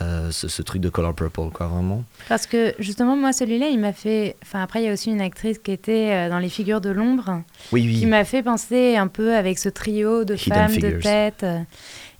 euh, 0.00 0.30
ce, 0.30 0.48
ce 0.48 0.62
truc 0.62 0.80
de 0.80 0.88
Color 0.88 1.14
Purple, 1.14 1.50
quoi, 1.52 1.66
vraiment. 1.66 2.04
Parce 2.28 2.46
que 2.46 2.74
justement, 2.78 3.16
moi, 3.16 3.32
celui-là, 3.32 3.68
il 3.68 3.78
m'a 3.80 3.92
fait. 3.92 4.36
Enfin, 4.42 4.62
après, 4.62 4.77
il 4.78 4.84
y 4.84 4.88
a 4.88 4.92
aussi 4.92 5.10
une 5.10 5.20
actrice 5.20 5.58
qui 5.58 5.70
était 5.72 6.10
euh, 6.12 6.28
dans 6.30 6.38
Les 6.38 6.48
Figures 6.48 6.80
de 6.80 6.90
l'ombre, 6.90 7.42
Oui, 7.72 7.84
oui. 7.86 7.98
qui 8.00 8.06
m'a 8.06 8.24
fait 8.24 8.42
penser 8.42 8.96
un 8.96 9.06
peu 9.08 9.34
avec 9.36 9.58
ce 9.58 9.68
trio 9.68 10.24
de 10.24 10.34
Hidden 10.34 10.54
femmes 10.54 10.68
Figures. 10.70 10.96
de 10.98 11.02
tête. 11.02 11.42
euh, 11.44 11.58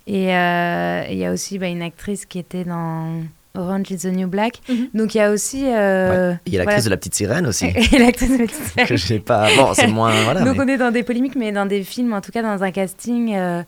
Et 0.07 0.33
euh, 0.35 1.03
et 1.07 1.13
il 1.13 1.17
y 1.19 1.25
a 1.25 1.31
aussi 1.31 1.59
bah, 1.59 1.67
une 1.67 1.81
actrice 1.81 2.25
qui 2.25 2.39
était 2.39 2.63
dans 2.63 3.21
Orange 3.55 3.91
is 3.91 3.97
the 3.99 4.05
New 4.05 4.27
Black. 4.27 4.59
Mhm. 4.69 4.89
Donc 4.93 5.15
il 5.15 5.17
y 5.17 5.21
a 5.21 5.31
aussi. 5.31 5.63
euh, 5.67 6.31
Ouais. 6.31 6.37
Il 6.45 6.53
y 6.53 6.55
a 6.57 6.59
l'actrice 6.59 6.65
voilà. 6.65 6.83
de 6.85 6.89
la 6.89 6.97
petite 6.97 7.15
sirène 7.15 7.47
aussi. 7.47 7.65
Et 7.93 7.97
l'actrice 7.99 8.31
de 8.31 8.37
la 8.37 8.45
petite 8.45 8.63
sirène. 8.63 8.87
que 8.87 8.95
j'ai 8.97 9.19
pas. 9.19 9.47
Bon, 9.55 9.73
c'est 9.73 9.87
moins. 9.87 10.11
Voilà. 10.23 10.41
Donc 10.43 10.55
mais 10.57 10.63
on 10.63 10.67
est 10.67 10.77
dans 10.77 10.91
des 10.91 11.03
polémiques, 11.03 11.35
mais 11.35 11.51
dans 11.51 11.65
des 11.65 11.83
films, 11.83 12.13
en 12.13 12.21
tout 12.21 12.31
cas 12.31 12.41
dans 12.41 12.63
un 12.63 12.71
casting. 12.71 13.35
euh, 13.35 13.63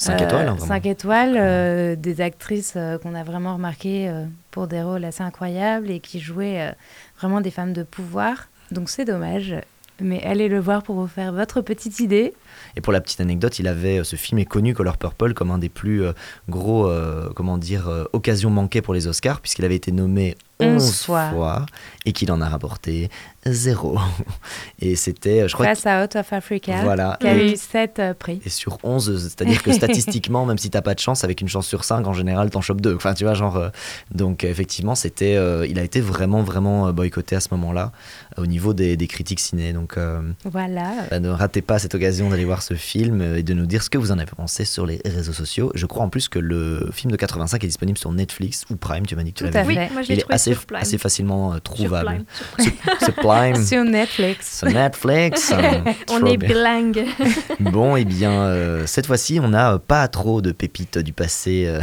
cinq 0.00 0.20
euh, 0.22 0.24
étoiles. 0.26 0.48
hein, 0.48 0.52
vraiment. 0.52 0.66
cinq 0.66 0.86
étoiles, 0.86 1.36
euh, 1.36 1.96
des 1.96 2.20
actrices 2.20 2.74
euh, 2.76 2.98
qu'on 2.98 3.16
a 3.16 3.24
vraiment 3.24 3.54
remarquées 3.54 4.08
euh, 4.08 4.24
pour 4.52 4.68
des 4.68 4.80
rôles 4.80 5.04
assez 5.04 5.22
incroyables 5.24 5.90
et 5.90 5.98
qui 5.98 6.20
jouaient 6.20 6.60
euh, 6.68 6.72
vraiment 7.18 7.40
des 7.40 7.50
femmes 7.50 7.72
de 7.72 7.82
pouvoir. 7.82 8.48
Donc 8.70 8.88
c'est 8.88 9.04
dommage. 9.04 9.54
Mais 10.00 10.22
allez 10.22 10.48
le 10.48 10.60
voir 10.60 10.84
pour 10.84 10.94
vous 10.94 11.08
faire 11.08 11.32
votre 11.32 11.60
petite 11.60 11.98
idée. 11.98 12.32
Et 12.76 12.80
pour 12.80 12.92
la 12.92 13.00
petite 13.00 13.20
anecdote, 13.20 13.58
il 13.58 13.66
avait 13.66 14.04
ce 14.04 14.14
film 14.14 14.38
est 14.38 14.44
connu 14.44 14.72
Color 14.72 14.96
Purple 14.96 15.34
comme 15.34 15.50
un 15.50 15.58
des 15.58 15.68
plus 15.68 16.04
euh, 16.04 16.12
gros, 16.48 16.86
euh, 16.86 17.30
comment 17.34 17.58
dire, 17.58 17.88
euh, 17.88 18.04
occasions 18.12 18.50
manquées 18.50 18.80
pour 18.80 18.94
les 18.94 19.08
Oscars, 19.08 19.40
puisqu'il 19.40 19.64
avait 19.64 19.74
été 19.74 19.90
nommé 19.90 20.36
11 20.60 20.82
11 20.82 21.02
fois. 21.04 21.30
fois 21.30 21.66
et 22.04 22.12
qu'il 22.12 22.30
en 22.32 22.40
a 22.40 22.48
rapporté 22.48 23.10
zéro. 23.46 23.98
Et 24.80 24.96
c'était, 24.96 25.42
euh, 25.42 25.48
je 25.48 25.54
crois, 25.54 25.66
Face 25.66 25.86
à 25.86 26.04
Out 26.04 26.16
of 26.16 26.32
Africa, 26.32 26.80
Voilà. 26.82 27.16
qui 27.20 27.26
a 27.26 27.36
Et- 27.36 27.52
eu 27.52 27.56
7 27.56 28.00
prix. 28.18 28.40
Et 28.44 28.48
sur 28.50 28.78
11, 28.82 29.22
c'est-à-dire 29.22 29.62
que 29.62 29.72
statistiquement, 29.72 30.46
même 30.46 30.58
si 30.58 30.70
t'as 30.70 30.82
pas 30.82 30.94
de 30.94 31.00
chance, 31.00 31.24
avec 31.24 31.40
une 31.40 31.48
chance 31.48 31.66
sur 31.66 31.84
5, 31.84 32.06
en 32.06 32.12
général, 32.12 32.50
t'en 32.50 32.60
chopes 32.60 32.80
deux. 32.80 32.94
Enfin, 32.94 33.14
tu 33.14 33.24
vois, 33.24 33.34
genre. 33.34 33.56
euh, 33.56 33.68
donc, 34.14 34.44
euh, 34.44 34.48
effectivement, 34.48 34.94
c'était, 34.94 35.36
euh, 35.36 35.66
il 35.68 35.78
a 35.78 35.82
été 35.82 36.00
vraiment, 36.00 36.42
vraiment 36.42 36.88
euh, 36.88 36.92
boycotté 36.92 37.36
à 37.36 37.40
ce 37.40 37.48
moment-là, 37.52 37.92
euh, 38.38 38.42
au 38.42 38.46
niveau 38.46 38.74
des, 38.74 38.96
des 38.96 39.06
critiques 39.06 39.40
ciné. 39.40 39.72
Donc, 39.72 39.96
euh, 39.96 40.20
Voilà. 40.44 40.92
bah, 41.10 41.20
ne 41.20 41.28
ratez 41.28 41.62
pas 41.62 41.78
cette 41.78 41.94
occasion 41.94 42.28
d'aller 42.30 42.44
voir 42.44 42.62
ce 42.62 42.74
film 42.74 43.20
euh, 43.20 43.36
et 43.38 43.42
de 43.42 43.54
nous 43.54 43.66
dire 43.66 43.82
ce 43.82 43.90
que 43.90 43.98
vous 43.98 44.12
en 44.12 44.18
avez 44.18 44.30
pensé 44.36 44.64
sur 44.64 44.86
les 44.86 45.00
réseaux 45.04 45.32
sociaux. 45.32 45.72
Je 45.74 45.86
crois 45.86 46.04
en 46.04 46.08
plus 46.08 46.28
que 46.28 46.38
le 46.38 46.90
film 46.92 47.10
de 47.10 47.16
85 47.16 47.62
est 47.64 47.66
disponible 47.66 47.98
sur 47.98 48.12
Netflix 48.12 48.64
ou 48.70 48.76
Prime, 48.76 49.06
tu 49.06 49.16
m'as 49.16 49.22
dit 49.22 49.32
que 49.32 49.38
tu 49.38 49.44
l'avais 49.44 49.62
vu. 49.62 49.68
Oui, 49.68 49.88
moi 49.92 50.02
je 50.02 50.08
Il 50.08 50.14
l'ai 50.14 50.18
est 50.18 50.20
trouvé 50.22 50.34
assez, 50.34 50.47
assez 50.74 50.98
facilement 50.98 51.52
euh, 51.54 51.58
trouvable. 51.58 52.06
Prime, 52.06 52.24
sur 52.36 52.46
Prime. 52.56 52.72
Sur- 52.98 53.04
sur 53.04 53.14
Prime, 53.14 53.56
Sur 53.66 53.84
Netflix. 53.84 54.58
sur 54.58 54.68
Netflix. 54.68 55.52
euh, 55.56 55.92
On 56.10 56.24
est 56.26 56.36
bien. 56.36 56.48
bilingue. 56.48 57.06
Bon, 57.60 57.96
et 57.96 58.04
bien, 58.04 58.32
euh, 58.32 58.84
cette 58.86 59.06
fois-ci, 59.06 59.40
on 59.42 59.48
n'a 59.48 59.74
euh, 59.74 59.78
pas 59.78 60.06
trop 60.08 60.40
de 60.40 60.52
pépites 60.52 60.98
du 60.98 61.12
passé, 61.12 61.64
euh, 61.66 61.80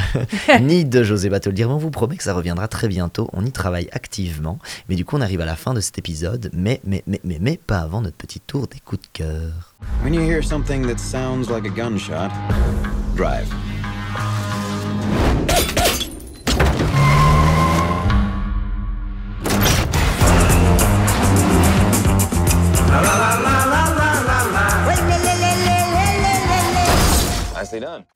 ni 0.61 0.85
de 0.85 1.03
José 1.03 1.29
Batoldir, 1.29 1.67
mais 1.67 1.73
on 1.75 1.77
vous 1.77 1.91
promet 1.91 2.15
que 2.17 2.23
ça 2.23 2.33
reviendra 2.33 2.67
très 2.67 2.87
bientôt. 2.87 3.29
On 3.33 3.45
y 3.45 3.51
travaille 3.51 3.87
activement. 3.91 4.57
Mais 4.89 4.95
du 4.95 5.05
coup, 5.05 5.17
on 5.17 5.21
arrive 5.21 5.41
à 5.41 5.45
la 5.45 5.55
fin 5.55 5.73
de 5.73 5.81
cet 5.81 5.97
épisode, 5.97 6.49
mais, 6.53 6.79
mais, 6.85 7.03
mais, 7.07 7.19
mais, 7.23 7.37
mais 7.41 7.59
pas 7.65 7.79
avant 7.79 8.01
notre 8.01 8.17
petit 8.17 8.39
tour 8.39 8.67
des 8.67 8.79
coups 8.79 9.01
de 9.03 9.07
cœur. 9.13 9.75
When 10.03 10.13
you 10.13 10.21
hear 10.21 10.43
something 10.43 10.85
that 10.87 10.97
sounds 10.97 11.49
like 11.49 11.65
a 11.65 11.69
gunshot, 11.69 12.29
drive. 13.15 13.47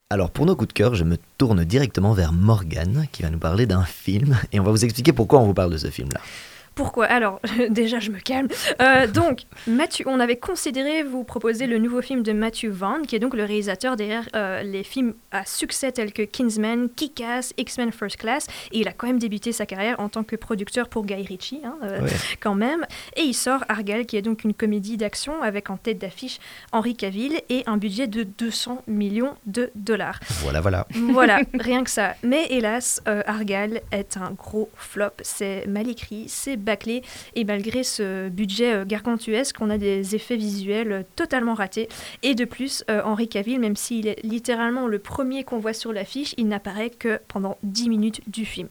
Alors, 0.09 0.31
pour 0.31 0.45
nos 0.45 0.55
coups 0.55 0.69
de 0.69 0.73
cœur, 0.73 0.95
je 0.95 1.03
me 1.03 1.17
tourne 1.37 1.63
directement 1.63 2.13
vers 2.13 2.33
Morgane, 2.33 3.07
qui 3.11 3.23
va 3.23 3.29
nous 3.29 3.39
parler 3.39 3.65
d'un 3.65 3.83
film, 3.83 4.37
et 4.51 4.59
on 4.59 4.63
va 4.63 4.71
vous 4.71 4.83
expliquer 4.83 5.13
pourquoi 5.13 5.39
on 5.39 5.45
vous 5.45 5.53
parle 5.53 5.71
de 5.71 5.77
ce 5.77 5.89
film-là. 5.89 6.21
Pourquoi 6.79 7.07
Alors, 7.07 7.41
déjà, 7.69 7.99
je 7.99 8.09
me 8.09 8.19
calme. 8.19 8.47
Euh, 8.81 9.05
donc, 9.05 9.41
Matthew, 9.67 10.03
on 10.05 10.17
avait 10.21 10.37
considéré 10.37 11.03
vous 11.03 11.25
proposer 11.25 11.67
le 11.67 11.77
nouveau 11.77 12.01
film 12.01 12.23
de 12.23 12.31
Matthew 12.31 12.67
Vaughn, 12.67 13.05
qui 13.05 13.17
est 13.17 13.19
donc 13.19 13.33
le 13.33 13.43
réalisateur 13.43 13.97
derrière 13.97 14.29
euh, 14.33 14.63
les 14.63 14.83
films 14.85 15.13
à 15.31 15.43
succès 15.45 15.91
tels 15.91 16.13
que 16.13 16.21
Kingsman, 16.21 16.87
Kick-Ass, 16.95 17.53
X-Men 17.57 17.91
First 17.91 18.15
Class. 18.15 18.47
Et 18.71 18.79
il 18.79 18.87
a 18.87 18.93
quand 18.93 19.07
même 19.07 19.19
débuté 19.19 19.51
sa 19.51 19.65
carrière 19.65 19.99
en 19.99 20.07
tant 20.07 20.23
que 20.23 20.37
producteur 20.37 20.87
pour 20.87 21.05
Guy 21.05 21.15
Ritchie, 21.15 21.59
hein, 21.65 21.75
euh, 21.83 21.99
Ouais. 22.01 22.09
quand 22.39 22.55
même. 22.55 22.85
Et 23.17 23.23
il 23.23 23.33
sort 23.33 23.65
Argyle, 23.67 24.05
qui 24.05 24.15
est 24.15 24.21
donc 24.21 24.45
une 24.45 24.53
comédie 24.53 24.95
d'action 24.95 25.41
avec 25.43 25.69
en 25.69 25.75
tête 25.75 25.97
d'affiche 25.97 26.39
Henry 26.71 26.95
Cavill 26.95 27.41
et 27.49 27.63
un 27.65 27.75
budget 27.75 28.07
de 28.07 28.23
200 28.23 28.83
millions 28.87 29.35
de 29.47 29.69
dollars. 29.75 30.21
Voilà, 30.43 30.61
voilà. 30.61 30.87
Voilà, 30.95 31.41
rien 31.59 31.83
que 31.83 31.89
ça. 31.89 32.15
Mais 32.23 32.45
hélas, 32.51 33.01
Argyle 33.05 33.81
est 33.91 34.15
un 34.15 34.31
gros 34.31 34.69
flop. 34.77 35.09
C'est 35.23 35.67
mal 35.67 35.89
écrit, 35.89 36.23
c'est 36.29 36.55
bâclé, 36.69 37.01
et 37.33 37.45
malgré 37.45 37.83
ce 37.83 38.29
budget 38.29 38.73
euh, 38.73 38.85
gargantuesque, 38.85 39.55
on 39.59 39.71
a 39.71 39.79
des 39.79 40.13
effets 40.15 40.35
visuels 40.35 40.91
euh, 40.91 41.01
totalement 41.15 41.55
ratés. 41.55 41.89
Et 42.21 42.35
de 42.35 42.45
plus, 42.45 42.83
euh, 42.91 43.01
Henry 43.03 43.27
Cavill, 43.27 43.59
même 43.59 43.75
s'il 43.75 44.07
est 44.07 44.23
littéralement 44.23 44.85
le 44.85 44.99
premier 44.99 45.43
qu'on 45.43 45.57
voit 45.57 45.73
sur 45.73 45.91
l'affiche, 45.91 46.35
il 46.37 46.47
n'apparaît 46.47 46.91
que 46.91 47.19
pendant 47.27 47.57
10 47.63 47.89
minutes 47.89 48.21
du 48.27 48.45
film. 48.45 48.67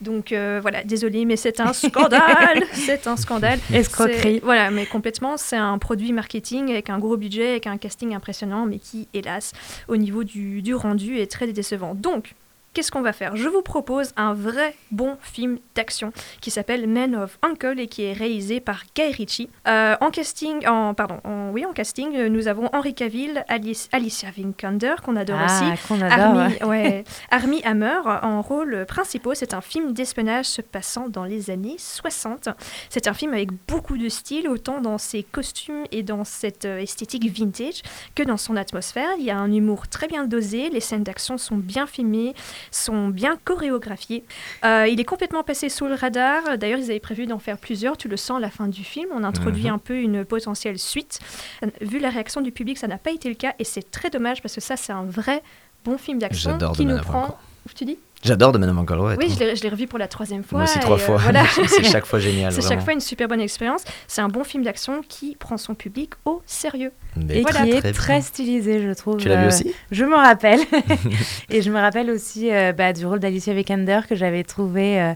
Donc 0.00 0.34
voilà, 0.60 0.82
désolé, 0.84 1.24
mais 1.24 1.36
c'est 1.36 1.60
un 1.60 1.72
scandale 1.72 2.64
C'est 2.72 3.06
un 3.06 3.16
scandale 3.16 3.58
Escroquerie. 3.72 4.40
Voilà, 4.42 4.70
mais 4.70 4.86
complètement, 4.86 5.36
c'est 5.36 5.56
un 5.56 5.78
produit 5.78 6.12
marketing 6.12 6.70
avec 6.70 6.90
un 6.90 6.98
gros 6.98 7.16
budget, 7.16 7.50
avec 7.50 7.66
un 7.66 7.78
casting 7.78 8.14
impressionnant, 8.14 8.66
mais 8.66 8.78
qui, 8.78 9.08
hélas, 9.14 9.52
au 9.88 9.96
niveau 9.96 10.24
du, 10.24 10.62
du 10.62 10.74
rendu, 10.74 11.18
est 11.18 11.30
très 11.30 11.46
décevant. 11.46 11.94
Donc, 11.94 12.34
qu'est-ce 12.76 12.92
qu'on 12.92 13.00
va 13.00 13.14
faire? 13.14 13.36
Je 13.36 13.48
vous 13.48 13.62
propose 13.62 14.12
un 14.18 14.34
vrai 14.34 14.74
bon 14.90 15.16
film 15.22 15.58
d'action 15.74 16.12
qui 16.42 16.50
s'appelle 16.50 16.86
Men 16.86 17.16
of 17.16 17.38
Uncle 17.40 17.80
et 17.80 17.86
qui 17.86 18.02
est 18.02 18.12
réalisé 18.12 18.60
par 18.60 18.82
Guy 18.94 19.12
Ritchie. 19.12 19.48
Euh, 19.66 19.96
en 20.02 20.10
casting, 20.10 20.66
en, 20.66 20.92
pardon, 20.92 21.18
en, 21.24 21.52
oui, 21.52 21.64
en 21.64 21.72
casting, 21.72 22.14
euh, 22.14 22.28
nous 22.28 22.48
avons 22.48 22.68
Henry 22.74 22.94
Cavill, 22.94 23.42
Alice, 23.48 23.88
Alicia 23.92 24.28
Vikander, 24.30 24.96
qu'on 25.02 25.16
adore 25.16 25.38
Ah, 25.40 25.46
aussi, 25.46 25.88
qu'on 25.88 26.02
adore, 26.02 26.38
Armie, 26.38 26.54
ouais. 26.56 26.64
ouais, 26.64 27.04
Armie 27.30 27.62
Hammer 27.64 28.00
en 28.04 28.42
rôle 28.42 28.84
principal. 28.84 29.34
C'est 29.36 29.54
un 29.54 29.62
film 29.62 29.94
d'espionnage 29.94 30.44
se 30.44 30.60
passant 30.60 31.08
dans 31.08 31.24
les 31.24 31.48
années 31.48 31.76
60. 31.78 32.50
C'est 32.90 33.08
un 33.08 33.14
film 33.14 33.32
avec 33.32 33.48
beaucoup 33.66 33.96
de 33.96 34.10
style, 34.10 34.50
autant 34.50 34.82
dans 34.82 34.98
ses 34.98 35.22
costumes 35.22 35.84
et 35.92 36.02
dans 36.02 36.24
cette 36.24 36.66
euh, 36.66 36.76
esthétique 36.76 37.24
vintage 37.30 37.80
que 38.14 38.22
dans 38.22 38.36
son 38.36 38.54
atmosphère. 38.54 39.08
Il 39.18 39.24
y 39.24 39.30
a 39.30 39.38
un 39.38 39.50
humour 39.50 39.88
très 39.88 40.08
bien 40.08 40.26
dosé, 40.26 40.68
les 40.68 40.80
scènes 40.80 41.04
d'action 41.04 41.38
sont 41.38 41.56
bien 41.56 41.86
filmées, 41.86 42.34
sont 42.70 43.08
bien 43.08 43.36
chorégraphiées. 43.44 44.24
Euh, 44.64 44.86
il 44.88 45.00
est 45.00 45.04
complètement 45.04 45.42
passé 45.42 45.68
sous 45.68 45.86
le 45.86 45.94
radar. 45.94 46.58
D'ailleurs, 46.58 46.78
ils 46.78 46.90
avaient 46.90 47.00
prévu 47.00 47.26
d'en 47.26 47.38
faire 47.38 47.58
plusieurs. 47.58 47.96
Tu 47.96 48.08
le 48.08 48.16
sens 48.16 48.38
à 48.38 48.40
la 48.40 48.50
fin 48.50 48.68
du 48.68 48.84
film. 48.84 49.08
On 49.12 49.24
introduit 49.24 49.64
Mhm. 49.64 49.74
un 49.74 49.78
peu 49.78 49.96
une 50.00 50.24
potentielle 50.24 50.78
suite. 50.78 51.18
Euh, 51.62 51.68
Vu 51.80 51.98
la 51.98 52.10
réaction 52.10 52.40
du 52.40 52.52
public, 52.52 52.78
ça 52.78 52.86
n'a 52.88 52.98
pas 52.98 53.10
été 53.10 53.28
le 53.28 53.34
cas 53.34 53.54
et 53.58 53.64
c'est 53.64 53.90
très 53.90 54.10
dommage 54.10 54.42
parce 54.42 54.54
que 54.54 54.60
ça, 54.60 54.76
c'est 54.76 54.92
un 54.92 55.04
vrai 55.04 55.42
bon 55.84 55.98
film 55.98 56.18
d'action 56.18 56.58
qui 56.74 56.84
nous 56.86 56.98
prend. 56.98 57.38
Tu 57.74 57.84
dis? 57.84 57.98
J'adore 58.26 58.52
The 58.52 58.56
Man 58.56 58.70
of 58.70 58.78
Uncle, 58.78 58.98
ouais. 58.98 59.16
Oui, 59.18 59.30
je 59.30 59.62
l'ai 59.62 59.68
revu 59.68 59.86
pour 59.86 59.98
la 59.98 60.08
troisième 60.08 60.42
fois. 60.42 60.58
Moi 60.58 60.64
aussi 60.68 60.78
et, 60.78 60.80
trois 60.80 60.96
euh, 60.96 60.98
fois. 60.98 61.16
voilà. 61.16 61.44
c'est 61.68 61.84
chaque 61.84 62.06
fois 62.06 62.18
génial. 62.18 62.52
C'est 62.56 62.62
chaque 62.66 62.82
fois 62.82 62.92
une 62.92 63.00
super 63.00 63.28
bonne 63.28 63.40
expérience. 63.40 63.84
C'est 64.08 64.20
un 64.20 64.28
bon 64.28 64.44
film 64.44 64.64
d'action 64.64 65.00
qui 65.08 65.36
prend 65.36 65.56
son 65.56 65.74
public 65.74 66.10
au 66.24 66.42
sérieux. 66.46 66.92
Mais 67.16 67.38
Et 67.38 67.42
Voilà. 67.42 67.62
qui 67.62 67.70
est 67.70 67.92
très 67.92 68.20
stylisé, 68.20 68.82
je 68.82 68.92
trouve. 68.92 69.16
Tu 69.18 69.28
l'as 69.28 69.36
vu 69.36 69.44
Euh, 69.44 69.48
aussi? 69.48 69.72
Je 69.90 70.04
me 70.04 70.14
rappelle. 70.16 70.60
et 71.50 71.62
je 71.62 71.70
me 71.70 71.78
rappelle 71.78 72.10
aussi 72.10 72.52
euh, 72.52 72.72
bah, 72.72 72.92
du 72.92 73.06
rôle 73.06 73.20
d'Alicia 73.20 73.54
Vikander 73.54 74.00
que 74.08 74.14
j'avais 74.14 74.42
trouvé 74.44 75.00
euh, 75.00 75.12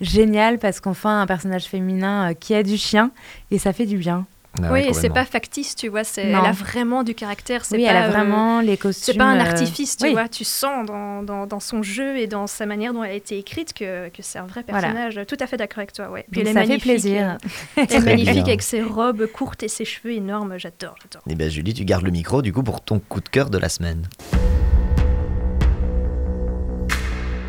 génial 0.00 0.58
parce 0.58 0.80
qu'enfin 0.80 1.20
un 1.22 1.26
personnage 1.26 1.64
féminin 1.64 2.30
euh, 2.30 2.34
qui 2.34 2.54
a 2.54 2.62
du 2.62 2.76
chien 2.76 3.10
et 3.50 3.58
ça 3.58 3.72
fait 3.72 3.86
du 3.86 3.96
bien. 3.96 4.26
Ah 4.58 4.72
ouais, 4.72 4.82
oui, 4.82 4.88
et 4.88 4.92
c'est 4.92 5.10
pas 5.10 5.24
factice, 5.24 5.76
tu 5.76 5.86
vois. 5.88 6.02
c'est- 6.02 6.22
Elle 6.26 6.34
a 6.34 6.50
vraiment 6.52 7.04
du 7.04 7.14
caractère. 7.14 7.64
c'est 7.64 7.76
Oui, 7.76 7.84
pas, 7.84 7.90
elle 7.92 7.96
a 7.96 8.06
euh, 8.06 8.10
vraiment 8.10 8.60
les 8.60 8.76
costumes. 8.76 9.12
C'est 9.14 9.18
pas 9.18 9.24
un 9.26 9.38
euh, 9.38 9.42
artifice, 9.48 9.96
tu 9.96 10.06
oui. 10.06 10.12
vois. 10.12 10.28
Tu 10.28 10.42
sens 10.44 10.84
dans, 10.86 11.22
dans, 11.22 11.46
dans 11.46 11.60
son 11.60 11.82
jeu 11.84 12.18
et 12.18 12.26
dans 12.26 12.46
sa 12.48 12.66
manière 12.66 12.92
dont 12.92 13.04
elle 13.04 13.12
a 13.12 13.14
été 13.14 13.38
écrite 13.38 13.72
que, 13.72 14.08
que 14.08 14.22
c'est 14.22 14.38
un 14.40 14.46
vrai 14.46 14.64
Voilà. 14.68 14.88
personnage. 14.88 15.20
Tout 15.28 15.36
à 15.38 15.46
fait 15.46 15.56
d'accord 15.56 15.78
avec 15.78 15.92
toi, 15.92 16.10
ouais. 16.10 16.26
Puis 16.32 16.42
Donc 16.42 16.50
elle 16.50 16.56
est 16.56 16.60
ça 16.60 16.60
fait 16.62 16.66
magnifique, 16.66 16.90
plaisir. 16.90 17.22
euh, 17.30 17.36
Elle 17.88 17.94
est 17.94 18.00
magnifique 18.00 18.34
bien. 18.34 18.42
avec 18.44 18.62
ses 18.62 18.82
robes 18.82 19.26
courtes 19.26 19.62
et 19.62 19.68
ses 19.68 19.84
cheveux 19.84 20.14
énormes. 20.14 20.58
J'adore, 20.58 20.96
j'adore. 21.02 21.22
Eh 21.30 21.34
bien, 21.36 21.48
Julie, 21.48 21.72
tu 21.72 21.84
gardes 21.84 22.04
le 22.04 22.10
micro 22.10 22.42
du 22.42 22.52
coup 22.52 22.64
pour 22.64 22.80
ton 22.80 22.98
coup 22.98 23.20
de 23.20 23.28
cœur 23.28 23.50
de 23.50 23.58
la 23.58 23.68
semaine. 23.68 24.02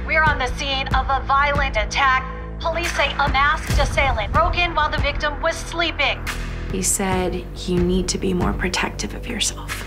We're 0.07 0.23
on 0.27 0.37
the 0.39 0.47
scene 0.57 0.87
of 0.89 1.09
a 1.09 1.21
violent 1.25 1.75
attack. 1.77 2.23
Police 2.59 2.91
say 2.93 3.09
a 3.17 3.27
masked 3.29 3.79
assailant 3.79 4.31
broke 4.31 4.55
in 4.57 4.71
while 4.75 4.89
the 4.91 5.01
victim 5.01 5.33
was 5.41 5.53
sleeping. 5.53 6.19
He 6.71 6.81
said 6.81 7.45
you 7.67 7.83
need 7.83 8.07
to 8.07 8.17
be 8.17 8.33
more 8.33 8.53
protective 8.53 9.13
of 9.13 9.27
yourself. 9.27 9.85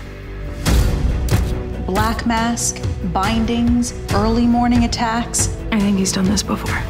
Black 1.87 2.27
mask, 2.27 2.79
bindings, 3.11 3.93
early 4.13 4.45
morning 4.45 4.83
attacks. 4.83 5.47
I 5.71 5.79
think 5.79 5.97
he's 5.97 6.11
done 6.11 6.25
this 6.25 6.43
before. 6.43 6.83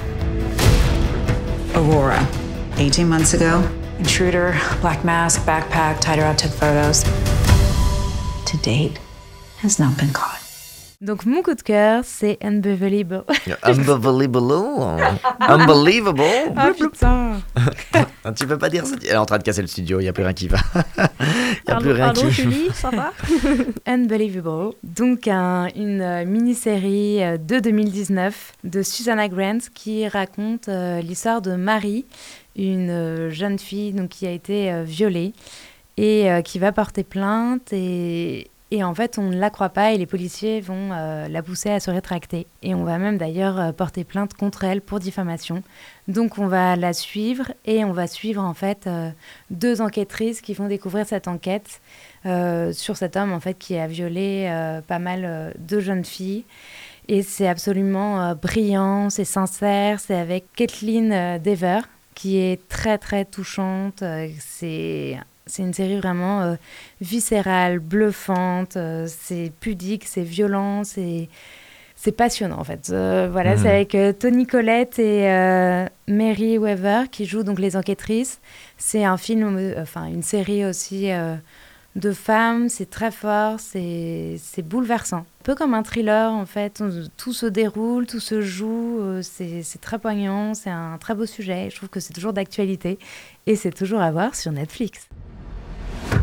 Aurora, 1.75 2.27
18 2.75 3.07
months 3.07 3.33
ago. 3.33 3.61
Intruder, 3.97 4.59
black 4.81 5.05
mask, 5.05 5.41
backpack, 5.43 6.01
tied 6.01 6.19
her 6.19 6.25
up, 6.25 6.37
took 6.37 6.51
photos. 6.51 7.03
To 8.45 8.57
date, 8.61 8.99
has 9.59 9.79
not 9.79 9.97
been 9.97 10.11
caught. 10.11 10.34
Donc 11.05 11.25
mon 11.27 11.43
coup 11.43 11.53
de 11.53 11.61
cœur, 11.61 12.01
c'est 12.03 12.39
Unbelievable. 12.43 13.23
Unbelievable. 13.63 15.21
Unbelievable. 15.39 16.23
Ah 16.57 16.71
putain. 16.77 17.33
tu 18.35 18.47
peux 18.47 18.57
pas 18.57 18.69
dire 18.69 18.85
ça. 18.87 18.95
Elle 19.03 19.11
est 19.11 19.15
en 19.17 19.25
train 19.25 19.37
de 19.37 19.43
casser 19.43 19.61
le 19.61 19.67
studio, 19.67 19.99
il 19.99 20.03
n'y 20.03 20.09
a 20.09 20.13
plus 20.13 20.23
rien 20.23 20.33
qui 20.33 20.47
va. 20.47 20.57
Il 21.67 21.71
n'y 21.71 21.73
a 21.73 21.79
plus 21.79 21.91
rien 21.91 22.05
pardon, 22.05 22.21
qui 22.27 22.31
Julie, 22.31 22.69
ça 22.73 22.89
va? 22.89 23.11
Unbelievable. 23.85 24.73
Donc 24.83 25.27
un- 25.27 25.67
une 25.75 26.01
euh, 26.01 26.25
mini-série 26.25 27.23
euh, 27.23 27.37
de 27.37 27.59
2019 27.59 28.53
de 28.63 28.81
Susanna 28.81 29.27
Grant 29.27 29.57
qui 29.73 30.07
raconte 30.07 30.69
euh, 30.69 31.01
l'histoire 31.01 31.41
de 31.41 31.55
Marie, 31.55 32.05
une 32.55 33.29
jeune 33.29 33.59
fille 33.59 33.93
donc, 33.93 34.09
qui 34.09 34.25
a 34.27 34.31
été 34.31 34.71
euh, 34.71 34.83
violée 34.83 35.33
et 35.97 36.29
euh, 36.31 36.41
qui 36.41 36.59
va 36.59 36.71
porter 36.71 37.03
plainte 37.03 37.71
et, 37.73 38.47
et 38.71 38.83
en 38.83 38.95
fait 38.95 39.17
on 39.17 39.29
ne 39.29 39.37
la 39.37 39.49
croit 39.49 39.69
pas 39.69 39.91
et 39.91 39.97
les 39.97 40.05
policiers 40.05 40.59
vont 40.59 40.89
euh, 40.91 41.27
la 41.27 41.43
pousser 41.43 41.69
à 41.69 41.79
se 41.79 41.91
rétracter 41.91 42.47
et 42.63 42.73
on 42.73 42.83
va 42.83 42.97
même 42.97 43.17
d'ailleurs 43.17 43.59
euh, 43.59 43.71
porter 43.71 44.03
plainte 44.03 44.33
contre 44.33 44.63
elle 44.63 44.81
pour 44.81 44.99
diffamation. 44.99 45.61
Donc 46.07 46.37
on 46.39 46.47
va 46.47 46.75
la 46.75 46.93
suivre 46.93 47.51
et 47.65 47.85
on 47.85 47.93
va 47.93 48.07
suivre 48.07 48.43
en 48.43 48.53
fait 48.53 48.87
euh, 48.87 49.09
deux 49.51 49.81
enquêtrices 49.81 50.41
qui 50.41 50.53
vont 50.53 50.67
découvrir 50.67 51.05
cette 51.05 51.27
enquête 51.27 51.81
sur 52.23 52.97
cet 52.97 53.17
homme 53.17 53.33
en 53.33 53.39
fait 53.39 53.53
qui 53.53 53.77
a 53.77 53.85
violé 53.85 54.51
pas 54.87 54.97
mal 54.97 55.53
de 55.59 55.79
jeunes 55.79 56.03
filles. 56.03 56.43
Et 57.07 57.21
c'est 57.21 57.47
absolument 57.47 58.33
brillant, 58.33 59.11
c'est 59.11 59.25
sincère, 59.25 59.99
c'est 59.99 60.15
avec 60.15 60.45
Kathleen 60.55 61.39
Dever 61.43 61.81
qui 62.15 62.37
est 62.37 62.67
très 62.67 62.97
très 62.97 63.25
touchante. 63.25 64.03
c'est 64.39 65.19
c'est 65.47 65.63
une 65.63 65.73
série 65.73 65.97
vraiment 65.99 66.41
euh, 66.41 66.55
viscérale, 67.01 67.79
bluffante, 67.79 68.77
euh, 68.77 69.07
c'est 69.07 69.51
pudique, 69.59 70.05
c'est 70.05 70.23
violent, 70.23 70.83
c'est 70.83 71.29
c'est 71.97 72.11
passionnant 72.11 72.59
en 72.59 72.63
fait. 72.63 72.89
Euh, 72.91 73.29
voilà, 73.31 73.55
Mhm. 73.55 73.61
c'est 73.61 73.69
avec 73.69 73.95
euh, 73.95 74.11
Tony 74.11 74.45
Collette 74.45 74.99
et 74.99 75.29
euh, 75.31 75.85
Mary 76.07 76.57
Weaver 76.57 77.03
qui 77.09 77.25
jouent 77.25 77.43
donc 77.43 77.57
les 77.59 77.77
enquêtrices. 77.77 78.39
C'est 78.77 79.05
un 79.05 79.17
film, 79.17 79.73
enfin 79.79 80.05
une 80.05 80.21
série 80.21 80.65
aussi 80.65 81.07
de 81.95 82.11
femmes. 82.11 82.67
C'est 82.67 82.89
très 82.89 83.11
fort, 83.11 83.59
c'est 83.61 84.37
bouleversant. 84.63 85.19
Un 85.19 85.43
peu 85.45 85.55
comme 85.55 85.73
un 85.73 85.83
thriller 85.83 86.33
en 86.33 86.45
fait. 86.45 86.81
On- 86.81 87.07
tout 87.15 87.33
se 87.33 87.45
déroule, 87.45 88.05
tout 88.07 88.19
se 88.19 88.41
joue. 88.41 88.99
c'est 89.21 89.63
très 89.81 89.97
poignant, 89.97 90.53
c'est 90.53 90.69
un 90.69 90.97
très 90.99 91.15
beau 91.15 91.25
sujet. 91.25 91.69
Je 91.71 91.77
trouve 91.77 91.89
que 91.89 92.01
c'est 92.01 92.13
toujours 92.13 92.33
d'actualité 92.33 92.99
et 93.47 93.55
c'est 93.55 93.71
toujours 93.71 94.01
à 94.01 94.11
voir 94.11 94.35
sur 94.35 94.51
Netflix. 94.51 95.07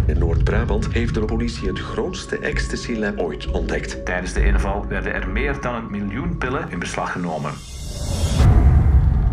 In 0.07 0.19
Noord-Brabant 0.19 0.93
heeft 0.93 1.15
de 1.15 1.21
politie 1.21 1.69
het 1.69 1.79
grootste 1.79 2.39
ecstasy-lab 2.39 3.19
ooit 3.19 3.51
ontdekt. 3.51 4.05
Tijdens 4.05 4.33
de 4.33 4.45
inval 4.45 4.87
werden 4.89 5.15
er 5.15 5.29
meer 5.29 5.61
dan 5.61 5.75
een 5.75 5.91
miljoen 5.91 6.39
pillen 6.39 6.71
in 6.71 6.79
beslag 6.79 7.13
genomen. 7.13 7.53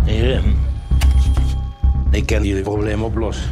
Heren, 0.06 0.56
ik 2.12 2.26
kan 2.26 2.44
jullie 2.44 2.64
probleem 2.64 3.04
oplossen. 3.04 3.50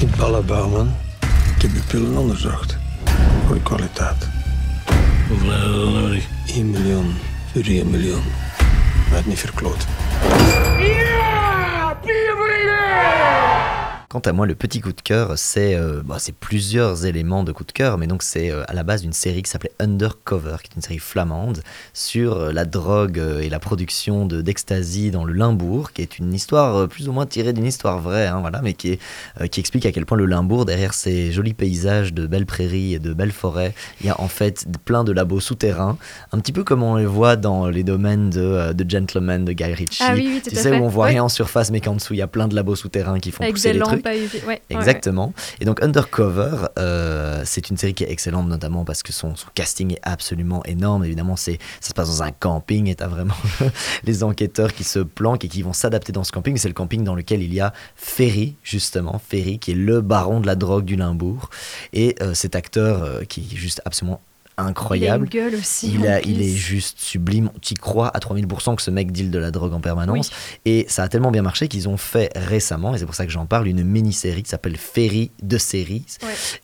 Ik 0.00 0.16
Balla 0.16 0.40
Bouwman. 0.40 0.88
Ik 1.56 1.62
heb 1.62 1.70
uw 1.74 1.82
pillen 1.88 2.16
onderzocht. 2.16 2.76
Goeie 3.46 3.62
kwaliteit. 3.62 4.28
Hoeveel 5.28 5.50
hebben 5.50 5.84
we 5.84 6.00
nodig? 6.00 6.26
1 6.46 6.70
miljoen 6.70 7.14
voor 7.52 7.62
1 7.62 7.90
miljoen. 7.90 8.22
Werd 9.10 9.26
niet 9.26 9.38
verkloot. 9.38 9.86
Quant 14.14 14.20
à 14.20 14.32
moi, 14.32 14.46
le 14.46 14.54
petit 14.54 14.80
coup 14.80 14.92
de 14.92 15.00
cœur, 15.00 15.32
c'est 15.34 15.74
euh, 15.74 16.00
bah, 16.04 16.18
c'est 16.20 16.36
plusieurs 16.36 17.04
éléments 17.04 17.42
de 17.42 17.50
coup 17.50 17.64
de 17.64 17.72
cœur, 17.72 17.98
mais 17.98 18.06
donc 18.06 18.22
c'est 18.22 18.48
euh, 18.48 18.62
à 18.68 18.72
la 18.72 18.84
base 18.84 19.02
une 19.02 19.12
série 19.12 19.42
qui 19.42 19.50
s'appelait 19.50 19.72
Undercover, 19.80 20.54
qui 20.62 20.70
est 20.70 20.76
une 20.76 20.82
série 20.82 21.00
flamande 21.00 21.64
sur 21.94 22.34
euh, 22.36 22.52
la 22.52 22.64
drogue 22.64 23.18
euh, 23.18 23.40
et 23.40 23.48
la 23.48 23.58
production 23.58 24.24
de 24.24 24.40
d'ecstasy 24.40 25.10
dans 25.10 25.24
le 25.24 25.32
Limbourg, 25.32 25.90
qui 25.90 26.00
est 26.02 26.20
une 26.20 26.32
histoire 26.32 26.86
plus 26.88 27.08
ou 27.08 27.12
moins 27.12 27.26
tirée 27.26 27.52
d'une 27.52 27.66
histoire 27.66 27.98
vraie, 27.98 28.28
hein, 28.28 28.38
voilà, 28.40 28.62
mais 28.62 28.74
qui, 28.74 28.92
est, 28.92 29.00
euh, 29.40 29.48
qui 29.48 29.58
explique 29.58 29.84
à 29.84 29.90
quel 29.90 30.06
point 30.06 30.16
le 30.16 30.26
Limbourg, 30.26 30.64
derrière 30.64 30.94
ces 30.94 31.32
jolis 31.32 31.52
paysages 31.54 32.12
de 32.14 32.28
belles 32.28 32.46
prairies 32.46 32.94
et 32.94 33.00
de 33.00 33.14
belles 33.14 33.32
forêts, 33.32 33.74
il 34.00 34.06
y 34.06 34.10
a 34.10 34.20
en 34.20 34.28
fait 34.28 34.64
plein 34.84 35.02
de 35.02 35.10
labos 35.10 35.40
souterrains, 35.40 35.98
un 36.30 36.38
petit 36.38 36.52
peu 36.52 36.62
comme 36.62 36.84
on 36.84 36.94
les 36.94 37.04
voit 37.04 37.34
dans 37.34 37.66
les 37.66 37.82
domaines 37.82 38.30
de, 38.30 38.72
de 38.74 38.88
Gentleman 38.88 39.44
de 39.44 39.52
Guy 39.52 39.74
Ritchie. 39.74 40.04
Ah 40.06 40.12
oui, 40.14 40.40
tu 40.48 40.54
sais, 40.54 40.70
où 40.70 40.84
on 40.84 40.88
voit 40.88 41.06
Ouais. 41.06 41.10
rien 41.10 41.24
en 41.24 41.28
surface, 41.28 41.72
mais 41.72 41.80
qu'en 41.80 41.96
dessous, 41.96 42.14
il 42.14 42.18
y 42.18 42.22
a 42.22 42.28
plein 42.28 42.46
de 42.46 42.54
labos 42.54 42.76
souterrains 42.76 43.18
qui 43.18 43.32
font 43.32 43.42
Avec 43.42 43.54
pousser 43.56 43.72
les 43.72 43.80
trucs. 43.80 44.03
Exactement. 44.70 45.32
Et 45.60 45.64
donc 45.64 45.82
Undercover, 45.82 46.68
euh, 46.78 47.42
c'est 47.44 47.70
une 47.70 47.76
série 47.76 47.94
qui 47.94 48.04
est 48.04 48.10
excellente, 48.10 48.48
notamment 48.48 48.84
parce 48.84 49.02
que 49.02 49.12
son, 49.12 49.36
son 49.36 49.48
casting 49.54 49.92
est 49.92 50.00
absolument 50.02 50.62
énorme. 50.64 51.04
Évidemment, 51.04 51.36
c'est 51.36 51.58
ça 51.80 51.90
se 51.90 51.94
passe 51.94 52.08
dans 52.08 52.22
un 52.22 52.32
camping 52.32 52.88
et 52.88 52.94
t'as 52.94 53.08
vraiment 53.08 53.36
les 54.04 54.24
enquêteurs 54.24 54.72
qui 54.72 54.84
se 54.84 54.98
planquent 54.98 55.44
et 55.44 55.48
qui 55.48 55.62
vont 55.62 55.72
s'adapter 55.72 56.12
dans 56.12 56.24
ce 56.24 56.32
camping. 56.32 56.56
C'est 56.56 56.68
le 56.68 56.74
camping 56.74 57.04
dans 57.04 57.14
lequel 57.14 57.42
il 57.42 57.52
y 57.52 57.60
a 57.60 57.72
Ferry, 57.96 58.56
justement, 58.62 59.20
Ferry, 59.26 59.58
qui 59.58 59.72
est 59.72 59.76
le 59.76 60.00
baron 60.00 60.40
de 60.40 60.46
la 60.46 60.54
drogue 60.54 60.84
du 60.84 60.96
Limbourg. 60.96 61.50
Et 61.92 62.16
euh, 62.20 62.34
cet 62.34 62.56
acteur 62.56 63.02
euh, 63.02 63.24
qui 63.24 63.48
est 63.52 63.56
juste 63.56 63.80
absolument 63.84 64.20
incroyable. 64.56 65.28
Il 65.32 65.38
a 65.38 65.42
une 65.42 65.50
gueule 65.50 65.60
aussi. 65.60 65.92
Il, 65.94 66.06
a, 66.06 66.20
est 66.20 66.48
juste 66.48 67.00
sublime. 67.00 67.50
Tu 67.60 67.74
crois 67.74 68.08
à 68.08 68.18
3000% 68.18 68.76
que 68.76 68.82
ce 68.82 68.90
mec 68.90 69.12
deal 69.12 69.30
de 69.30 69.38
la 69.38 69.50
drogue 69.50 69.72
en 69.72 69.80
permanence. 69.80 70.30
Et 70.64 70.86
ça 70.88 71.02
a 71.02 71.08
tellement 71.08 71.30
bien 71.30 71.42
marché 71.42 71.68
qu'ils 71.68 71.88
ont 71.88 71.96
fait 71.96 72.30
récemment, 72.36 72.94
et 72.94 72.98
c'est 72.98 73.06
pour 73.06 73.14
ça 73.14 73.26
que 73.26 73.32
j'en 73.32 73.46
parle, 73.46 73.66
une 73.66 73.82
mini-série 73.82 74.42
qui 74.42 74.50
s'appelle 74.50 74.76
Ferry 74.76 75.30
de 75.42 75.58
Séries, 75.58 76.04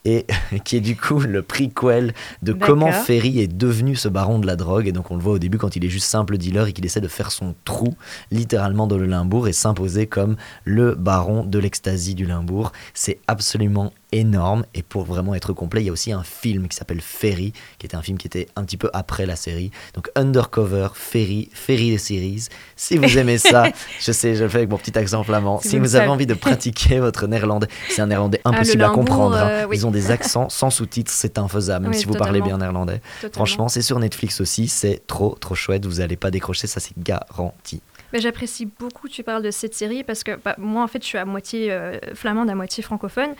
et 0.04 0.26
qui 0.64 0.76
est 0.76 0.80
du 0.80 0.96
coup 0.96 1.20
le 1.20 1.42
prequel 1.42 2.14
de 2.42 2.52
comment 2.52 2.92
Ferry 2.92 3.40
est 3.40 3.48
devenu 3.48 3.96
ce 3.96 4.08
baron 4.08 4.38
de 4.38 4.46
la 4.46 4.56
drogue. 4.56 4.86
Et 4.86 4.92
donc 4.92 5.10
on 5.10 5.16
le 5.16 5.22
voit 5.22 5.34
au 5.34 5.38
début 5.38 5.58
quand 5.58 5.76
il 5.76 5.84
est 5.84 5.90
juste 5.90 6.06
simple 6.06 6.38
dealer 6.38 6.68
et 6.68 6.72
qu'il 6.72 6.84
essaie 6.84 7.00
de 7.00 7.08
faire 7.08 7.32
son 7.32 7.54
trou 7.64 7.94
littéralement 8.30 8.86
dans 8.86 8.98
le 8.98 9.06
Limbourg 9.06 9.48
et 9.48 9.52
s'imposer 9.52 10.06
comme 10.06 10.36
le 10.64 10.94
baron 10.94 11.44
de 11.44 11.58
l'extasie 11.58 12.14
du 12.14 12.26
Limbourg. 12.26 12.72
C'est 12.94 13.18
absolument 13.26 13.92
énorme. 14.12 14.64
Et 14.74 14.82
pour 14.82 15.04
vraiment 15.04 15.34
être 15.34 15.52
complet 15.52 15.82
il 15.82 15.86
y 15.86 15.88
a 15.88 15.92
aussi 15.92 16.12
un 16.12 16.22
film 16.22 16.68
qui 16.68 16.76
s'appelle 16.76 17.00
Ferry 17.00 17.52
qui 17.78 17.86
était 17.86 17.96
un 17.96 18.02
film 18.02 18.18
qui 18.18 18.26
était 18.26 18.46
un 18.56 18.64
petit 18.64 18.76
peu 18.76 18.90
après 18.92 19.26
la 19.26 19.36
série. 19.36 19.70
Donc 19.94 20.10
Undercover 20.14 20.88
Ferry 20.94 21.48
Ferry 21.52 21.90
des 21.90 21.98
series. 21.98 22.46
Si 22.76 22.96
vous 22.98 23.18
aimez 23.18 23.38
ça 23.38 23.68
je 24.00 24.12
sais 24.12 24.34
je 24.34 24.44
le 24.44 24.48
fais 24.48 24.58
avec 24.58 24.70
mon 24.70 24.78
petit 24.78 24.96
accent 24.98 25.22
flamand. 25.22 25.60
Si 25.60 25.70
si, 25.70 25.78
vous 25.78 25.96
avez 25.96 26.08
envie 26.08 26.26
de 26.26 26.34
pratiquer 26.34 26.98
votre 27.00 27.26
néerlandais 27.26 27.68
c'est 27.88 28.02
un 28.02 28.06
néerlandais 28.06 28.40
Ah, 28.44 28.50
le 28.50 28.56
impossible 28.56 28.84
à 28.84 28.90
comprendre 28.90 29.36
hein. 29.36 29.48
euh, 29.48 29.66
oui. 29.68 29.76
ils 29.76 29.86
ont 29.86 29.90
des 29.90 30.10
accents 30.10 30.48
sans 30.48 30.70
sous-titres 30.70 31.10
c'est 31.12 31.38
infaisable 31.38 31.84
même 31.84 31.92
Oui, 31.92 31.98
si 31.98 32.06
vous 32.06 32.14
parlez 32.14 32.40
bien 32.40 32.58
néerlandais. 32.58 33.00
Totalement. 33.20 33.34
franchement 33.34 33.68
c'est 33.68 33.82
sur 33.82 33.98
Netflix 33.98 34.40
aussi 34.40 34.68
c'est 34.68 35.02
trop 35.06 35.36
trop 35.40 35.54
chouette 35.54 35.86
vous 35.86 36.00
allez 36.00 36.16
pas 36.16 36.30
décrocher 36.30 36.66
ça 36.66 36.80
c'est 36.80 36.98
garanti 36.98 37.80
Mais 38.12 38.20
J'apprécie 38.20 38.66
beaucoup 38.66 39.08
que 39.08 39.12
tu 39.12 39.22
parles 39.22 39.42
de 39.42 39.50
cette 39.50 39.74
série 39.74 40.02
parce 40.04 40.24
que 40.24 40.32
bah, 40.44 40.54
moi, 40.58 40.82
en 40.82 40.86
fait, 40.86 41.02
je 41.02 41.06
suis 41.06 41.18
à 41.18 41.24
moitié 41.24 41.70
euh, 41.72 41.98
flamande, 42.14 42.50
à 42.50 42.54
moitié 42.54 42.82
francophone. 42.82 43.30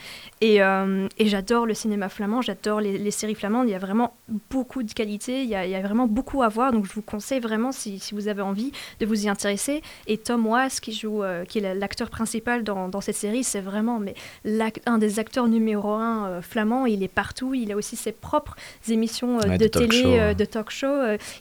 Et, 0.41 0.61
euh, 0.63 1.07
et 1.17 1.27
j'adore 1.27 1.65
le 1.65 1.73
cinéma 1.73 2.09
flamand, 2.09 2.41
j'adore 2.41 2.81
les, 2.81 2.97
les 2.97 3.11
séries 3.11 3.35
flamandes. 3.35 3.67
Il 3.67 3.71
y 3.71 3.75
a 3.75 3.79
vraiment 3.79 4.15
beaucoup 4.49 4.83
de 4.83 4.91
qualité, 4.93 5.43
il 5.43 5.49
y 5.49 5.55
a, 5.55 5.65
il 5.65 5.71
y 5.71 5.75
a 5.75 5.81
vraiment 5.81 6.07
beaucoup 6.07 6.41
à 6.43 6.47
voir. 6.49 6.71
Donc, 6.71 6.85
je 6.85 6.93
vous 6.93 7.01
conseille 7.01 7.39
vraiment, 7.39 7.71
si, 7.71 7.99
si 7.99 8.13
vous 8.15 8.27
avez 8.27 8.41
envie, 8.41 8.71
de 8.99 9.05
vous 9.05 9.25
y 9.25 9.29
intéresser. 9.29 9.81
Et 10.07 10.17
Tom 10.17 10.45
Wass, 10.47 10.79
qui, 10.79 10.93
joue, 10.93 11.23
euh, 11.23 11.45
qui 11.45 11.59
est 11.59 11.75
l'acteur 11.75 12.09
principal 12.09 12.63
dans, 12.63 12.87
dans 12.89 13.01
cette 13.01 13.15
série, 13.15 13.43
c'est 13.43 13.61
vraiment 13.61 13.99
mais, 13.99 14.15
un 14.85 14.97
des 14.97 15.19
acteurs 15.19 15.47
numéro 15.47 15.91
un 15.91 16.41
flamands. 16.41 16.85
Il 16.85 17.03
est 17.03 17.07
partout. 17.07 17.53
Il 17.53 17.71
a 17.71 17.75
aussi 17.75 17.95
ses 17.95 18.11
propres 18.11 18.55
émissions 18.89 19.37
Ouais, 19.37 19.57
de 19.57 19.63
de 19.63 19.67
talk 19.67 19.89
télé, 19.89 20.01
show, 20.03 20.33
de 20.33 20.45
talk 20.45 20.69
show. 20.71 20.93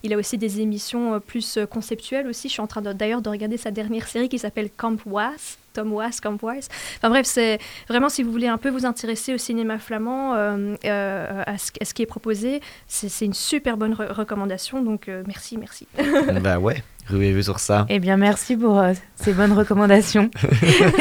Il 0.02 0.12
a 0.12 0.16
aussi 0.16 0.36
des 0.38 0.60
émissions 0.60 1.20
plus 1.20 1.58
conceptuelles 1.70 2.26
aussi. 2.26 2.48
Je 2.48 2.52
suis 2.54 2.60
en 2.62 2.66
train 2.66 2.82
de- 2.82 2.92
d'ailleurs 3.20 3.22
de 3.22 3.30
regarder 3.30 3.56
sa 3.56 3.70
dernière 3.70 4.06
série 4.08 4.28
qui 4.28 4.38
s'appelle 4.38 4.70
Camp 4.76 4.96
Was. 5.06 5.56
Tom 5.72 5.92
Was, 5.92 6.18
Camp 6.20 6.42
Was. 6.42 6.68
Enfin 6.96 7.10
bref, 7.10 7.26
c'est 7.26 7.58
vraiment 7.88 8.08
si 8.08 8.22
vous 8.24 8.32
voulez 8.32 8.48
un 8.48 8.58
peu 8.58 8.70
vous 8.70 8.86
intéresser 8.86 9.34
au 9.34 9.38
cinéma 9.38 9.78
flamand, 9.78 10.34
euh, 10.34 10.74
euh, 10.84 11.42
à, 11.46 11.58
ce, 11.58 11.70
à 11.80 11.84
ce 11.84 11.94
qui 11.94 12.02
est 12.02 12.06
proposé, 12.06 12.60
c'est 12.88 13.24
une 13.24 13.34
super 13.34 13.76
bonne 13.76 13.94
re- 13.94 14.10
recommandation. 14.12 14.82
Donc 14.82 15.08
euh, 15.08 15.22
merci, 15.28 15.56
merci. 15.58 15.86
bah 16.42 16.58
ouais 16.58 16.82
ruez-vous 17.12 17.42
sur 17.42 17.58
ça? 17.60 17.86
Eh 17.88 17.98
bien, 17.98 18.16
merci 18.16 18.56
pour 18.56 18.78
euh, 18.78 18.92
ces 19.16 19.32
bonnes 19.32 19.52
recommandations. 19.52 20.30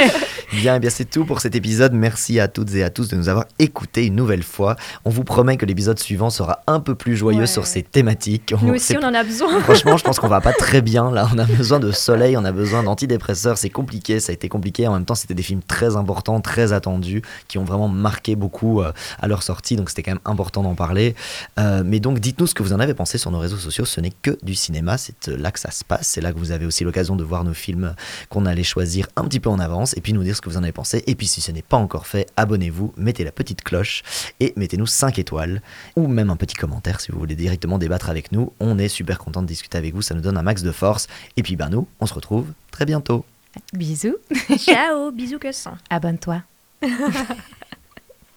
Bien, 0.54 0.78
eh 0.78 0.80
bien 0.80 0.90
c'est 0.90 1.06
tout 1.08 1.26
pour 1.26 1.42
cet 1.42 1.56
épisode. 1.56 1.94
Merci 1.94 2.40
à 2.40 2.48
toutes 2.48 2.74
et 2.74 2.84
à 2.84 2.90
tous 2.90 3.08
de 3.08 3.16
nous 3.16 3.30
avoir 3.30 3.46
écoutés 3.60 4.08
une 4.08 4.16
nouvelle 4.16 4.42
fois. 4.42 4.76
On 5.06 5.12
vous 5.12 5.24
promet 5.24 5.58
que 5.58 5.66
l'épisode 5.68 6.00
suivant 6.00 6.32
sera 6.32 6.62
un 6.66 6.80
peu 6.80 6.96
plus 6.96 7.16
joyeux 7.16 7.42
Ouais. 7.42 7.46
sur 7.48 7.68
ces 7.68 7.84
thématiques. 7.84 8.56
Nous 8.64 8.70
On- 8.70 8.74
aussi, 8.74 8.98
on 9.00 9.06
en 9.06 9.14
a 9.14 9.24
besoin. 9.24 9.60
Franchement, 9.62 9.96
je 9.98 10.04
pense 10.04 10.18
qu'on 10.20 10.28
va 10.28 10.42
pas 10.42 10.52
très 10.54 10.82
bien 10.82 11.12
là. 11.12 11.30
On 11.36 11.38
a 11.38 11.46
besoin 11.46 11.80
de 11.80 11.92
soleil, 11.92 12.36
on 12.36 12.44
a 12.46 12.52
besoin 12.52 12.82
d'antidépresseurs. 12.82 13.60
C'est 13.60 13.70
compliqué, 13.70 14.20
ça 14.20 14.32
a 14.32 14.34
été 14.34 14.50
compliqué. 14.50 14.88
En 14.88 14.94
même 14.94 15.06
temps, 15.06 15.14
c'était 15.14 15.36
des 15.36 15.44
films 15.44 15.62
très 15.62 15.96
importants, 15.96 16.42
très 16.42 16.74
attendus, 16.74 17.22
qui 17.48 17.60
ont 17.60 17.64
vraiment 17.64 17.88
marqué 17.88 18.36
beaucoup 18.36 18.82
euh, 18.82 18.92
à 19.22 19.28
leur 19.28 19.44
sortie. 19.44 19.76
Donc, 19.76 19.90
c'était 19.90 20.02
quand 20.02 20.12
même 20.14 20.20
important 20.26 20.64
d'en 20.64 20.74
parler. 20.74 21.14
Euh, 21.60 21.84
mais 21.86 22.00
donc, 22.00 22.18
dites-nous 22.20 22.48
ce 22.48 22.56
que 22.56 22.64
vous 22.64 22.74
en 22.74 22.80
avez 22.80 22.96
pensé 22.96 23.20
sur 23.20 23.30
nos 23.30 23.40
réseaux 23.40 23.58
sociaux. 23.58 23.86
Ce 23.86 24.02
n'est 24.02 24.14
que 24.24 24.36
du 24.42 24.56
cinéma. 24.56 24.98
C'est 24.98 25.28
là 25.28 25.52
que 25.52 25.60
ça 25.60 25.70
se 25.70 25.84
passe. 25.86 25.99
C'est 26.02 26.22
là 26.22 26.34
que 26.34 26.38
vous 26.38 26.52
avez 26.52 26.66
aussi 26.66 26.84
l'occasion 26.84 27.16
de 27.16 27.24
voir 27.24 27.44
nos 27.44 27.54
films 27.54 27.96
qu'on 28.30 28.46
allait 28.46 28.64
choisir 28.64 29.08
un 29.16 29.24
petit 29.26 29.40
peu 29.40 29.50
en 29.50 29.60
avance 29.60 29.96
et 29.98 30.02
puis 30.02 30.14
nous 30.14 30.24
dire 30.24 30.36
ce 30.36 30.42
que 30.42 30.50
vous 30.50 30.58
en 30.58 30.64
avez 30.64 30.72
pensé. 30.72 31.04
Et 31.08 31.16
puis, 31.16 31.28
si 31.28 31.42
ce 31.42 31.52
n'est 31.52 31.62
pas 31.62 31.78
encore 31.78 32.08
fait, 32.08 32.28
abonnez-vous, 32.38 32.94
mettez 32.98 33.24
la 33.24 33.32
petite 33.32 33.64
cloche 33.64 34.04
et 34.40 34.54
mettez-nous 34.56 34.88
5 34.88 35.20
étoiles 35.20 35.62
ou 35.96 36.08
même 36.08 36.30
un 36.30 36.36
petit 36.36 36.56
commentaire 36.56 37.02
si 37.02 37.12
vous 37.12 37.20
voulez 37.20 37.36
directement 37.36 37.78
débattre 37.78 38.10
avec 38.10 38.32
nous. 38.32 38.54
On 38.60 38.78
est 38.78 38.88
super 38.88 39.20
content 39.20 39.42
de 39.42 39.48
discuter 39.48 39.78
avec 39.78 39.94
vous. 39.94 40.02
Ça 40.02 40.16
nous 40.16 40.22
donne 40.22 40.38
un 40.38 40.44
max 40.44 40.64
de 40.64 40.72
force. 40.72 41.08
Et 41.38 41.44
puis, 41.44 41.56
ben, 41.56 41.70
nous, 41.70 41.88
on 42.00 42.06
se 42.06 42.14
retrouve 42.14 42.48
très 42.72 42.86
bientôt. 42.86 43.26
Bisous. 43.74 44.18
Ciao, 44.58 45.12
bisous 45.12 45.40
que 45.40 45.52
sang. 45.52 45.78
Abonne-toi. 45.90 46.44